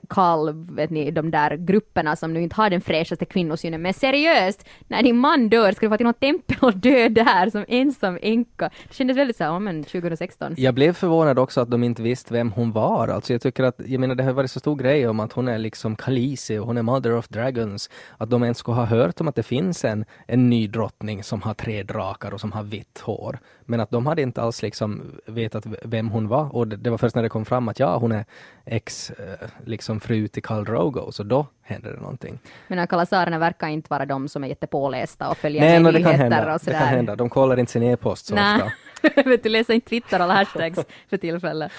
Karl, 0.09 0.53
vet 0.75 0.91
ni, 0.91 1.11
de 1.11 1.31
där 1.31 1.57
grupperna 1.57 2.17
som 2.17 2.33
nu 2.33 2.43
inte 2.43 2.57
har 2.57 2.71
den 2.71 2.81
fräschaste 2.81 3.25
kvinnosynen. 3.25 3.83
Men 3.83 3.95
seriöst, 3.95 4.69
när 4.89 5.03
din 5.03 5.17
man 5.17 5.49
dör, 5.49 5.73
ska 5.73 5.87
du 5.87 5.91
få 5.91 5.97
till 5.97 6.07
något 6.07 6.21
tempel 6.21 6.57
och 6.61 6.77
dö 6.77 7.09
där 7.09 7.51
som 7.51 7.65
ensam 7.69 8.19
änka? 8.23 8.71
Det 8.89 8.95
kändes 8.95 9.17
väldigt 9.17 9.37
så 9.37 9.45
här, 9.45 9.51
ja 9.51 9.59
men 9.59 9.85
2016. 9.85 10.55
Jag 10.57 10.75
blev 10.75 10.93
förvånad 10.93 11.39
också 11.39 11.61
att 11.61 11.71
de 11.71 11.85
inte 11.85 12.03
visste 12.03 12.35
vem 12.35 12.53
hon 12.53 12.73
var. 12.73 13.09
Alltså 13.09 13.33
jag 13.33 13.43
tycker 13.43 13.65
att, 13.65 13.81
jag 13.87 14.01
menar 14.01 14.15
det 14.15 14.25
har 14.25 14.33
varit 14.33 14.51
så 14.51 14.61
stor 14.61 14.77
grej 14.77 15.09
om 15.09 15.21
att 15.21 15.33
hon 15.33 15.49
är 15.49 15.59
liksom 15.59 15.97
Khaleesi 15.97 16.59
och 16.59 16.67
hon 16.67 16.79
är 16.79 16.83
Mother 16.83 17.13
of 17.13 17.29
Dragons. 17.29 17.91
Att 18.19 18.31
de 18.31 18.43
ens 18.43 18.59
skulle 18.59 18.77
ha 18.77 18.85
hört 18.85 19.21
om 19.21 19.29
att 19.29 19.35
det 19.35 19.43
finns 19.43 19.85
en, 19.85 20.05
en 20.27 20.51
ny 20.51 20.67
drottning 20.67 21.23
som 21.23 21.43
har 21.43 21.55
tre 21.55 21.83
drakar 21.83 22.35
och 22.35 22.41
som 22.41 22.53
har 22.53 22.63
vitt 22.63 23.01
hår. 23.05 23.39
Men 23.65 23.81
att 23.81 23.91
de 23.91 24.07
hade 24.07 24.23
inte 24.23 24.43
alls 24.43 24.63
liksom 24.63 25.03
vetat 25.27 25.67
vem 25.85 26.09
hon 26.09 26.29
var. 26.29 26.57
Och 26.57 26.69
det, 26.69 26.77
det 26.77 26.91
var 26.91 26.99
först 26.99 27.15
när 27.15 27.23
det 27.23 27.29
kom 27.29 27.45
fram 27.45 27.69
att 27.69 27.81
ja, 27.81 27.99
hon 27.99 28.13
är 28.13 28.25
ex, 28.77 29.11
eh, 29.11 29.49
liksom 29.65 30.01
fru 30.01 30.29
till 30.29 30.43
Khal 30.43 30.65
Drogo, 30.65 31.13
så 31.13 31.23
då 31.23 31.47
hände 31.63 31.93
det 31.93 32.01
någonting. 32.01 32.39
Men 32.69 32.87
kalasarerna 32.87 33.39
verkar 33.39 33.69
inte 33.69 33.87
vara 33.91 34.07
de 34.07 34.29
som 34.29 34.45
är 34.45 34.49
jättepålästa 34.49 35.29
och 35.29 35.37
följer 35.37 35.61
Nej, 35.63 35.73
med 35.73 35.83
no, 35.83 35.87
det 35.99 36.03
kan 36.03 36.13
nyheter 36.13 36.23
hända. 36.37 36.53
och 36.55 36.59
Det 36.59 36.65
sådär. 36.65 36.79
kan 36.79 36.89
hända. 36.89 37.17
De 37.17 37.29
kollar 37.29 37.57
inte 37.59 37.73
sin 37.73 37.83
e-post 37.83 38.27
så 38.27 38.35
ofta. 38.35 38.73
Vet 39.29 39.43
du, 39.43 39.49
läser 39.49 39.75
inte 39.75 39.89
Twitter 39.89 40.21
alla 40.21 40.35
hashtags 40.35 40.79
för 41.11 41.17
tillfället. 41.17 41.73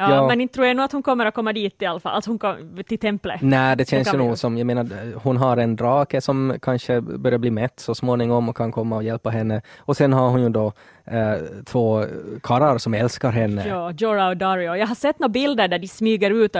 Ja, 0.00 0.14
Ja. 0.14 0.26
Men 0.28 0.40
inte 0.40 0.54
tror 0.54 0.66
jag 0.66 0.76
nog 0.76 0.84
att 0.84 0.92
hon 0.92 1.02
kommer 1.02 1.26
att 1.26 1.34
komma 1.34 1.52
dit 1.52 1.82
i 1.82 1.86
alla 1.86 2.00
fall, 2.00 2.18
att 2.18 2.26
hon 2.26 2.38
kom 2.38 2.82
till 2.86 2.98
templet. 2.98 3.42
Nej, 3.42 3.76
det 3.76 3.88
känns 3.88 4.14
ju 4.14 4.18
nog 4.18 4.38
som, 4.38 4.58
jag 4.58 4.66
menar, 4.66 4.86
hon 5.22 5.36
har 5.36 5.56
en 5.56 5.76
drake 5.76 6.20
som 6.20 6.54
kanske 6.62 7.00
börjar 7.00 7.38
bli 7.38 7.50
mätt 7.50 7.80
så 7.80 7.94
småningom 7.94 8.48
och 8.48 8.56
kan 8.56 8.72
komma 8.72 8.96
och 8.96 9.02
hjälpa 9.02 9.30
henne. 9.30 9.62
Och 9.78 9.96
sen 9.96 10.12
har 10.12 10.28
hon 10.30 10.42
ju 10.42 10.48
då 10.48 10.72
eh, 11.04 11.34
två 11.66 12.04
karlar 12.42 12.78
som 12.78 12.94
älskar 12.94 13.30
henne. 13.30 13.68
Ja, 13.68 13.92
Jorah 13.98 14.28
och 14.28 14.36
Dario. 14.36 14.76
Jag 14.76 14.86
har 14.86 14.94
sett 14.94 15.18
några 15.18 15.28
bilder 15.28 15.68
där 15.68 15.78
de 15.78 15.88
smyger 15.88 16.30
ut 16.30 16.56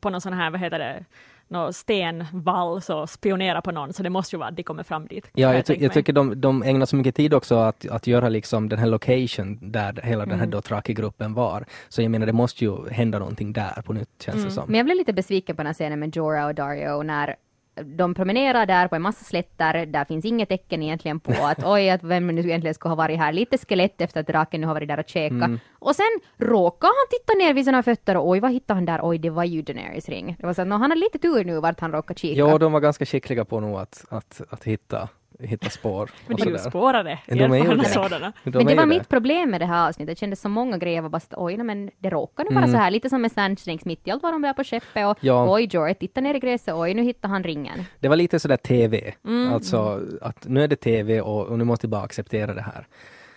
på 0.00 0.10
någon 0.10 0.20
sån 0.20 0.32
här, 0.32 0.50
vad 0.50 0.60
heter 0.60 0.78
det, 0.78 1.04
någon 1.52 1.72
stenvall 1.72 2.82
så 2.82 3.06
spionerar 3.06 3.60
på 3.60 3.70
någon, 3.70 3.92
så 3.92 4.02
det 4.02 4.10
måste 4.10 4.36
ju 4.36 4.38
vara 4.38 4.48
att 4.48 4.56
de 4.56 4.62
kommer 4.62 4.82
fram 4.82 5.06
dit. 5.06 5.30
Ja, 5.32 5.54
jag, 5.54 5.66
ty- 5.66 5.76
jag 5.80 5.92
tycker 5.92 6.12
de, 6.12 6.40
de 6.40 6.62
ägnar 6.62 6.86
så 6.86 6.96
mycket 6.96 7.14
tid 7.14 7.34
också 7.34 7.54
att, 7.54 7.88
att 7.88 8.06
göra 8.06 8.28
liksom 8.28 8.68
den 8.68 8.78
här 8.78 8.86
location 8.86 9.58
där 9.72 10.00
hela 10.02 10.26
den 10.26 10.38
här 10.38 10.46
Dothraki-gruppen 10.46 11.34
var. 11.34 11.64
Så 11.88 12.02
jag 12.02 12.10
menar, 12.10 12.26
det 12.26 12.32
måste 12.32 12.64
ju 12.64 12.88
hända 12.90 13.18
någonting 13.18 13.52
där 13.52 13.82
på 13.82 13.92
nytt 13.92 14.08
känns 14.24 14.44
det 14.44 14.50
som. 14.50 14.64
Men 14.66 14.74
jag 14.76 14.84
blev 14.84 14.96
lite 14.96 15.12
besviken 15.12 15.56
på 15.56 15.62
den 15.62 15.66
här 15.66 15.74
scenen 15.74 15.98
med 16.00 16.16
Jorah 16.16 16.46
och 16.46 16.54
Dario 16.54 17.02
när 17.02 17.36
de 17.74 18.14
promenerar 18.14 18.66
där 18.66 18.88
på 18.88 18.96
en 18.96 19.02
massa 19.02 19.24
slätter, 19.24 19.86
där 19.86 20.04
finns 20.04 20.24
inget 20.24 20.48
tecken 20.48 20.82
egentligen 20.82 21.20
på 21.20 21.32
att 21.32 21.58
oj, 21.64 21.90
att 21.90 22.02
vem 22.02 22.26
nu 22.26 22.40
egentligen 22.40 22.74
skulle 22.74 22.90
ha 22.90 22.96
varit 22.96 23.18
här. 23.18 23.32
Lite 23.32 23.58
skelett 23.58 24.00
efter 24.00 24.20
att 24.20 24.26
draken 24.26 24.60
nu 24.60 24.66
har 24.66 24.74
varit 24.74 24.88
där 24.88 24.98
och 24.98 25.08
käkat. 25.08 25.50
Och 25.78 25.96
sen 25.96 26.20
råkar 26.38 26.86
han 26.86 27.06
titta 27.10 27.38
ner 27.38 27.54
vid 27.54 27.64
sina 27.64 27.82
fötter 27.82 28.16
och 28.16 28.28
oj, 28.28 28.40
vad 28.40 28.52
hittade 28.52 28.76
han 28.76 28.84
där? 28.84 29.00
Oj, 29.02 29.18
det 29.18 29.30
var 29.30 29.44
ju 29.44 29.62
Daenerys 29.62 30.08
ring. 30.08 30.36
Det 30.38 30.46
var 30.46 30.54
så 30.54 30.62
att 30.62 30.68
nå, 30.68 30.76
han 30.76 30.90
har 30.90 30.96
lite 30.96 31.18
tur 31.18 31.44
nu 31.44 31.60
vart 31.60 31.80
han 31.80 31.92
råkar 31.92 32.14
kika. 32.14 32.38
Ja, 32.38 32.58
de 32.58 32.72
var 32.72 32.80
ganska 32.80 33.06
skickliga 33.06 33.44
på 33.44 33.60
nog 33.60 33.78
att, 33.78 34.04
att, 34.08 34.40
att 34.50 34.64
hitta, 34.64 35.08
hitta 35.40 35.70
spår. 35.70 36.10
Men 36.26 36.36
det 36.36 36.42
är 36.42 36.46
ju 36.46 36.58
sådär. 36.58 36.70
spårare, 36.70 37.18
Ja, 37.26 37.34
de 37.34 37.42
är 37.52 37.56
ju 37.56 37.60
erfarna 37.62 37.82
det. 37.82 37.88
sådana. 37.88 38.32
De 38.44 38.50
men 38.58 38.66
det 38.66 38.74
var 38.74 38.86
mitt 38.86 39.08
problem 39.08 39.50
med 39.50 39.60
det 39.60 39.66
här 39.66 39.88
avsnittet. 39.88 40.16
Det 40.16 40.20
kändes 40.20 40.40
som 40.40 40.52
många 40.52 40.78
grejer 40.78 41.00
var 41.02 41.08
bara 41.08 41.20
oj, 41.36 41.56
nej, 41.56 41.66
men 41.66 41.90
det 41.98 42.10
råkar 42.10 42.44
nu 42.44 42.54
vara 42.54 42.68
så 42.68 42.76
här. 42.76 42.90
Lite 42.90 43.08
som 43.10 43.22
med 43.22 43.32
Sandstrings 43.32 43.84
mitt 43.84 44.08
i 44.08 44.10
allt 44.10 44.22
var 44.22 44.32
de 44.32 44.42
där 44.42 44.52
på 44.52 44.64
skeppet 44.64 45.06
och 45.06 45.18
Ja. 45.20 45.52
oj, 45.54 45.68
Jorah, 45.70 45.92
titta 45.94 46.20
ner 46.20 46.34
i 46.34 46.38
gräset, 46.38 46.74
oj, 46.74 46.94
nu 46.94 47.02
hittar 47.02 47.28
han 47.28 47.42
ringen. 47.42 47.84
Det 48.00 48.08
var 48.08 48.16
lite 48.16 48.38
sådär 48.40 48.56
TV, 48.56 49.14
alltså 49.52 50.00
att 50.20 50.46
nu 50.48 50.62
är 50.64 50.68
det 50.68 50.76
TV 50.76 51.20
och, 51.20 51.46
och 51.46 51.58
nu 51.58 51.64
måste 51.64 51.86
vi 51.86 51.90
bara 51.90 52.02
acceptera 52.02 52.54
det 52.54 52.62
här. 52.62 52.86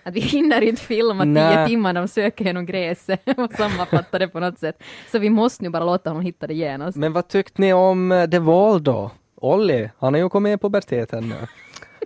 Att 0.03 0.13
vi 0.13 0.19
hinner 0.19 0.61
inte 0.61 0.81
filma 0.81 1.23
tio 1.23 1.67
timmar 1.67 1.93
de 1.93 2.07
söker 2.07 2.45
genom 2.45 2.65
gräset 2.65 3.21
och 3.37 3.51
sammanfattar 3.53 4.19
det 4.19 4.27
på 4.27 4.39
något 4.39 4.59
sätt. 4.59 4.83
Så 5.11 5.19
vi 5.19 5.29
måste 5.29 5.63
nu 5.63 5.69
bara 5.69 5.83
låta 5.83 6.09
honom 6.09 6.23
hitta 6.23 6.47
det 6.47 6.53
genast. 6.53 6.97
Men 6.97 7.13
vad 7.13 7.27
tyckte 7.27 7.61
ni 7.61 7.73
om 7.73 8.11
eh, 8.11 8.25
The 8.29 8.39
Wall 8.39 8.83
då? 8.83 9.11
Olli, 9.35 9.89
han 9.99 10.13
har 10.13 10.21
ju 10.21 10.29
kommit 10.29 10.49
med 10.49 10.53
i 10.53 10.57
puberteten 10.61 11.29
nu. 11.29 11.35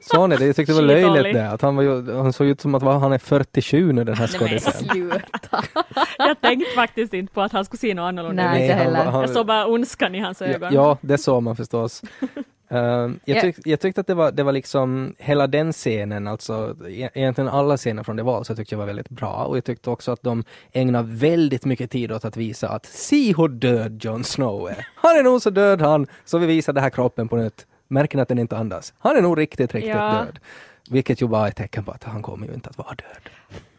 Såg 0.02 0.30
ni 0.30 0.38
det? 0.38 0.46
Jag 0.46 0.56
tyckte 0.56 0.72
det 0.74 0.76
var 0.76 0.88
löjligt 0.88 1.34
det. 1.34 1.50
Att 1.50 1.62
han, 1.62 1.76
var 1.76 1.84
ju, 1.84 2.14
han 2.14 2.34
såg 2.34 2.48
ut 2.48 2.62
som 2.62 2.76
att 2.76 2.84
han 2.84 3.14
är 3.14 3.18
47 3.18 3.94
nu 3.94 4.04
den 4.04 4.16
här 4.16 4.28
skådisen. 4.28 4.74
sluta. 4.74 5.64
Jag 6.18 6.42
tänkte 6.42 6.72
faktiskt 6.76 7.14
inte 7.14 7.34
på 7.34 7.42
att 7.42 7.52
han 7.52 7.66
skulle 7.66 7.80
se 7.80 7.94
något 7.94 8.04
annorlunda 8.04 8.44
Nej, 8.44 8.58
ut. 8.58 8.62
inte 8.64 8.74
han 8.76 8.86
heller. 8.86 9.06
var- 9.06 9.12
han- 9.12 9.22
Jag 9.22 9.30
såg 9.30 9.46
bara 9.46 9.68
ondskan 9.68 10.16
i 10.16 10.20
hans 10.20 10.42
ögon. 10.42 10.74
Ja, 10.74 10.82
ja, 10.82 10.98
det 11.02 11.18
såg 11.18 11.44
man 11.44 11.56
förstås. 11.56 12.02
Ehm, 12.72 13.20
jag, 13.26 13.38
Ja. 13.38 13.42
tyck, 13.42 13.56
jag 13.66 13.80
tyckte 13.80 14.02
att 14.02 14.08
det 14.08 14.14
var, 14.14 14.32
det 14.32 14.44
var 14.44 14.52
liksom 14.52 15.16
hela 15.18 15.48
den 15.48 15.74
scenen, 15.74 16.28
alltså 16.28 16.76
e- 16.90 17.10
egentligen 17.14 17.48
alla 17.50 17.78
scener 17.78 18.04
från 18.04 18.16
det 18.16 18.24
val 18.24 18.46
så 18.46 18.56
tyckte 18.56 18.74
jag 18.76 18.80
var 18.80 18.86
väldigt 18.86 19.10
bra 19.10 19.46
och 19.46 19.58
jag 19.58 19.64
tyckte 19.66 19.90
också 19.90 20.12
att 20.12 20.24
de 20.24 20.44
ägnar 20.74 21.04
väldigt 21.04 21.66
mycket 21.66 21.92
tid 21.92 22.12
åt 22.12 22.26
att 22.26 22.38
visa 22.38 22.70
att 22.70 22.86
se 22.86 23.34
hur 23.38 23.48
död 23.48 24.00
Jon 24.06 24.24
Snow 24.24 24.70
är. 24.70 24.88
Han 24.96 25.18
är 25.18 25.24
nog 25.24 25.42
så 25.42 25.50
död 25.50 25.82
han, 25.82 26.08
så 26.26 26.38
vi 26.38 26.46
visar 26.46 26.74
den 26.74 26.84
här 26.84 26.90
kroppen 26.90 27.28
på 27.28 27.36
nytt. 27.36 27.66
Märker 27.90 28.18
ni 28.18 28.22
att 28.22 28.28
den 28.28 28.40
inte 28.40 28.58
andas? 28.58 28.94
Han 29.00 29.18
är 29.18 29.22
nog 29.22 29.38
riktigt, 29.38 29.74
riktigt 29.74 29.90
Ja. 29.96 30.12
död. 30.12 30.40
Vilket 30.90 31.22
ju 31.22 31.28
bara 31.28 31.46
är 31.46 31.50
ett 31.50 31.56
tecken 31.56 31.84
på 31.86 31.92
att 31.92 32.04
han 32.04 32.22
kommer 32.22 32.48
ju 32.48 32.54
inte 32.54 32.70
att 32.70 32.78
vara 32.78 32.90
död. 32.96 33.30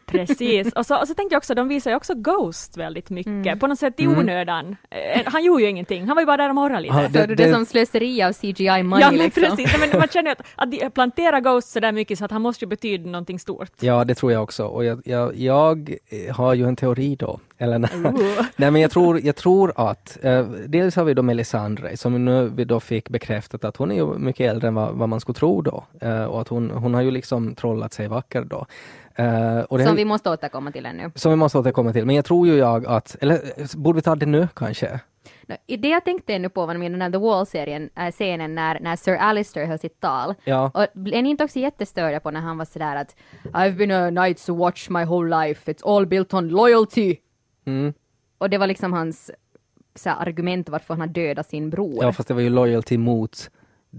Precis. 0.05 0.73
Och 0.73 0.85
så, 0.85 0.99
och 1.01 1.07
så 1.07 1.13
tänkte 1.13 1.33
jag 1.33 1.37
också, 1.37 1.53
de 1.55 1.67
visar 1.67 1.91
ju 1.91 1.97
också 1.97 2.13
Ghost 2.15 2.77
väldigt 2.77 3.09
mycket, 3.09 3.31
Mm. 3.31 3.59
på 3.59 3.67
något 3.67 3.79
sätt 3.79 3.99
i 3.99 4.07
onödan. 4.07 4.75
Eh, 4.89 5.21
Han 5.25 5.43
gjorde 5.43 5.63
ju 5.63 5.69
ingenting, 5.69 6.07
han 6.07 6.15
var 6.15 6.21
ju 6.21 6.25
bara 6.25 6.37
där 6.37 6.49
och 6.49 6.55
morrade 6.55 6.81
lite. 6.81 6.93
Han- 6.93 7.05
Så 7.05 7.11
Det- 7.19 7.25
det, 7.25 7.35
det, 7.35 7.53
som 7.53 7.65
slöseri 7.65 8.23
av 8.23 8.33
CGI 8.33 8.83
money 8.83 9.01
ja, 9.01 9.11
men 9.11 9.19
liksom. 9.19 9.43
precis. 9.43 9.79
Men 9.79 9.99
man 9.99 10.07
känner 10.13 10.29
ju 10.29 10.31
att, 10.31 10.41
att 10.55 10.71
de 10.71 10.89
planterar 10.89 11.39
Ghost 11.39 11.69
så 11.69 11.79
där 11.79 11.91
mycket 11.91 12.17
så 12.19 12.25
att 12.25 12.31
han 12.31 12.41
måste 12.41 12.65
ju 12.65 12.69
betyda 12.69 13.09
någonting 13.09 13.39
stort. 13.39 13.71
Ja, 13.79 14.03
det 14.05 14.15
tror 14.15 14.31
jag 14.31 14.43
också. 14.43 14.65
Och 14.65 14.85
jag, 14.85 15.01
jag, 15.05 15.35
jag 15.35 15.95
har 16.31 16.53
ju 16.53 16.67
en 16.67 16.75
teori 16.75 17.15
då. 17.15 17.39
Eller 17.61 17.79
nej, 17.79 17.89
nej 18.55 18.71
men 18.71 18.81
jag 18.81 18.91
tror, 18.91 19.19
jag 19.19 19.35
tror 19.35 19.73
att, 19.75 20.17
eh, 20.21 20.43
dels 20.67 20.95
har 20.95 21.03
vi 21.03 21.13
då 21.13 21.21
Melisandre 21.21 21.97
som 21.97 22.25
nu 22.25 22.51
vi 22.55 22.65
då 22.65 22.79
fick 22.79 23.09
bekräftat 23.09 23.65
att 23.65 23.77
hon 23.77 23.91
är 23.91 23.95
ju 23.95 24.17
mycket 24.17 24.49
äldre 24.51 24.67
än 24.67 24.75
vad, 24.75 24.93
vad 24.95 25.09
man 25.09 25.19
skulle 25.19 25.35
tro 25.35 25.61
då. 25.61 25.83
Eh, 26.01 26.23
och 26.23 26.41
att 26.41 26.47
hon, 26.47 26.69
hon 26.71 26.93
har 26.93 27.01
ju 27.01 27.11
liksom 27.11 27.55
trollat 27.55 27.93
sig 27.93 28.07
vacker 28.07 28.41
då. 28.43 28.65
Det 29.15 29.67
Som 29.69 29.79
här- 29.79 29.95
vi 29.95 30.05
måste 30.05 30.29
återkomma 30.29 30.71
till 30.71 30.85
ännu. 30.85 31.11
som 31.15 31.31
vi 31.31 31.35
måste 31.35 31.57
återkomma 31.59 31.93
till. 31.93 32.05
Men 32.05 32.15
jag 32.15 32.25
tror 32.25 32.47
ju 32.47 32.55
jag 32.55 32.85
att, 32.87 33.15
eller 33.21 33.39
borde 33.77 33.95
vi 33.95 34.01
ta 34.01 34.15
det 34.15 34.25
nu 34.25 34.47
kanske? 34.55 34.99
I 35.67 35.77
Det 35.77 35.87
jag 35.89 36.05
tänkte 36.05 36.33
ännu 36.33 36.49
på 36.49 36.65
var 36.65 36.73
med 36.73 36.91
den 36.91 37.01
här 37.01 37.09
The 37.11 37.17
Wall-serien, 37.17 37.89
äh, 37.97 38.11
scenen 38.11 38.55
när, 38.55 38.79
när 38.79 38.95
Sir 38.95 39.15
Alistair 39.15 39.65
höll 39.65 39.79
sitt 39.79 39.99
tal. 39.99 40.33
Ja. 40.43 40.71
Och 40.73 40.85
blev 41.01 41.23
ni 41.23 41.29
inte 41.29 41.43
också 41.43 41.59
jättestörda 41.59 42.19
på 42.19 42.31
när 42.31 42.39
han 42.41 42.57
var 42.57 42.65
sådär 42.65 42.95
att 42.95 43.15
I've 43.43 43.75
been 43.75 43.91
a 43.91 44.09
Night's 44.09 44.57
watch 44.57 44.89
my 44.89 45.05
whole 45.05 45.45
life, 45.47 45.71
it's 45.73 45.95
all 45.95 46.05
built 46.05 46.33
on 46.33 46.47
loyalty. 46.49 47.15
Mm. 47.79 47.93
Och 48.37 48.49
det 48.49 48.57
var 48.57 48.67
liksom 48.67 48.93
hans 48.93 49.31
så 49.95 50.09
här, 50.09 50.21
argument 50.21 50.69
varför 50.69 50.93
han 50.93 51.13
dödat 51.13 51.49
sin 51.49 51.69
bror. 51.69 52.03
Ja, 52.03 52.13
fast 52.13 52.27
det 52.27 52.33
var 52.33 52.41
ju 52.41 52.49
loyalty 52.49 52.97
mot 52.97 53.49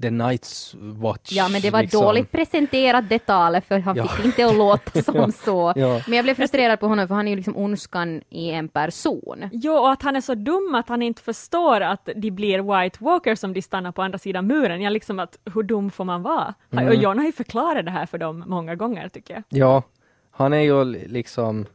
The 0.03 0.09
Night's 0.11 0.75
Watch. 1.01 1.33
Ja, 1.33 1.49
men 1.49 1.61
det 1.61 1.71
var 1.71 1.83
liksom. 1.83 2.03
dåligt 2.03 2.33
presenterat 2.33 3.09
det 3.09 3.19
talet, 3.19 3.65
för 3.65 3.79
han 3.79 3.97
Ja. 3.97 4.09
fick 4.09 4.25
inte 4.25 4.47
att 4.47 4.57
låta 4.57 5.03
som 5.03 5.15
Ja. 5.15 5.31
så. 5.31 5.73
Ja. 5.77 6.01
Men 6.07 6.17
jag 6.17 6.25
blev 6.25 6.35
frustrerad 6.35 6.81
på 6.81 6.87
honom, 6.87 7.09
för 7.09 7.15
han 7.15 7.27
är 7.29 7.31
ju 7.31 7.37
liksom 7.37 7.57
ondskan 7.57 8.23
i 8.31 8.51
en 8.51 8.69
person. 8.69 9.49
Jo, 9.53 9.73
och 9.73 9.91
att 9.93 10.03
han 10.03 10.17
är 10.17 10.21
så 10.21 10.35
dum 10.35 10.75
att 10.75 10.89
han 10.89 11.03
inte 11.03 11.23
förstår 11.23 11.81
att 11.81 12.09
de 12.17 12.31
blir 12.31 12.83
White 12.83 13.05
Walkers 13.05 13.45
om 13.45 13.53
de 13.53 13.63
stannar 13.63 13.93
på 13.93 14.03
andra 14.03 14.19
sidan 14.19 14.47
muren. 14.47 14.81
Ja, 14.83 14.91
liksom 14.91 15.19
att 15.19 15.39
hur 15.55 15.63
dum 15.63 15.91
får 15.91 16.05
man 16.05 16.23
vara? 16.23 16.55
Mm. 16.73 16.89
Och 16.89 16.95
John 16.95 17.19
har 17.19 17.27
ju 17.27 17.33
förklarat 17.33 17.85
det 17.85 17.91
här 17.91 18.07
för 18.07 18.19
dem 18.19 18.45
många 18.47 18.75
gånger 18.75 19.09
tycker 19.09 19.35
jag. 19.35 19.43
Ja, 19.49 19.83
han 20.31 20.53
är 20.53 20.61
ju 20.61 20.85
li- 20.85 21.09
liksom, 21.09 21.67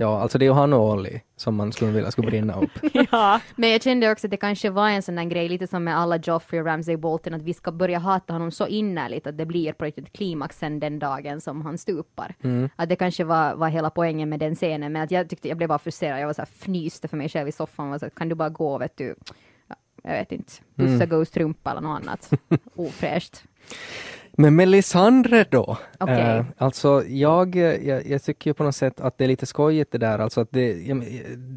ja 0.00 0.20
alltså 0.20 0.38
det 0.38 0.44
är 0.44 0.46
ju 0.46 0.52
han 0.52 0.72
och 0.72 0.90
Ollie 0.90 1.20
som 1.36 1.54
man 1.54 1.72
skulle 1.72 1.90
vilja 1.90 2.10
skulle 2.10 2.26
brinna 2.26 2.60
upp. 2.60 2.70
Ja, 3.12 3.40
Men 3.56 3.70
jag 3.70 3.82
kände 3.82 4.12
också 4.12 4.26
att 4.26 4.30
det 4.30 4.36
kanske 4.36 4.70
var 4.70 4.88
en 4.88 5.02
sån 5.02 5.14
där 5.14 5.24
grej, 5.24 5.48
lite 5.48 5.66
som 5.66 5.84
med 5.84 5.98
alla 5.98 6.16
Joffrey 6.16 6.60
och 6.60 6.66
Ramsay 6.66 6.96
Bolton, 6.96 7.34
att 7.34 7.42
vi 7.42 7.54
ska 7.54 7.72
börja 7.72 7.98
hata 7.98 8.32
honom 8.32 8.50
så 8.50 8.66
innerligt 8.66 9.26
att 9.26 9.38
det 9.38 9.46
blir 9.46 9.72
på 9.72 9.84
riktigt 9.84 10.12
klimaxen 10.12 10.80
den 10.80 10.98
dagen 10.98 11.40
som 11.40 11.62
han 11.62 11.78
stupar. 11.78 12.34
Att 12.76 12.88
det 12.88 12.96
kanske 12.96 13.24
var, 13.24 13.54
var 13.54 13.68
hela 13.68 13.90
poängen 13.90 14.28
med 14.28 14.40
den 14.40 14.54
scenen, 14.54 14.92
men 14.92 15.02
att 15.02 15.10
jag 15.10 15.28
tyckte, 15.28 15.48
jag 15.48 15.56
blev 15.56 15.68
bara 15.68 15.78
frustrerad, 15.78 16.20
jag 16.20 16.26
var 16.26 16.34
så 16.34 16.42
här 16.42 16.48
fnyste 16.60 17.08
för 17.08 17.16
mig 17.16 17.28
själv 17.28 17.48
i 17.48 17.52
soffan, 17.52 17.90
var 17.90 17.98
så 17.98 18.04
här, 18.04 18.10
kan 18.10 18.28
du 18.28 18.34
bara 18.34 18.48
gå, 18.48 18.78
vet 18.78 18.96
du, 18.96 19.14
ja, 19.68 19.76
jag 20.02 20.12
vet 20.12 20.32
inte, 20.32 20.52
pussa 20.76 21.06
Ghost 21.06 21.36
rumpa 21.36 21.70
eller 21.70 21.80
något 21.80 22.00
annat. 22.02 22.30
Ofräscht. 22.74 23.42
Men 24.32 24.56
Melisandre 24.56 25.44
då? 25.50 25.76
Okej. 25.98 26.20
Eh, 26.38 26.44
alltså 26.58 27.02
jag, 27.08 27.56
eh, 27.56 27.62
jag, 27.88 28.06
jag 28.06 28.22
tycker 28.22 28.50
ju 28.50 28.54
på 28.54 28.64
något 28.64 28.76
sätt 28.76 29.00
att 29.00 29.18
det 29.18 29.24
är 29.24 29.28
lite 29.28 29.46
skojigt 29.46 29.92
det 29.92 29.98
där, 29.98 30.18
alltså 30.18 30.40
att 30.40 30.48
det, 30.50 30.94
men, 30.94 31.04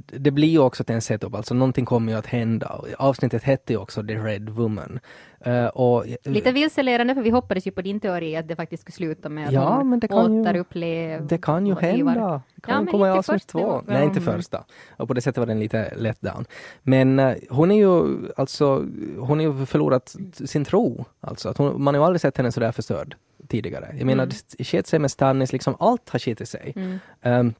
det 0.06 0.32
blir 0.32 0.48
ju 0.48 0.60
också 0.60 0.84
till 0.84 0.96
en 0.96 1.02
setup, 1.02 1.36
alltså 1.36 1.54
någonting 1.54 1.86
kommer 1.86 2.12
ju 2.12 2.18
att 2.18 2.26
hända. 2.26 2.82
Avsnittet 2.98 3.44
hette 3.44 3.74
ju 3.74 3.80
också 3.80 4.04
The 4.04 4.14
Red 4.16 4.50
Woman. 4.50 5.00
Eh, 5.46 5.66
och, 5.66 6.06
Lite 6.24 6.52
vilseledande, 6.52 7.16
för 7.16 7.22
vi 7.22 7.30
hoppades 7.30 7.68
ju 7.68 7.72
på 7.72 7.82
din 7.82 8.00
teori 8.00 8.36
att 8.36 8.48
det 8.48 8.56
faktiskt 8.56 8.82
skulle 8.82 8.94
sluta 8.96 9.30
med 9.30 9.48
att 9.48 9.54
Ja, 9.54 9.84
men 9.84 10.00
det 10.00 10.08
kan 10.08 10.34
ju- 10.36 10.42
återupplever... 10.42 11.26
Det 11.30 11.38
kan 11.38 11.68
ju 11.68 11.76
hända. 11.76 12.42
Det 12.56 12.62
kan 12.62 12.74
Ja, 12.76 12.82
men 12.82 12.92
komma 12.92 13.08
i 13.08 13.12
avsnitt 13.12 13.48
två. 13.48 13.60
gången. 13.60 13.84
Nej, 13.88 14.04
inte 14.04 14.22
första. 14.22 14.64
Och 14.98 15.08
på 15.08 15.14
det 15.14 15.22
sättet 15.22 15.38
var 15.38 15.46
den 15.46 15.60
lite 15.60 15.94
let 15.98 16.22
down. 16.22 16.46
Men 16.84 17.20
eh, 17.20 17.34
hon 17.50 17.72
är 17.72 17.76
ju 17.76 18.18
alltså, 18.38 18.86
hon 19.20 19.40
har 19.40 19.42
ju 19.42 19.66
förlorat 19.66 20.16
sin 20.34 20.66
tro. 20.66 21.06
Alltså, 21.22 21.50
att 21.50 21.58
hon, 21.58 21.84
man 21.84 21.94
har 21.96 22.02
ju 22.02 22.06
aldrig 22.06 22.22
sett 22.22 22.38
henne 22.38 22.52
sådär 22.63 22.71
förstörd 22.71 23.15
tidigare. 23.47 23.95
Jag 23.97 24.06
menar, 24.06 24.23
Mm. 24.23 24.36
det 24.58 24.63
sket 24.63 24.88
sig 24.88 24.99
med 24.99 25.12
Stannis, 25.12 25.54
liksom 25.54 25.76
allt 25.80 26.10
har 26.10 26.19
skitit 26.19 26.49
sig. 26.49 26.73
Ehm, 27.21 27.54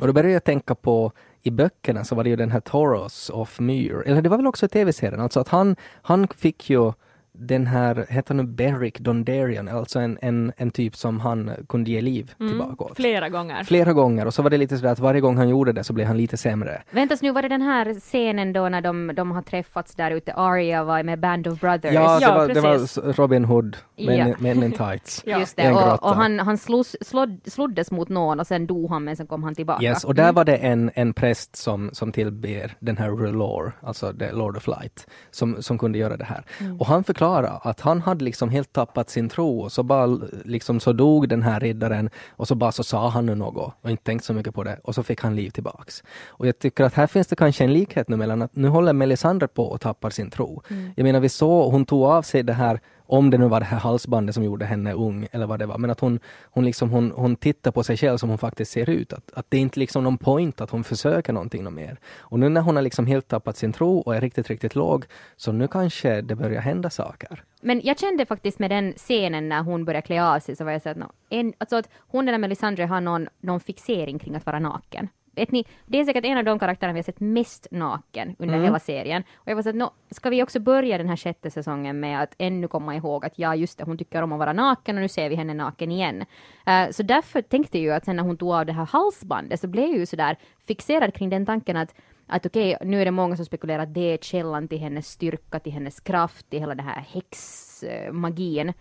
och 0.00 0.06
då 0.06 0.12
började 0.12 0.32
jag 0.32 0.44
tänka 0.44 0.74
på 0.74 1.12
i 1.42 1.50
böckerna 1.50 2.04
så 2.04 2.14
var 2.14 2.24
det 2.24 2.30
ju 2.30 2.36
den 2.36 2.50
här 2.50 2.60
Toros 2.60 3.30
of 3.30 3.60
Myr, 3.60 4.02
eller 4.06 4.22
det 4.22 4.28
var 4.28 4.36
väl 4.36 4.46
också 4.46 4.66
i 4.66 4.68
tv-serien, 4.68 5.20
alltså 5.20 5.40
att 5.40 5.48
han, 5.48 5.76
han 6.02 6.28
fick 6.28 6.70
ju 6.70 6.92
den 7.38 7.66
här, 7.66 8.06
heter 8.08 8.34
han 8.34 8.46
nu 8.46 8.52
Beric 8.52 8.94
Dondarrion, 8.98 9.68
alltså 9.68 9.98
en, 9.98 10.18
en, 10.22 10.52
en 10.56 10.70
typ 10.70 10.96
som 10.96 11.20
han 11.20 11.50
kunde 11.68 11.90
ge 11.90 12.00
liv 12.00 12.32
tillbaka 12.38 12.84
åt. 12.84 12.96
flera 12.96 13.28
gånger. 13.28 13.64
Flera 13.64 13.92
gånger 13.92 14.26
och 14.26 14.34
så 14.34 14.42
var 14.42 14.50
det 14.50 14.56
lite 14.58 14.76
sådär 14.78 14.92
att 14.92 14.98
varje 14.98 15.20
gång 15.20 15.36
han 15.36 15.48
gjorde 15.48 15.72
det 15.72 15.84
så 15.84 15.92
blev 15.92 16.06
han 16.06 16.16
lite 16.16 16.36
sämre. 16.36 16.82
Vänta 16.90 17.16
nu, 17.22 17.32
var 17.32 17.42
det 17.42 17.48
den 17.48 17.62
här 17.62 17.94
scenen 17.94 18.52
då 18.52 18.68
när 18.68 18.80
de, 18.80 19.12
de 19.16 19.30
har 19.30 19.42
träffats 19.42 19.94
där 19.94 20.10
ute, 20.10 20.32
Arya 20.34 20.84
var 20.84 21.02
med 21.02 21.20
Band 21.20 21.46
of 21.48 21.60
Brothers? 21.60 21.94
Ja, 21.94 22.18
det, 22.18 22.24
Ja, 22.26 22.34
var, 22.34 22.48
det 22.48 22.60
var 22.60 22.78
precis. 22.78 23.18
Robin 23.18 23.44
Hood, 23.44 23.76
men, 23.96 24.16
Ja. 24.28 24.34
men 24.38 24.62
in 24.62 24.72
tights. 24.72 25.22
Ja. 25.26 25.38
Just 25.38 25.56
det, 25.56 25.72
och, 25.72 26.02
och 26.02 26.16
han, 26.16 26.38
han 26.38 26.58
slås, 26.58 26.96
slåd, 27.00 27.40
sloddes 27.46 27.90
mot 27.90 28.08
någon 28.08 28.40
och 28.40 28.46
sen 28.46 28.66
dog 28.66 28.90
han 28.90 29.04
men 29.04 29.16
sen 29.16 29.26
kom 29.26 29.42
han 29.42 29.54
tillbaka. 29.54 29.82
Yes, 29.84 30.04
och 30.04 30.14
där 30.14 30.32
var 30.32 30.44
det 30.44 30.56
en, 30.56 30.90
en 30.94 31.12
präst 31.14 31.56
som, 31.56 31.90
som 31.92 32.12
tillber 32.12 32.74
den 32.80 32.96
här 32.96 33.10
Rulor, 33.10 33.72
alltså 33.82 34.12
the 34.12 34.32
Lord 34.32 34.56
of 34.56 34.66
Light, 34.66 35.06
som, 35.30 35.62
som 35.62 35.78
kunde 35.78 35.98
göra 35.98 36.16
det 36.16 36.24
här. 36.24 36.44
Och 36.78 36.86
han 36.86 37.04
förklarade 37.04 37.25
att 37.34 37.80
han 37.80 38.00
hade 38.00 38.24
liksom 38.24 38.50
helt 38.50 38.72
tappat 38.72 39.10
sin 39.10 39.28
tro 39.28 39.60
och 39.60 39.72
så 39.72 39.82
bara 39.82 40.06
liksom 40.44 40.80
så 40.80 40.92
dog 40.92 41.28
den 41.28 41.42
här 41.42 41.60
riddaren 41.60 42.10
och 42.30 42.48
så 42.48 42.54
bara 42.54 42.72
så 42.72 42.84
sa 42.84 43.08
han 43.08 43.26
nu 43.26 43.34
något 43.34 43.74
och 43.82 43.90
inte 43.90 44.02
tänkt 44.02 44.24
så 44.24 44.32
mycket 44.32 44.54
på 44.54 44.64
det 44.64 44.78
och 44.82 44.94
så 44.94 45.02
fick 45.02 45.22
han 45.22 45.36
liv 45.36 45.50
tillbaks. 45.50 46.02
Och 46.26 46.46
jag 46.46 46.58
tycker 46.58 46.84
att 46.84 46.94
här 46.94 47.06
finns 47.06 47.26
det 47.26 47.36
kanske 47.36 47.64
en 47.64 47.72
likhet 47.72 48.08
nu 48.08 48.16
mellan 48.16 48.42
att 48.42 48.56
nu 48.56 48.68
håller 48.68 48.92
Melisandre 48.92 49.48
på 49.48 49.64
och 49.64 49.80
tappar 49.80 50.10
sin 50.10 50.30
tro. 50.30 50.62
Jag 50.96 51.04
menar 51.04 51.20
vi 51.20 51.28
såg, 51.28 51.72
hon 51.72 51.84
tog 51.84 52.02
av 52.02 52.22
sig 52.22 52.42
det 52.42 52.52
här 52.52 52.80
om 53.06 53.30
det 53.30 53.38
nu 53.38 53.48
var 53.48 53.60
det 53.60 53.66
här 53.66 53.78
halsbandet 53.78 54.34
som 54.34 54.44
gjorde 54.44 54.64
henne 54.64 54.92
ung 54.92 55.28
eller 55.32 55.46
vad 55.46 55.58
det 55.58 55.66
var, 55.66 55.78
men 55.78 55.90
att 55.90 56.00
hon, 56.00 56.20
hon, 56.44 56.64
liksom, 56.64 56.90
hon, 56.90 57.10
hon 57.10 57.36
tittar 57.36 57.70
på 57.70 57.82
sig 57.82 57.96
själv 57.96 58.18
som 58.18 58.28
hon 58.28 58.38
faktiskt 58.38 58.72
ser 58.72 58.90
ut. 58.90 59.12
Att, 59.12 59.32
att 59.34 59.46
det 59.48 59.56
är 59.56 59.60
inte 59.60 59.80
liksom 59.80 60.04
någon 60.04 60.18
point 60.18 60.60
att 60.60 60.70
hon 60.70 60.84
försöker 60.84 61.32
någonting 61.32 61.74
mer. 61.74 61.98
Och 62.18 62.38
nu 62.38 62.48
när 62.48 62.60
hon 62.60 62.76
har 62.76 62.82
liksom 62.82 63.06
helt 63.06 63.28
tappat 63.28 63.56
sin 63.56 63.72
tro 63.72 63.98
och 63.98 64.16
är 64.16 64.20
riktigt, 64.20 64.48
riktigt 64.48 64.74
låg, 64.74 65.04
så 65.36 65.52
nu 65.52 65.68
kanske 65.68 66.20
det 66.20 66.34
börjar 66.34 66.60
hända 66.60 66.90
saker. 66.90 67.42
Men 67.60 67.80
jag 67.84 67.98
kände 67.98 68.26
faktiskt 68.26 68.58
med 68.58 68.70
den 68.70 68.92
scenen 68.92 69.48
när 69.48 69.62
hon 69.62 69.84
började 69.84 70.06
klä 70.06 70.24
av 70.24 70.40
sig 70.40 70.56
så 70.56 70.64
var 70.64 70.72
jag 70.72 70.82
så 70.82 70.88
att, 70.88 70.96
no, 70.96 71.12
en, 71.30 71.52
alltså 71.58 71.76
att 71.76 71.88
hon 71.98 72.28
eller 72.28 72.38
Melisandre 72.38 72.84
har 72.84 73.00
någon, 73.00 73.28
någon 73.40 73.60
fixering 73.60 74.18
kring 74.18 74.36
att 74.36 74.46
vara 74.46 74.58
naken. 74.58 75.08
Vet 75.36 75.52
ni, 75.52 75.64
det 75.86 76.00
är 76.00 76.04
säkert 76.04 76.24
en 76.24 76.38
av 76.38 76.44
de 76.44 76.58
karaktärerna 76.58 76.92
vi 76.92 76.98
har 76.98 77.04
sett 77.04 77.20
mest 77.20 77.66
naken 77.70 78.36
under 78.38 78.58
hela 78.58 78.78
serien. 78.78 79.22
Och 79.34 79.48
jag 79.48 79.56
var 79.56 79.62
så 79.62 79.68
att, 79.68 79.74
no, 79.74 79.90
ska 80.10 80.30
vi 80.30 80.42
också 80.42 80.60
börja 80.60 80.98
den 80.98 81.08
här 81.08 81.16
sjätte 81.16 81.50
säsongen 81.50 82.00
med 82.00 82.22
att 82.22 82.34
ännu 82.38 82.68
komma 82.68 82.96
ihåg 82.96 83.24
att 83.24 83.38
ja, 83.38 83.54
just 83.54 83.78
det, 83.78 83.84
hon 83.84 83.98
tycker 83.98 84.22
om 84.22 84.32
att 84.32 84.38
vara 84.38 84.52
naken 84.52 84.96
och 84.96 85.02
nu 85.02 85.08
ser 85.08 85.28
vi 85.28 85.36
henne 85.36 85.54
naken 85.54 85.92
igen. 85.92 86.24
Eh, 86.66 86.90
så 86.90 87.02
därför 87.02 87.42
tänkte 87.42 87.78
jag 87.78 87.82
ju 87.82 87.92
att 87.92 88.04
sen 88.04 88.16
när 88.16 88.22
hon 88.22 88.36
tog 88.36 88.52
av 88.52 88.66
det 88.66 88.72
här 88.72 88.86
halsbandet 88.86 89.60
så 89.60 89.66
blev 89.68 89.84
jag 89.84 89.98
ju 89.98 90.06
sådär 90.06 90.36
fixerad 90.66 91.14
kring 91.14 91.30
den 91.30 91.46
tanken 91.46 91.76
att 91.76 91.94
att 92.28 92.46
okej, 92.46 92.76
nu 92.84 93.00
är 93.00 93.04
det 93.04 93.10
många 93.10 93.36
som 93.36 93.44
spekulerar 93.44 93.82
att 93.82 93.94
det 93.94 94.12
är 94.12 94.18
källan 94.18 94.68
till 94.68 94.78
hennes 94.78 95.08
styrka, 95.08 95.60
till 95.60 95.72
hennes 95.72 96.00
kraft, 96.00 96.50
till 96.50 96.60
hela 96.60 96.74
den 96.74 96.86
här 96.86 97.04
häxmagin. 97.08 98.72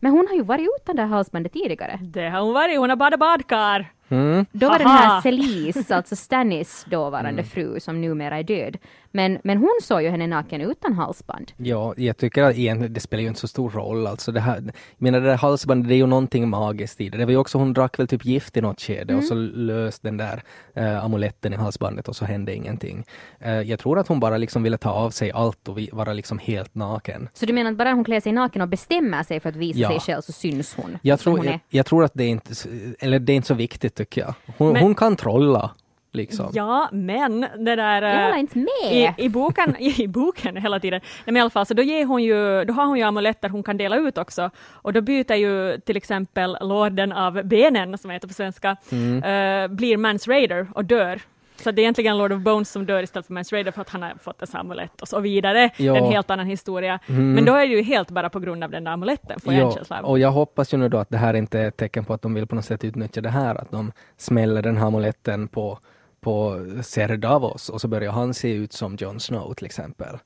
Men 0.00 0.12
hon 0.12 0.26
har 0.28 0.34
ju 0.34 0.42
varit 0.42 0.68
utan 0.80 0.96
det 0.96 1.02
här 1.02 1.08
halsbandet 1.08 1.52
tidigare. 1.52 1.98
Det 2.02 2.28
har 2.28 2.40
hon 2.40 2.54
varit, 2.54 2.78
hon 2.78 2.90
har 2.90 2.96
badat 2.96 3.20
badkar. 3.20 3.92
Mm. 4.10 4.46
Då 4.52 4.68
var 4.68 4.78
den 4.78 4.86
Haha. 4.86 4.98
här 5.14 5.20
Celise, 5.20 5.94
alltså 5.96 6.16
Stannis 6.16 6.86
dåvarande 6.90 7.44
fru, 7.44 7.80
som 7.80 8.00
numera 8.00 8.38
är 8.38 8.42
död. 8.42 8.76
Men, 9.12 9.38
men 9.44 9.58
hon 9.58 9.78
såg 9.82 10.02
ju 10.02 10.08
henne 10.08 10.26
naken 10.26 10.60
utan 10.60 10.92
halsband. 10.94 11.52
Ja, 11.56 11.94
jag 11.96 12.16
tycker 12.16 12.42
att 12.42 12.56
egentligen 12.56 12.92
det 12.92 13.00
spelar 13.00 13.22
ju 13.22 13.28
inte 13.28 13.40
så 13.40 13.48
stor 13.48 13.70
roll. 13.70 14.06
Alltså 14.06 14.32
det 14.32 14.40
här, 14.40 14.54
jag 14.64 14.72
menar 14.98 15.20
det 15.20 15.26
där 15.26 15.36
halsbandet, 15.36 15.88
det 15.88 15.94
är 15.94 15.96
ju 15.96 16.06
någonting 16.06 16.48
magiskt 16.48 17.00
i 17.00 17.08
det. 17.08 17.18
Det 17.18 17.24
var 17.24 17.32
ju 17.32 17.36
också, 17.36 17.58
hon 17.58 17.72
drack 17.72 17.98
väl 17.98 18.08
typ 18.08 18.24
gift 18.24 18.56
i 18.56 18.60
något 18.60 18.80
skede 18.80 19.14
och 19.14 19.24
så 19.24 19.34
löste 19.34 20.08
den 20.08 20.16
där 20.16 20.42
eh, 20.74 21.04
amuletten 21.04 21.52
i 21.52 21.56
halsbandet 21.56 22.08
och 22.08 22.16
så 22.16 22.24
hände 22.24 22.54
ingenting. 22.54 23.04
Eh, 23.40 23.52
jag 23.52 23.78
tror 23.78 23.98
att 23.98 24.08
hon 24.08 24.20
bara 24.20 24.36
liksom 24.36 24.62
ville 24.62 24.78
ta 24.78 24.90
av 24.90 25.10
sig 25.10 25.32
allt 25.32 25.68
och 25.68 25.78
vara 25.92 26.12
liksom 26.12 26.38
helt 26.38 26.74
naken. 26.74 27.28
Så 27.34 27.46
du 27.46 27.52
menar 27.52 27.70
att 27.70 27.76
bara 27.78 27.92
hon 27.92 28.04
klär 28.04 28.20
sig 28.20 28.32
naken 28.32 28.62
och 28.62 28.68
bestämmer 28.68 29.22
sig 29.22 29.40
för 29.40 29.48
att 29.48 29.56
visa 29.56 29.78
Ja. 29.78 29.88
sig 29.88 30.00
själv 30.00 30.20
så 30.22 30.32
syns 30.32 30.74
hon? 30.74 30.98
Jag 31.02 31.20
tror, 31.20 31.36
hon 31.36 31.46
jag, 31.46 31.60
jag 31.68 31.86
tror 31.86 32.04
att 32.04 32.12
det 32.14 32.24
är 32.24 32.28
inte, 32.28 32.54
eller 33.00 33.18
det 33.18 33.32
är 33.32 33.36
inte 33.36 33.48
så 33.48 33.54
viktigt 33.54 33.99
tycker 34.04 34.20
jag. 34.20 34.34
Hon, 34.58 34.72
Men- 34.72 34.82
hon 34.82 34.94
kan 34.94 35.16
trolla. 35.16 35.70
Liksom. 36.12 36.50
Ja, 36.52 36.88
men 36.92 37.40
det 37.40 37.76
där... 37.76 38.02
Jag 38.02 38.14
eh, 38.14 38.24
håller 38.24 38.36
inte 38.38 38.58
med! 38.58 38.92
I, 38.92 39.14
I 39.24 39.28
boken, 39.28 39.76
i 39.82 40.08
boken 40.08 40.56
hela 40.56 40.80
tiden. 40.80 41.00
Nej, 41.04 41.22
men 41.24 41.36
i 41.36 41.40
alla 41.40 41.50
fall, 41.50 41.66
så 41.66 41.74
då, 41.74 41.82
ger 41.82 42.04
hon 42.06 42.22
ju, 42.22 42.64
då 42.64 42.72
har 42.72 42.86
hon 42.86 42.98
ju 42.98 43.02
amuletter 43.04 43.48
hon 43.48 43.62
kan 43.62 43.76
dela 43.76 43.96
ut 43.96 44.18
också. 44.18 44.50
Och 44.72 44.92
då 44.92 45.00
byter 45.00 45.34
ju 45.34 45.78
till 45.80 45.96
exempel 45.96 46.56
lorden 46.60 47.12
av 47.12 47.42
benen, 47.44 47.98
som 47.98 48.10
heter 48.10 48.28
på 48.28 48.34
svenska, 48.34 48.76
Mm. 48.92 49.22
eh, 49.22 49.76
blir 49.76 49.96
Mans 49.96 50.28
Raider 50.28 50.68
och 50.74 50.84
dör. 50.84 51.20
Så 51.62 51.70
det 51.70 51.80
är 51.80 51.82
egentligen 51.82 52.18
Lord 52.18 52.32
of 52.32 52.42
Bones 52.42 52.70
som 52.70 52.86
dör 52.86 53.02
istället 53.02 53.26
för 53.26 53.34
Mans 53.34 53.52
Raider 53.52 53.72
för 53.72 53.80
att 53.80 53.88
han 53.88 54.02
har 54.02 54.12
fått 54.22 54.40
en 54.42 54.46
sån 54.46 54.60
amulett 54.60 55.00
och 55.02 55.08
så 55.08 55.20
vidare. 55.20 55.70
Ja. 55.76 55.96
En 55.96 56.04
helt 56.04 56.30
annan 56.30 56.46
historia. 56.46 56.98
Men 57.06 57.44
då 57.44 57.54
är 57.54 57.66
det 57.68 57.74
ju 57.74 57.82
helt 57.82 58.10
bara 58.10 58.30
på 58.30 58.40
grund 58.40 58.64
av 58.64 58.70
den 58.70 58.84
där 58.84 58.92
amuletten, 58.92 59.40
får 59.40 59.52
jag 59.52 59.62
en 59.62 59.68
Ja, 59.68 59.74
känsla 59.74 59.98
av. 59.98 60.04
och 60.04 60.18
jag 60.18 60.30
hoppas 60.30 60.74
ju 60.74 60.78
nu 60.78 60.88
då 60.88 60.98
att 60.98 61.10
det 61.10 61.16
här 61.18 61.34
inte 61.34 61.58
är 61.58 61.68
ett 61.68 61.76
tecken 61.76 62.04
på 62.04 62.14
att 62.14 62.22
de 62.22 62.34
vill 62.34 62.46
på 62.46 62.54
något 62.54 62.64
sätt 62.64 62.84
utnyttja 62.84 63.20
det 63.20 63.28
här, 63.30 63.54
att 63.54 63.70
de 63.70 63.92
smäller 64.16 64.62
den 64.62 64.76
här 64.76 64.86
amuletten 64.86 65.48
på, 65.48 65.78
på 66.20 66.66
Ser 66.82 67.16
Davos 67.16 67.68
och 67.68 67.80
så 67.80 67.88
börjar 67.88 68.12
han 68.12 68.34
se 68.34 68.52
ut 68.52 68.72
som 68.72 68.96
Jon 69.00 69.20
Snow 69.20 69.54
till 69.54 69.66
exempel. 69.66 70.18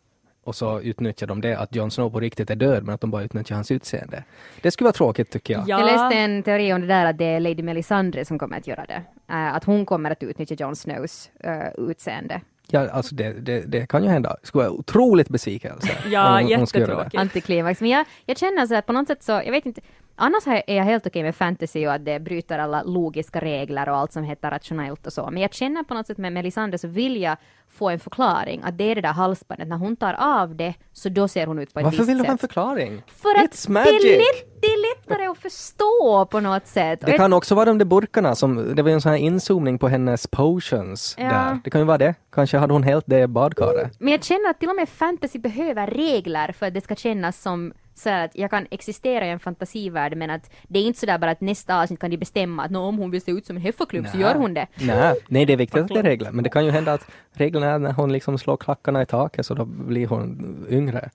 Och 0.44 0.54
så 0.54 0.80
utnyttjar 0.80 1.26
de 1.26 1.40
det, 1.40 1.58
att 1.58 1.74
Jon 1.74 1.90
Snow 1.90 2.10
på 2.10 2.20
riktigt 2.20 2.50
är 2.50 2.56
död, 2.56 2.84
men 2.84 2.94
att 2.94 3.00
de 3.00 3.10
bara 3.10 3.22
utnyttjar 3.22 3.54
hans 3.54 3.70
utseende. 3.70 4.24
Det 4.60 4.70
skulle 4.70 4.84
vara 4.84 4.92
tråkigt 4.92 5.30
tycker 5.30 5.54
jag. 5.54 5.68
Ja. 5.68 5.78
Jag 5.78 5.86
läste 5.86 6.18
en 6.18 6.42
teori 6.42 6.72
om 6.72 6.80
det 6.80 6.86
där 6.86 7.06
att 7.06 7.18
det 7.18 7.24
är 7.24 7.40
Lady 7.40 7.62
Melisandre 7.62 8.24
som 8.24 8.38
kommer 8.38 8.56
att 8.56 8.66
göra 8.66 8.84
det. 8.88 9.02
Eh, 9.28 9.54
att 9.54 9.64
hon 9.64 9.86
kommer 9.86 10.10
att 10.10 10.22
utnyttja 10.22 10.54
Jon 10.54 10.76
Snows 10.76 11.30
eh, 11.40 11.68
utseende. 11.78 12.40
Ja, 12.68 12.90
alltså 12.90 13.14
det, 13.14 13.32
det, 13.32 13.60
det 13.60 13.86
kan 13.86 14.02
ju 14.02 14.08
hända. 14.08 14.36
Det 14.40 14.46
skulle 14.46 14.64
vara 14.64 14.72
otroligt 14.72 15.28
besvikelse. 15.28 15.88
Ja, 16.06 16.40
om 16.40 16.48
jättetråkigt. 16.48 17.14
Antiklimax. 17.14 17.80
Men 17.80 17.90
jag, 17.90 18.06
jag 18.26 18.38
känner 18.38 18.66
så 18.66 18.74
att 18.74 18.86
på 18.86 18.92
något 18.92 19.06
sätt 19.06 19.22
så, 19.22 19.32
jag 19.32 19.52
vet 19.52 19.66
inte, 19.66 19.80
annars 20.16 20.46
är 20.46 20.76
jag 20.76 20.84
helt 20.84 21.06
okej 21.06 21.22
med 21.22 21.34
fantasy 21.36 21.86
och 21.86 21.92
att 21.92 22.04
det 22.04 22.20
bryter 22.20 22.58
alla 22.58 22.82
logiska 22.82 23.40
regler 23.40 23.88
och 23.88 23.96
allt 23.96 24.12
som 24.12 24.24
heter 24.24 24.50
rationellt 24.50 25.06
och 25.06 25.12
så. 25.12 25.30
Men 25.30 25.42
jag 25.42 25.54
känner 25.54 25.82
på 25.82 25.94
något 25.94 26.06
sätt 26.06 26.18
med 26.18 26.32
Melisandre 26.32 26.78
så 26.78 26.88
vill 26.88 27.22
jag 27.22 27.36
få 27.68 27.88
en 27.90 27.98
förklaring 28.00 28.60
att 28.64 28.78
det 28.78 28.84
är 28.90 28.94
det 28.94 29.00
där 29.00 29.12
halsbandet, 29.12 29.68
när 29.68 29.76
hon 29.76 29.96
tar 29.96 30.14
av 30.18 30.56
det 30.56 30.74
så 30.92 31.08
då 31.08 31.28
ser 31.28 31.46
hon 31.46 31.58
ut 31.58 31.74
på 31.74 31.80
ett 31.80 31.84
Varför 31.84 31.98
visst 31.98 32.08
vill 32.10 32.18
du 32.18 32.22
sätt. 32.22 32.28
ha 32.28 32.32
en 32.32 32.38
förklaring? 32.38 33.02
För 33.06 33.28
att 33.28 33.50
It's 33.50 33.66
det 33.66 33.72
magic! 33.72 34.04
är, 34.04 34.08
lätt, 34.18 34.60
det 34.60 34.66
är 34.66 34.96
lättare 34.96 35.26
att 35.26 35.38
förstå 35.38 36.26
på 36.30 36.40
något 36.40 36.66
sätt. 36.66 37.00
Det 37.06 37.12
kan 37.12 37.32
också 37.32 37.54
vara 37.54 37.64
de 37.64 37.78
där 37.78 37.84
burkarna, 37.84 38.34
som, 38.34 38.74
det 38.74 38.82
var 38.82 38.88
ju 38.90 38.94
en 38.94 39.00
sån 39.00 39.10
här 39.12 39.18
inzoomning 39.18 39.78
på 39.78 39.88
hennes 39.88 40.26
potions 40.26 41.14
Ja. 41.18 41.24
där. 41.24 41.58
Det 41.64 41.70
kan 41.70 41.80
ju 41.80 41.84
vara 41.86 41.98
det. 41.98 42.14
Kanske 42.32 42.58
hade 42.58 42.72
hon 42.72 42.82
hällt 42.82 43.04
det 43.08 43.26
badkaret. 43.28 43.92
Men 44.00 44.12
jag 44.12 44.24
känner 44.24 44.50
att 44.50 44.60
till 44.60 44.68
och 44.68 44.76
med 44.76 44.88
fantasy 44.88 45.38
behöver 45.38 45.86
regler 45.86 46.52
för 46.52 46.66
att 46.66 46.74
det 46.74 46.80
ska 46.80 46.94
kännas 46.94 47.42
som 47.42 47.72
så 47.94 48.10
att 48.10 48.36
jag 48.36 48.50
kan 48.50 48.66
existera 48.70 49.26
i 49.26 49.30
en 49.30 49.38
fantasivärld 49.40 50.16
men 50.16 50.30
att 50.30 50.50
det 50.68 50.78
är 50.78 50.82
inte 50.82 51.00
sådär 51.00 51.18
bara 51.18 51.30
att 51.30 51.40
nästa 51.40 51.82
avsnitt 51.82 52.00
kan 52.00 52.10
de 52.10 52.16
bestämma 52.16 52.64
att 52.64 52.76
om 52.76 52.98
hon 52.98 53.10
vill 53.10 53.20
se 53.20 53.30
ut 53.30 53.46
som 53.46 53.56
en 53.56 53.62
heffarklubb 53.62 54.06
så 54.08 54.18
gör 54.18 54.34
hon 54.34 54.54
det. 54.54 54.66
Nej, 54.80 55.14
nej, 55.28 55.46
det 55.46 55.52
är 55.52 55.56
viktigt 55.56 55.80
att 55.82 55.88
det 55.88 55.98
är 55.98 56.02
regler. 56.02 56.30
Men 56.30 56.44
det 56.44 56.50
kan 56.50 56.64
ju 56.64 56.70
hända 56.70 56.92
att 56.92 57.06
reglerna 57.32 57.66
är 57.66 57.78
när 57.78 57.92
hon 57.92 58.12
liksom 58.12 58.38
slår 58.38 58.56
klackarna 58.56 59.02
i 59.02 59.06
taket 59.06 59.46
så 59.46 59.54
då 59.54 59.64
blir 59.64 60.06
hon 60.06 60.66
yngre. 60.70 61.10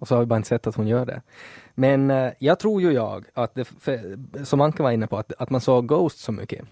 Och 0.00 0.08
så 0.08 0.14
har 0.14 0.20
vi 0.20 0.26
bara 0.26 0.36
inte 0.36 0.48
sett 0.48 0.66
att 0.66 0.76
hon 0.76 0.86
gör 0.86 1.06
det. 1.06 1.22
Men 1.74 2.10
eh, 2.10 2.32
jag 2.38 2.58
tror 2.58 2.82
ju 2.82 2.92
jag, 2.92 3.24
att 3.34 3.54
det, 3.54 3.64
för, 3.64 4.18
som 4.44 4.60
Anka 4.60 4.82
var 4.82 4.90
inne 4.90 5.06
på, 5.06 5.18
att, 5.18 5.32
att 5.38 5.50
man 5.50 5.60
såg 5.60 5.88
Ghost 5.88 6.18
så 6.18 6.32
mycket. 6.32 6.64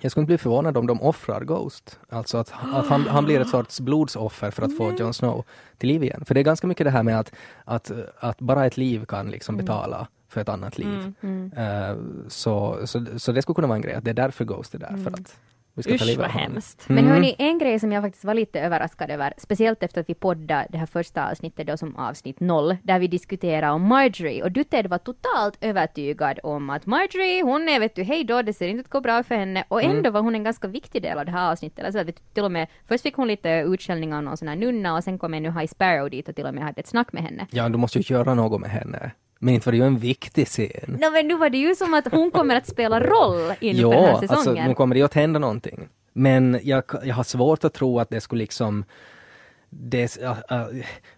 Jag 0.00 0.10
skulle 0.10 0.22
inte 0.22 0.30
bli 0.30 0.38
förvånad 0.38 0.76
om 0.76 0.86
de 0.86 1.02
offrar 1.02 1.44
Ghost. 1.44 1.98
Alltså 2.08 2.38
att, 2.38 2.52
att 2.72 2.86
han, 2.86 3.06
han 3.06 3.24
blir 3.24 3.40
ett 3.40 3.48
sorts 3.48 3.80
blodsoffer 3.80 4.50
för 4.50 4.62
att 4.62 4.76
få 4.76 4.92
Jon 4.98 5.14
Snow 5.14 5.44
till 5.78 5.88
liv 5.88 6.02
igen. 6.02 6.24
För 6.24 6.34
det 6.34 6.40
är 6.40 6.44
ganska 6.44 6.66
mycket 6.66 6.84
det 6.84 6.90
här 6.90 7.02
med 7.02 7.20
att, 7.20 7.32
att, 7.64 7.90
att 8.18 8.38
bara 8.38 8.66
ett 8.66 8.76
liv 8.76 9.04
kan 9.04 9.30
liksom 9.30 9.56
betala 9.56 10.08
för 10.28 10.40
ett 10.40 10.48
annat 10.48 10.78
liv. 10.78 11.12
Eh, 11.56 11.96
så, 12.28 12.78
så, 12.84 13.06
så 13.16 13.32
det 13.32 13.42
skulle 13.42 13.54
kunna 13.54 13.68
vara 13.68 13.76
en 13.76 13.82
grej, 13.82 13.94
att 13.94 14.04
det 14.04 14.10
är 14.10 14.14
därför 14.14 14.44
Ghost 14.44 14.74
är 14.74 14.78
där. 14.78 14.96
För 15.04 15.10
att 15.10 15.38
vi 15.78 15.82
ska 15.82 15.90
ta 15.90 15.94
Usch 15.96 16.06
livet 16.06 16.18
vad 16.18 16.30
hemskt. 16.42 16.84
Men 16.88 16.98
Mm. 16.98 17.10
hörni, 17.10 17.34
en 17.38 17.58
grej 17.58 17.80
som 17.80 17.92
jag 17.92 18.02
faktiskt 18.02 18.24
var 18.24 18.34
lite 18.34 18.60
överraskad 18.60 19.10
över, 19.10 19.34
speciellt 19.38 19.82
efter 19.82 20.00
att 20.00 20.08
vi 20.08 20.14
poddade 20.14 20.66
det 20.70 20.78
här 20.78 20.86
första 20.86 21.30
avsnittet 21.30 21.66
då 21.66 21.76
som 21.76 21.96
avsnitt 21.96 22.40
noll, 22.40 22.76
där 22.82 22.98
vi 22.98 23.06
diskuterade 23.06 23.72
om 23.72 23.82
Marjorie 23.88 24.42
och 24.42 24.52
du 24.52 24.64
Ted 24.64 24.86
var 24.86 24.98
totalt 24.98 25.58
övertygad 25.60 26.38
om 26.42 26.70
att 26.70 26.86
Marjorie, 26.86 27.42
hon 27.42 27.68
är 27.68 27.80
vet 27.80 27.94
du, 27.94 28.02
hej 28.02 28.24
då, 28.24 28.42
det 28.42 28.52
ser 28.52 28.68
inte 28.68 28.80
ut 28.80 28.86
att 28.86 28.90
gå 28.92 29.00
bra 29.00 29.22
för 29.22 29.34
henne 29.34 29.64
och 29.68 29.82
Mm. 29.82 29.96
ändå 29.96 30.10
var 30.10 30.20
hon 30.20 30.34
en 30.34 30.44
ganska 30.44 30.68
viktig 30.68 31.02
del 31.02 31.18
av 31.18 31.24
det 31.26 31.32
här 31.32 31.52
avsnittet. 31.52 31.84
Alltså, 31.84 31.98
vet 32.04 32.16
du, 32.16 32.22
till 32.34 32.44
och 32.44 32.52
med, 32.52 32.66
först 32.88 33.02
fick 33.02 33.14
hon 33.14 33.28
lite 33.28 33.48
utskällning 33.66 34.14
av 34.14 34.22
någon 34.22 34.36
sån 34.36 34.48
här 34.48 34.56
nunna 34.56 34.94
och 34.96 35.04
sen 35.04 35.18
kom 35.18 35.34
ännu 35.34 35.50
High 35.50 35.66
Sparrow 35.66 36.10
dit 36.10 36.28
och 36.28 36.36
till 36.36 36.46
och 36.46 36.54
med 36.54 36.64
hade 36.64 36.80
ett 36.80 36.86
snack 36.86 37.12
med 37.12 37.22
henne. 37.22 37.46
Ja, 37.50 37.68
du 37.68 37.78
måste 37.78 37.98
ju 37.98 38.14
göra 38.14 38.34
något 38.34 38.60
med 38.60 38.70
henne. 38.70 39.10
Men 39.38 39.54
inte 39.54 39.66
var 39.66 39.72
det 39.72 39.78
ju 39.78 39.84
en 39.84 39.98
viktig 39.98 40.46
scen. 40.46 40.98
No, 41.00 41.10
men 41.12 41.28
nu 41.28 41.36
var 41.36 41.50
det 41.50 41.58
ju 41.58 41.74
som 41.74 41.94
att 41.94 42.08
hon 42.12 42.30
kommer 42.30 42.56
att 42.56 42.66
spela 42.66 43.00
roll 43.00 43.52
inför 43.60 43.82
den 43.82 43.92
här 43.92 44.08
Ja, 44.08 44.12
alltså 44.12 44.36
säsongen. 44.36 44.68
nu 44.68 44.74
kommer 44.74 44.94
det 44.94 44.98
ju 44.98 45.04
att 45.04 45.14
hända 45.14 45.38
någonting. 45.38 45.88
Men 46.12 46.60
jag, 46.62 46.84
jag 47.04 47.14
har 47.14 47.24
svårt 47.24 47.64
att 47.64 47.74
tro 47.74 47.98
att 48.00 48.10
det 48.10 48.20
skulle 48.20 48.38
liksom 48.38 48.84
det, 49.70 50.16
äh, 50.22 50.30
äh, 50.30 50.66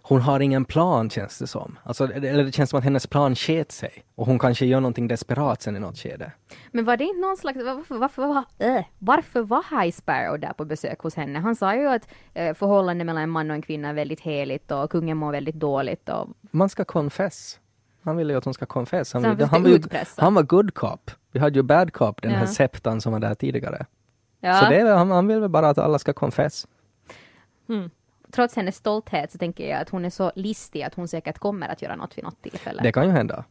hon 0.01 0.21
har 0.21 0.39
ingen 0.39 0.65
plan 0.65 1.09
känns 1.09 1.39
det 1.39 1.47
som. 1.47 1.79
Alltså, 1.83 2.13
eller 2.13 2.43
det 2.43 2.51
känns 2.51 2.69
som 2.69 2.79
att 2.79 2.83
hennes 2.83 3.07
plan 3.07 3.35
sket 3.35 3.71
sig. 3.71 4.03
Och 4.15 4.25
hon 4.25 4.39
kanske 4.39 4.65
gör 4.65 4.79
någonting 4.79 5.07
desperat 5.07 5.61
sen 5.61 5.75
i 5.75 5.79
något 5.79 5.97
skede. 5.97 6.31
Men 6.71 6.85
var 6.85 6.97
det 6.97 7.03
inte 7.03 7.21
någon 7.21 7.37
slags, 7.37 7.57
varför, 7.63 7.95
varför, 7.97 8.27
var, 8.27 8.43
äh, 8.59 8.83
varför 8.99 9.41
var 9.41 9.81
High 9.81 9.91
Sparrow 9.91 10.39
där 10.39 10.53
på 10.53 10.65
besök 10.65 10.99
hos 10.99 11.15
henne? 11.15 11.39
Han 11.39 11.55
sa 11.55 11.75
ju 11.75 11.87
att 11.87 12.07
äh, 12.33 12.53
förhållandet 12.53 13.05
mellan 13.05 13.23
en 13.23 13.29
man 13.29 13.49
och 13.49 13.55
en 13.55 13.61
kvinna 13.61 13.89
är 13.89 13.93
väldigt 13.93 14.19
heligt 14.21 14.71
och 14.71 14.91
kungen 14.91 15.17
mår 15.17 15.31
väldigt 15.31 15.55
dåligt 15.55 16.09
och 16.09 16.27
Man 16.51 16.69
ska 16.69 16.85
confess. 16.85 17.59
Han 18.03 18.17
ville 18.17 18.33
ju 18.33 18.37
att 18.37 18.45
hon 18.45 18.53
ska 18.53 18.65
confess. 18.65 19.13
Han, 19.13 19.21
Så 19.21 19.27
han 19.27 19.37
han, 20.17 20.33
var 20.33 20.43
good 20.43 20.73
cop. 20.73 21.11
Vi 21.31 21.39
hade 21.39 21.55
ju 21.59 21.63
bad 21.63 21.93
cop, 21.93 22.21
den 22.21 22.31
här 22.31 22.41
Ja. 22.41 22.47
septan 22.47 23.01
som 23.01 23.11
var 23.13 23.19
där 23.19 23.35
tidigare. 23.35 23.85
ja, 24.39 24.59
Så 24.59 24.69
det 24.69 24.79
är, 24.79 24.95
han, 24.95 25.11
han 25.11 25.27
vill 25.27 25.39
väl 25.39 25.49
bara 25.49 25.69
att 25.69 25.77
alla 25.77 25.99
ska 25.99 26.13
confess. 26.13 26.67
trots 28.31 28.55
hennes 28.55 28.75
stolthet 28.75 29.31
så 29.31 29.37
tänker 29.37 29.69
jag 29.69 29.81
att 29.81 29.89
hon 29.89 30.05
är 30.05 30.09
så 30.09 30.31
listig 30.35 30.83
att 30.83 30.93
hon 30.93 31.07
säkert 31.07 31.39
kommer 31.39 31.67
att 31.69 31.81
göra 31.81 31.95
något 31.95 32.17
vid 32.17 32.23
något 32.23 32.41
tillfälle. 32.41 32.83
Det 32.83 32.91
kan 32.91 33.05
ju 33.05 33.11
hända. 33.11 33.43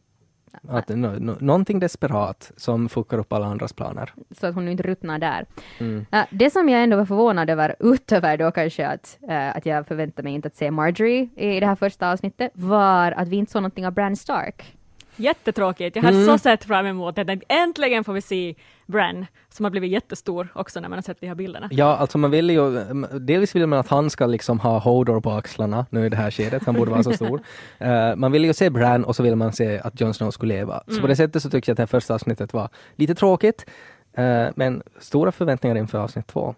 Att, 0.67 0.89
no, 0.89 1.19
no, 1.19 1.37
någonting 1.39 1.79
desperat 1.79 2.51
som 2.57 2.89
fuckar 2.89 3.17
upp 3.17 3.33
alla 3.33 3.45
andras 3.45 3.73
planer. 3.73 4.13
Så 4.39 4.47
att 4.47 4.55
hon 4.55 4.67
inte 4.67 4.83
ruttnar 4.83 5.19
där. 5.19 5.45
Mm. 5.79 6.05
Äh, 6.11 6.23
det 6.31 6.49
som 6.49 6.69
jag 6.69 6.83
ändå 6.83 6.97
var 6.97 7.05
förvånad 7.05 7.49
över, 7.49 7.75
utöver 7.79 8.37
då 8.37 8.51
kanske 8.51 8.87
att, 8.87 9.17
äh, 9.29 9.55
att 9.55 9.65
jag 9.65 9.87
förväntade 9.87 10.23
mig 10.23 10.33
inte 10.33 10.47
att 10.47 10.55
se 10.55 10.71
Marjorie 10.71 11.29
i 11.35 11.59
det 11.59 11.65
här 11.65 11.75
första 11.75 12.11
avsnittet, 12.11 12.51
var 12.53 13.11
att 13.11 13.27
vi 13.27 13.35
inte 13.35 13.51
såg 13.51 13.61
någonting 13.61 13.87
av 13.87 13.93
Bran 13.93 14.15
Stark. 14.15 14.77
Jättetråkigt. 15.15 15.95
Jag 15.95 16.03
hade 16.03 16.15
Mm. 16.17 16.27
så 16.27 16.37
sett 16.37 16.63
fram 16.63 16.85
emot 16.85 17.15
det. 17.15 17.39
Äntligen 17.47 18.03
får 18.03 18.13
vi 18.13 18.21
se 18.21 18.55
Bran, 18.85 19.25
som 19.49 19.63
har 19.65 19.69
blivit 19.71 19.91
jättestor 19.91 20.47
också 20.55 20.79
när 20.79 20.89
man 20.89 20.97
har 20.97 21.01
sett 21.03 21.21
de 21.21 21.27
här 21.27 21.35
bilderna. 21.35 21.67
Ja, 21.71 21.95
alltså 21.97 22.17
man 22.17 22.31
vill 22.31 22.49
ju, 22.49 22.83
dels 23.19 23.55
vill 23.55 23.67
man 23.67 23.79
att 23.79 23.87
han 23.87 24.09
ska 24.09 24.25
liksom 24.25 24.59
ha 24.59 24.79
Hodor 24.79 25.21
på 25.21 25.31
axlarna 25.31 25.85
nu 25.89 26.05
i 26.05 26.09
det 26.09 26.17
här 26.17 26.31
skedet, 26.31 26.63
han 26.65 26.75
borde 26.75 26.91
vara 26.91 27.03
så 27.03 27.13
stor. 27.13 27.41
Eh, 27.79 28.15
man 28.15 28.31
vill 28.31 28.45
ju 28.45 28.53
se 28.53 28.69
Bran 28.69 29.03
och 29.05 29.15
så 29.15 29.23
vill 29.23 29.35
man 29.35 29.53
se 29.53 29.79
att 29.79 30.01
Jon 30.01 30.13
Snow 30.13 30.31
skulle 30.31 30.53
leva. 30.53 30.83
Så 30.87 31.01
på 31.01 31.07
det 31.07 31.15
sättet 31.15 31.43
så 31.43 31.49
tycker 31.49 31.69
jag 31.69 31.73
att 31.73 31.77
det 31.77 31.81
här 31.81 31.87
första 31.87 32.13
avsnittet 32.15 32.53
var 32.53 32.69
lite 32.95 33.15
tråkigt, 33.15 33.65
eh, 34.13 34.47
men 34.55 34.83
stora 34.99 35.31
förväntningar 35.31 35.75
inför 35.77 35.97
avsnitt 35.97 36.27
två. 36.27 36.55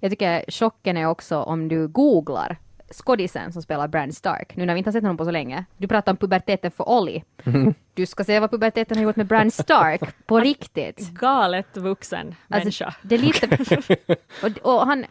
Jag 0.00 0.10
tycker 0.10 0.44
chocken 0.48 0.96
är 0.96 1.06
också 1.06 1.36
om 1.42 1.68
du 1.68 1.88
googlar 1.88 2.56
skådisen 2.90 3.52
som 3.52 3.62
spelar 3.62 3.88
Bran 3.88 4.12
Stark, 4.12 4.56
nu 4.56 4.66
när 4.66 4.74
vi 4.74 4.78
inte 4.78 4.88
har 4.88 4.92
sett 4.92 5.02
honom 5.02 5.16
på 5.16 5.24
så 5.24 5.30
länge. 5.30 5.64
Du 5.76 5.88
pratar 5.88 6.12
om 6.12 6.16
puberteten 6.16 6.70
för 6.70 6.88
Ollie. 6.88 7.24
Du 7.94 8.06
ska 8.06 8.24
se 8.24 8.40
vad 8.40 8.50
puberteten 8.50 8.96
har 8.96 9.04
gjort 9.04 9.16
med 9.16 9.26
Bran 9.26 9.50
Stark, 9.50 10.26
på 10.26 10.40
riktigt. 10.40 11.10
Galet 11.10 11.76
vuxen 11.76 12.34
människa. 12.48 12.84
Alltså, 12.84 13.00
det 13.02 13.14
är 13.14 13.18
lite... 13.18 14.16
och, 14.42 14.74
och 14.74 14.86
han, 14.86 15.04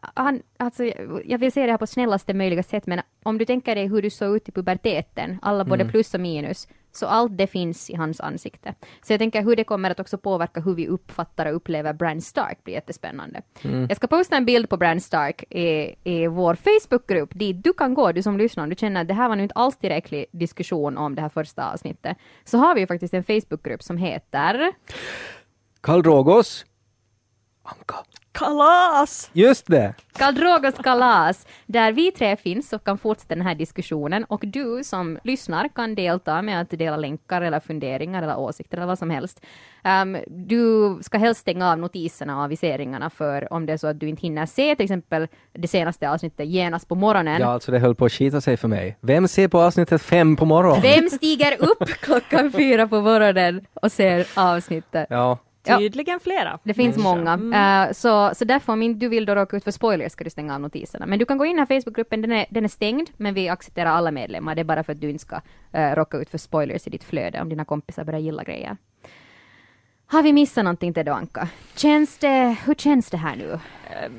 han, 0.00 0.42
alltså, 0.56 0.84
jag 1.24 1.38
vill 1.38 1.52
säga 1.52 1.66
det 1.66 1.72
här 1.72 1.78
på 1.78 1.86
snällaste 1.86 2.34
möjliga 2.34 2.62
sätt, 2.62 2.86
men 2.86 3.00
om 3.22 3.38
du 3.38 3.44
tänker 3.44 3.74
dig 3.74 3.88
hur 3.88 4.02
du 4.02 4.10
såg 4.10 4.36
ut 4.36 4.48
i 4.48 4.52
puberteten, 4.52 5.38
alla 5.42 5.64
både 5.64 5.84
plus 5.84 6.14
och 6.14 6.20
minus, 6.20 6.68
så 6.96 7.06
allt 7.06 7.38
det 7.38 7.46
finns 7.46 7.90
i 7.90 7.94
hans 7.94 8.20
ansikte. 8.20 8.74
Så 9.02 9.12
jag 9.12 9.20
tänker 9.20 9.42
hur 9.42 9.56
det 9.56 9.64
kommer 9.64 9.90
att 9.90 10.00
också 10.00 10.18
påverka 10.18 10.60
hur 10.60 10.74
vi 10.74 10.88
uppfattar 10.88 11.46
och 11.46 11.56
upplever 11.56 11.92
Bran 11.92 12.20
Stark 12.20 12.64
blir 12.64 12.74
jättespännande. 12.74 13.42
Jag 13.88 13.96
ska 13.96 14.06
posta 14.06 14.36
en 14.36 14.44
bild 14.44 14.68
på 14.68 14.76
Bran 14.76 15.00
Stark 15.00 15.44
i, 15.50 15.94
i 16.04 16.26
vår 16.26 16.54
Facebookgrupp 16.54 17.30
dit 17.34 17.64
du 17.64 17.72
kan 17.72 17.94
gå, 17.94 18.12
du 18.12 18.22
som 18.22 18.38
lyssnar, 18.38 18.64
om 18.64 18.70
du 18.70 18.76
känner 18.76 19.00
att 19.00 19.08
det 19.08 19.14
här 19.14 19.28
var 19.28 19.36
nu 19.36 19.42
inte 19.42 19.54
alls 19.54 19.76
tillräcklig 19.76 20.26
diskussion 20.32 20.98
om 20.98 21.14
det 21.14 21.22
här 21.22 21.28
första 21.28 21.72
avsnittet, 21.72 22.16
så 22.44 22.58
har 22.58 22.74
vi 22.74 22.80
ju 22.80 22.86
faktiskt 22.86 23.14
en 23.14 23.24
Facebookgrupp 23.24 23.82
som 23.82 23.96
heter 23.96 24.72
Karl 25.80 26.02
Drogos, 26.02 26.64
Anka. 27.62 27.96
Kalas! 28.32 29.30
Just 29.32 29.66
det! 29.66 29.94
Karl 30.12 30.34
Drogos 30.34 30.74
kalas, 30.74 31.46
där 31.66 31.92
vi 31.92 32.10
tre 32.10 32.36
finns 32.36 32.72
och 32.72 32.84
kan 32.84 32.98
fortsätta 32.98 33.34
den 33.34 33.46
här 33.46 33.54
diskussionen 33.54 34.24
och 34.24 34.40
du 34.46 34.84
som 34.84 35.18
lyssnar 35.24 35.68
kan 35.68 35.94
delta 35.94 36.42
med 36.42 36.60
att 36.60 36.70
dela 36.70 36.96
länkar 36.96 37.42
eller 37.42 37.60
funderingar 37.60 38.22
eller 38.22 38.38
åsikter 38.38 38.76
eller 38.76 38.86
vad 38.86 38.98
som 38.98 39.10
helst. 39.10 39.40
Ehm, 39.84 40.16
du 40.26 40.98
ska 41.02 41.18
helst 41.18 41.40
stänga 41.40 41.70
av 41.70 41.78
notiserna 41.78 42.36
och 42.36 42.44
aviseringarna 42.44 43.10
för 43.10 43.52
om 43.52 43.66
det 43.66 43.72
är 43.72 43.76
så 43.76 43.86
att 43.86 44.00
du 44.00 44.08
inte 44.08 44.22
hinner 44.22 44.46
se 44.46 44.76
till 44.76 44.84
exempel 44.84 45.28
det 45.52 45.68
senaste 45.68 46.10
avsnittet 46.10 46.46
genast 46.46 46.88
på 46.88 46.94
morgonen. 46.94 47.40
Ja, 47.40 47.46
alltså 47.46 47.72
det 47.72 47.78
höll 47.78 47.94
på 47.94 48.04
att 48.04 48.12
skita 48.12 48.40
sig 48.40 48.56
för 48.56 48.68
mig. 48.68 48.96
Vem 49.00 49.28
ser 49.28 49.48
på 49.48 49.60
avsnittet 49.60 50.02
fem 50.02 50.36
på 50.36 50.44
morgonen? 50.44 50.82
Vem 50.82 51.08
stiger 51.08 51.62
upp 51.62 51.88
klockan 51.88 52.52
fyra 52.52 52.88
på 52.88 53.00
morgonen 53.00 53.66
och 53.74 53.92
ser 53.92 54.26
avsnittet? 54.34 55.06
Ja. 55.10 55.38
Tydligen 55.64 56.20
flera. 56.20 56.58
Det 56.62 56.74
finns 56.74 56.96
många. 56.96 57.32
Eh, 57.32 57.92
så, 57.92 58.34
så 58.34 58.44
därför 58.44 58.72
om 58.72 58.82
inte 58.82 59.00
du 59.00 59.08
vill 59.08 59.24
då 59.24 59.34
råka 59.34 59.56
ut 59.56 59.64
för 59.64 59.70
spoilers 59.70 60.12
ska 60.12 60.24
du 60.24 60.30
stänga 60.30 60.54
av 60.54 60.60
notiserna. 60.60 61.06
Men 61.06 61.18
du 61.18 61.24
kan 61.24 61.38
gå 61.38 61.44
in 61.44 61.58
i 61.58 61.66
Facebookgruppen, 61.66 62.22
den 62.22 62.32
är, 62.32 62.46
den 62.50 62.64
är 62.64 62.68
stängd, 62.68 63.10
men 63.16 63.34
vi 63.34 63.48
accepterar 63.48 63.90
alla 63.90 64.10
medlemmar. 64.10 64.54
Det 64.54 64.62
är 64.62 64.64
bara 64.64 64.84
för 64.84 64.92
att 64.92 65.00
du 65.00 65.10
inte 65.10 65.22
ska 65.22 65.36
uh, 65.36 65.94
råka 65.94 66.18
ut 66.18 66.30
för 66.30 66.38
spoilers 66.38 66.86
i 66.86 66.90
ditt 66.90 67.04
flöde 67.04 67.40
om 67.40 67.48
dina 67.48 67.64
kompisar 67.64 68.04
börjar 68.04 68.20
gilla 68.20 68.44
grejer. 68.44 68.76
Har 70.06 70.22
vi 70.22 70.32
missat 70.32 70.64
någonting 70.64 70.94
till 70.94 71.04
då, 71.04 71.12
Anka? 71.12 71.48
Känns 71.76 72.18
det, 72.18 72.56
hur 72.64 72.74
känns 72.74 73.10
det 73.10 73.16
här 73.16 73.36
nu? 73.36 73.58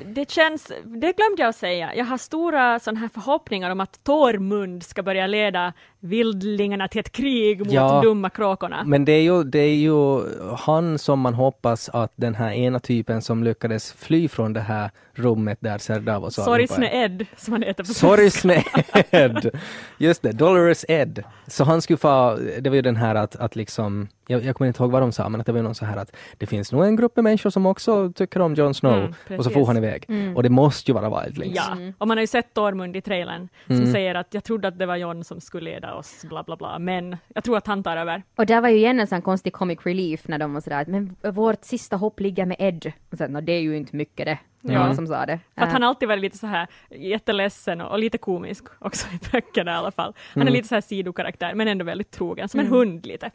Det 0.05 0.31
känns, 0.31 0.71
det 0.83 1.15
glömde 1.17 1.35
jag 1.37 1.49
att 1.49 1.55
säga, 1.55 1.95
jag 1.95 2.05
har 2.05 2.17
stora 2.17 2.79
sådana 2.79 2.99
här 2.99 3.07
förhoppningar 3.07 3.69
om 3.69 3.79
att 3.79 4.03
Tormund 4.03 4.83
ska 4.83 5.03
börja 5.03 5.27
leda 5.27 5.73
vildlingarna 6.03 6.87
till 6.87 6.99
ett 6.99 7.11
krig 7.11 7.59
mot 7.59 7.71
Ja. 7.73 8.01
dumma 8.03 8.29
kråkorna. 8.29 8.83
men 8.85 9.05
det 9.05 9.11
är, 9.11 9.21
ju, 9.21 9.43
det 9.43 9.59
är 9.59 9.75
ju 9.75 10.21
han 10.57 10.99
som 10.99 11.19
man 11.19 11.33
hoppas 11.33 11.89
att 11.89 12.11
den 12.15 12.35
här 12.35 12.51
ena 12.51 12.79
typen 12.79 13.21
som 13.21 13.43
lyckades 13.43 13.93
fly 13.93 14.27
från 14.27 14.53
det 14.53 14.59
här 14.61 14.91
rummet 15.15 15.57
där 15.61 15.77
Serdavos 15.77 16.37
är. 16.39 16.43
Sorgsne 16.43 17.03
Ed, 17.05 17.25
som 17.37 17.53
han 17.53 17.61
heter 17.63 17.83
på 17.83 17.93
Sorgsne 17.93 18.63
Ed! 19.11 19.49
Just 19.97 20.21
det, 20.21 20.31
Dolores 20.31 20.85
Ed. 20.87 21.23
Så 21.47 21.63
han 21.63 21.81
skulle 21.81 21.97
få, 21.97 22.37
det 22.59 22.69
var 22.69 22.75
ju 22.75 22.81
den 22.81 22.95
här 22.95 23.15
att, 23.15 23.35
att 23.35 23.55
liksom, 23.55 24.07
jag, 24.27 24.43
jag 24.43 24.55
kommer 24.55 24.67
inte 24.67 24.83
ihåg 24.83 24.91
vad 24.91 25.01
de 25.01 25.11
sa, 25.11 25.29
men 25.29 25.39
att 25.41 25.45
det 25.47 25.51
var 25.53 25.61
någon 25.61 25.75
så 25.75 25.85
här 25.85 25.97
att 25.97 26.15
det 26.37 26.45
finns 26.45 26.71
nog 26.71 26.85
en 26.85 26.95
grupp 26.95 27.15
med 27.15 27.23
människor 27.23 27.49
som 27.49 27.65
också 27.65 28.11
tycker 28.15 28.39
om 28.41 28.53
Jon 28.55 28.73
Snow. 28.73 28.93
Mm, 28.93 29.39
och 29.39 29.43
så 29.43 29.49
får 29.49 29.65
han 29.65 29.77
iväg. 29.77 30.05
Och 30.35 30.43
det 30.43 30.49
måste 30.49 30.91
ju 30.91 30.95
vara 30.95 31.23
Wildlings. 31.23 31.55
Ja, 31.55 31.77
och 31.97 32.07
man 32.07 32.17
har 32.17 32.21
ju 32.21 32.27
sett 32.27 32.53
Tormund 32.53 32.95
i 32.95 33.01
trailern 33.01 33.47
som 33.67 33.75
Mm. 33.75 33.91
säger 33.91 34.15
att 34.15 34.27
jag 34.33 34.43
trodde 34.43 34.67
att 34.67 34.79
det 34.79 34.85
var 34.85 34.95
John 34.95 35.23
som 35.23 35.41
skulle 35.41 35.71
leda 35.71 35.92
oss, 35.95 36.25
bla 36.29 36.43
bla 36.43 36.55
bla, 36.55 36.79
men 36.79 37.17
jag 37.35 37.43
tror 37.43 37.57
att 37.57 37.67
han 37.67 37.83
tar 37.83 37.97
över. 37.97 38.23
Och 38.35 38.45
där 38.45 38.61
var 38.61 38.69
ju 38.69 38.77
igen 38.77 38.99
en 38.99 39.07
sån 39.07 39.21
konstig 39.21 39.53
comic 39.53 39.79
relief 39.85 40.27
när 40.27 40.37
de 40.37 40.53
var 40.53 40.61
sådär 40.61 40.81
att 40.81 40.87
men 40.87 41.15
vårt 41.21 41.63
sista 41.63 41.95
hopp 41.95 42.19
ligger 42.19 42.45
med 42.45 42.55
Ed. 42.59 42.91
Och 43.11 43.29
"Nå, 43.29 43.41
det 43.41 43.51
är 43.51 43.61
ju 43.61 43.77
inte 43.77 43.95
mycket 43.95 44.25
det. 44.25 44.37
Ja. 44.61 44.85
någon 44.85 44.95
som 44.95 45.07
sa 45.07 45.25
det. 45.25 45.39
För 45.55 45.61
att 45.61 45.71
han 45.71 45.83
alltid 45.83 46.07
varit 46.07 46.21
lite 46.21 46.37
så 46.37 46.47
här 46.47 46.67
jätteledsen 46.89 47.81
och, 47.81 47.91
och 47.91 47.99
lite 47.99 48.17
komisk 48.17 48.63
också 48.79 49.07
i 49.07 49.19
böckerna 49.31 49.71
i 49.71 49.75
alla 49.75 49.91
fall. 49.91 50.13
Han 50.33 50.41
Mm. 50.41 50.47
är 50.47 50.51
lite 50.57 50.67
så 50.67 50.75
här 50.75 50.81
sidokaraktär 50.81 51.53
men 51.53 51.67
ändå 51.67 51.85
väldigt 51.85 52.11
trogen, 52.11 52.49
som 52.49 52.59
en 52.59 52.67
hund 52.67 53.05
lite. 53.05 53.31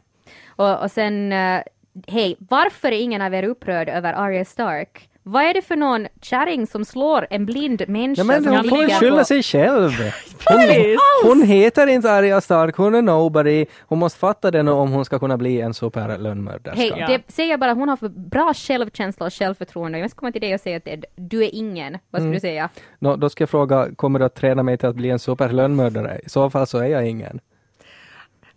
Och, 0.47 0.81
och 0.83 0.91
sen, 0.91 1.31
eh, 1.31 1.61
hej, 2.07 2.35
varför 2.39 2.87
är 2.91 2.99
ingen 3.01 3.21
av 3.21 3.33
er 3.33 3.43
upprörd 3.43 3.89
över 3.89 4.13
Arya 4.13 4.45
Stark 4.45 5.08
Vad 5.23 5.43
är 5.43 5.53
det 5.53 5.61
för 5.61 5.75
någon 5.75 6.07
kärring 6.21 6.67
som 6.67 6.85
slår 6.85 7.27
en 7.29 7.45
blind 7.45 7.83
människa 7.87 8.21
Ja, 8.21 8.23
men 8.23 8.47
hon 8.47 8.69
får 8.69 8.77
ju 8.83 8.89
skylla 8.89 9.17
på- 9.17 9.23
sig 9.25 9.43
själv. 9.43 9.91
Hon, 10.49 10.97
hon 11.23 11.41
heter 11.43 11.87
inte 11.87 12.11
Arya 12.11 12.41
Stark, 12.41 12.75
hon 12.77 12.95
är 12.95 13.01
nobody. 13.01 13.65
Hon 13.81 13.99
måste 13.99 14.19
fatta 14.19 14.51
det 14.51 14.63
nu 14.63 14.71
om 14.71 14.91
hon 14.91 15.05
ska 15.05 15.19
kunna 15.19 15.37
bli 15.37 15.61
en 15.61 15.73
superlönnmörderska. 15.73 16.79
Hej, 16.81 16.93
Ja. 16.97 17.07
det 17.07 17.21
säger 17.33 17.57
bara 17.57 17.71
att 17.71 17.77
hon 17.77 17.89
har 17.89 17.97
för 17.97 18.09
bra 18.09 18.53
självkänsla 18.53 19.25
och 19.25 19.33
självförtroende. 19.33 19.99
Jag 19.99 20.11
ska 20.11 20.19
komma 20.19 20.31
till 20.31 20.41
dig 20.41 20.53
och 20.53 20.59
säga 20.61 20.77
att 20.77 20.87
du 21.15 21.43
är 21.43 21.55
ingen. 21.55 21.97
Vad 22.11 22.21
Mm. 22.21 22.29
skulle 22.31 22.35
du 22.35 22.39
säga? 22.39 22.69
Nå, 22.99 23.15
då 23.15 23.29
ska 23.29 23.41
jag 23.41 23.49
fråga, 23.49 23.87
kommer 23.95 24.19
du 24.19 24.25
att 24.25 24.35
träna 24.35 24.63
mig 24.63 24.77
till 24.77 24.87
att 24.89 24.95
bli 24.95 25.09
en 25.09 25.19
superlönnmördare? 25.19 26.19
I 26.25 26.29
så 26.29 26.49
fall 26.49 26.67
så 26.67 26.77
är 26.77 26.87
jag 26.87 27.07
ingen. 27.09 27.39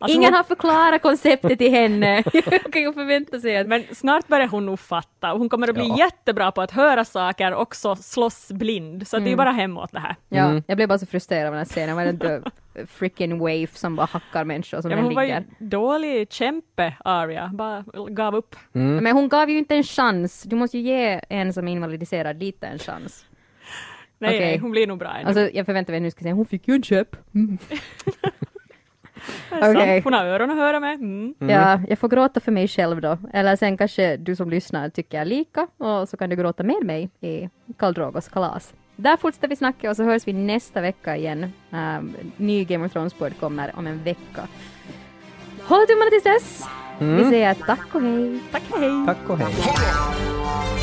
Alltså, 0.02 0.16
Ingen 0.18 0.32
hon- 0.32 0.36
har 0.36 0.44
förklarat 0.44 1.02
konceptet 1.02 1.58
till 1.58 1.70
henne. 1.70 2.22
Jag 2.32 2.72
kan 2.72 2.82
ju 2.82 2.92
förvänta 2.92 3.40
sig 3.40 3.56
att... 3.56 3.66
Men 3.66 3.84
snart 3.92 4.28
börjar 4.28 4.46
hon 4.48 4.66
nog 4.66 4.80
fatta. 4.80 5.28
Hon 5.32 5.48
kommer 5.48 5.68
att 5.68 5.74
bli 5.74 5.88
Ja. 5.88 5.98
jättebra 5.98 6.52
på 6.52 6.62
att 6.62 6.70
höra 6.70 7.04
saker 7.04 7.54
och 7.54 7.76
så 7.76 7.96
slåss 7.96 8.48
blind. 8.52 9.08
Så 9.08 9.18
det 9.18 9.24
är 9.24 9.30
ju 9.30 9.36
bara 9.36 9.50
hemåt 9.50 9.92
det 9.92 9.98
här. 9.98 10.16
Ja, 10.28 10.44
Mm. 10.44 10.62
jag 10.66 10.76
blev 10.76 10.88
bara 10.88 10.98
så 10.98 11.06
frustrerad 11.06 11.46
av 11.46 11.52
den 11.52 11.58
här 11.58 11.64
scenen. 11.64 11.96
Var 11.96 12.04
det 12.04 12.10
inte 12.10 12.42
freaking 12.86 13.38
wave 13.38 13.66
som 13.66 13.96
bara 13.96 14.06
hackar 14.06 14.44
människor 14.44 14.80
som 14.80 14.90
Ja, 14.90 14.96
den 14.96 15.04
hon 15.04 15.14
var 15.14 15.22
ju 15.22 15.28
ligger? 15.28 15.44
dålig 15.58 16.32
kämpe, 16.32 16.94
Arya. 17.04 17.50
Bara 17.54 17.84
gav 18.08 18.34
upp. 18.36 18.56
Mm. 18.74 19.04
Men 19.04 19.12
hon 19.16 19.28
gav 19.28 19.50
ju 19.50 19.58
inte 19.58 19.74
en 19.76 19.82
chans. 19.82 20.42
Du 20.42 20.56
måste 20.56 20.78
ju 20.78 20.84
ge 20.84 21.20
en 21.28 21.52
som 21.52 21.68
är 21.68 21.72
invalidiserad 21.72 22.38
lite 22.40 22.66
en 22.66 22.78
chans. 22.78 23.24
Nej, 24.18 24.28
Okej. 24.30 24.40
nej, 24.40 24.58
hon 24.58 24.70
blir 24.70 24.86
nog 24.86 24.98
bra 24.98 25.08
ännu. 25.14 25.26
Alltså, 25.26 25.50
jag 25.56 25.66
förväntar 25.66 25.92
mig 25.92 25.96
att 25.98 26.02
nu 26.02 26.10
ska 26.10 26.22
säga 26.22 26.34
hon 26.34 26.46
fick 26.46 26.68
ju 26.68 26.74
en 26.74 26.82
köp. 26.82 27.16
Mm. 27.34 27.58
Okej. 29.50 30.00
Hon 30.04 30.12
har 30.12 30.24
öron 30.24 30.50
att 30.50 30.56
höra 30.56 30.80
med. 30.80 30.94
Mm. 30.94 31.34
Ja, 31.38 31.80
jag 31.88 31.98
får 31.98 32.08
gråta 32.08 32.40
för 32.40 32.52
mig 32.52 32.68
själv 32.68 33.00
då. 33.00 33.18
Eller 33.32 33.56
sen 33.56 33.76
kanske 33.76 34.16
du 34.16 34.36
som 34.36 34.50
lyssnar 34.50 34.88
tycker 34.88 35.24
lika 35.24 35.66
och 35.78 36.08
så 36.08 36.16
kan 36.16 36.30
du 36.30 36.36
gråta 36.36 36.62
med 36.62 36.84
mig 36.84 37.10
i 37.20 37.48
Karl 37.78 37.92
Drogos 37.92 38.28
kalas. 38.28 38.74
Där 38.96 39.16
fortsätter 39.16 39.48
vi 39.48 39.56
snacka 39.56 39.90
och 39.90 39.96
så 39.96 40.04
hörs 40.04 40.26
vi 40.26 40.32
nästa 40.32 40.80
vecka 40.80 41.16
igen. 41.16 41.52
Um, 41.70 42.14
ny 42.36 42.64
Game 42.64 42.86
of 42.86 42.92
Thrones-podd 42.92 43.32
kommer 43.40 43.78
om 43.78 43.86
en 43.86 44.02
vecka. 44.02 44.48
Håll 45.64 45.86
tummarna 45.86 46.10
tills 46.10 46.24
dess! 46.24 46.64
Vi 46.98 47.24
säger 47.24 47.54
tack 47.54 47.94
och 47.94 48.00
hej! 48.02 48.40
Tack, 48.52 48.62
hej! 48.78 49.06
Tack 49.06 49.30
och 49.30 49.38
hej. 49.38 49.54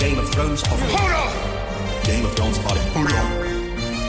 Game 0.02 0.22
of 0.22 0.32
Thrones. 0.32 0.64
Game 2.08 2.26
of 2.26 2.36
Thrones. 2.36 2.60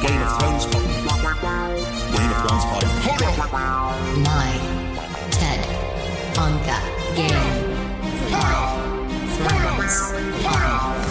Game 0.02 0.24
of 0.24 0.38
Thrones. 0.38 1.79
Game 2.30 2.38
of 2.38 2.48
Thrones 2.48 2.64
party. 2.64 2.86
My 4.22 4.50
TED 5.32 5.60
Anka 6.36 6.78
Game 7.16 7.34
of 7.34 8.36
Thrones. 9.36 9.98
Calm 10.42 10.54
down. 10.54 11.09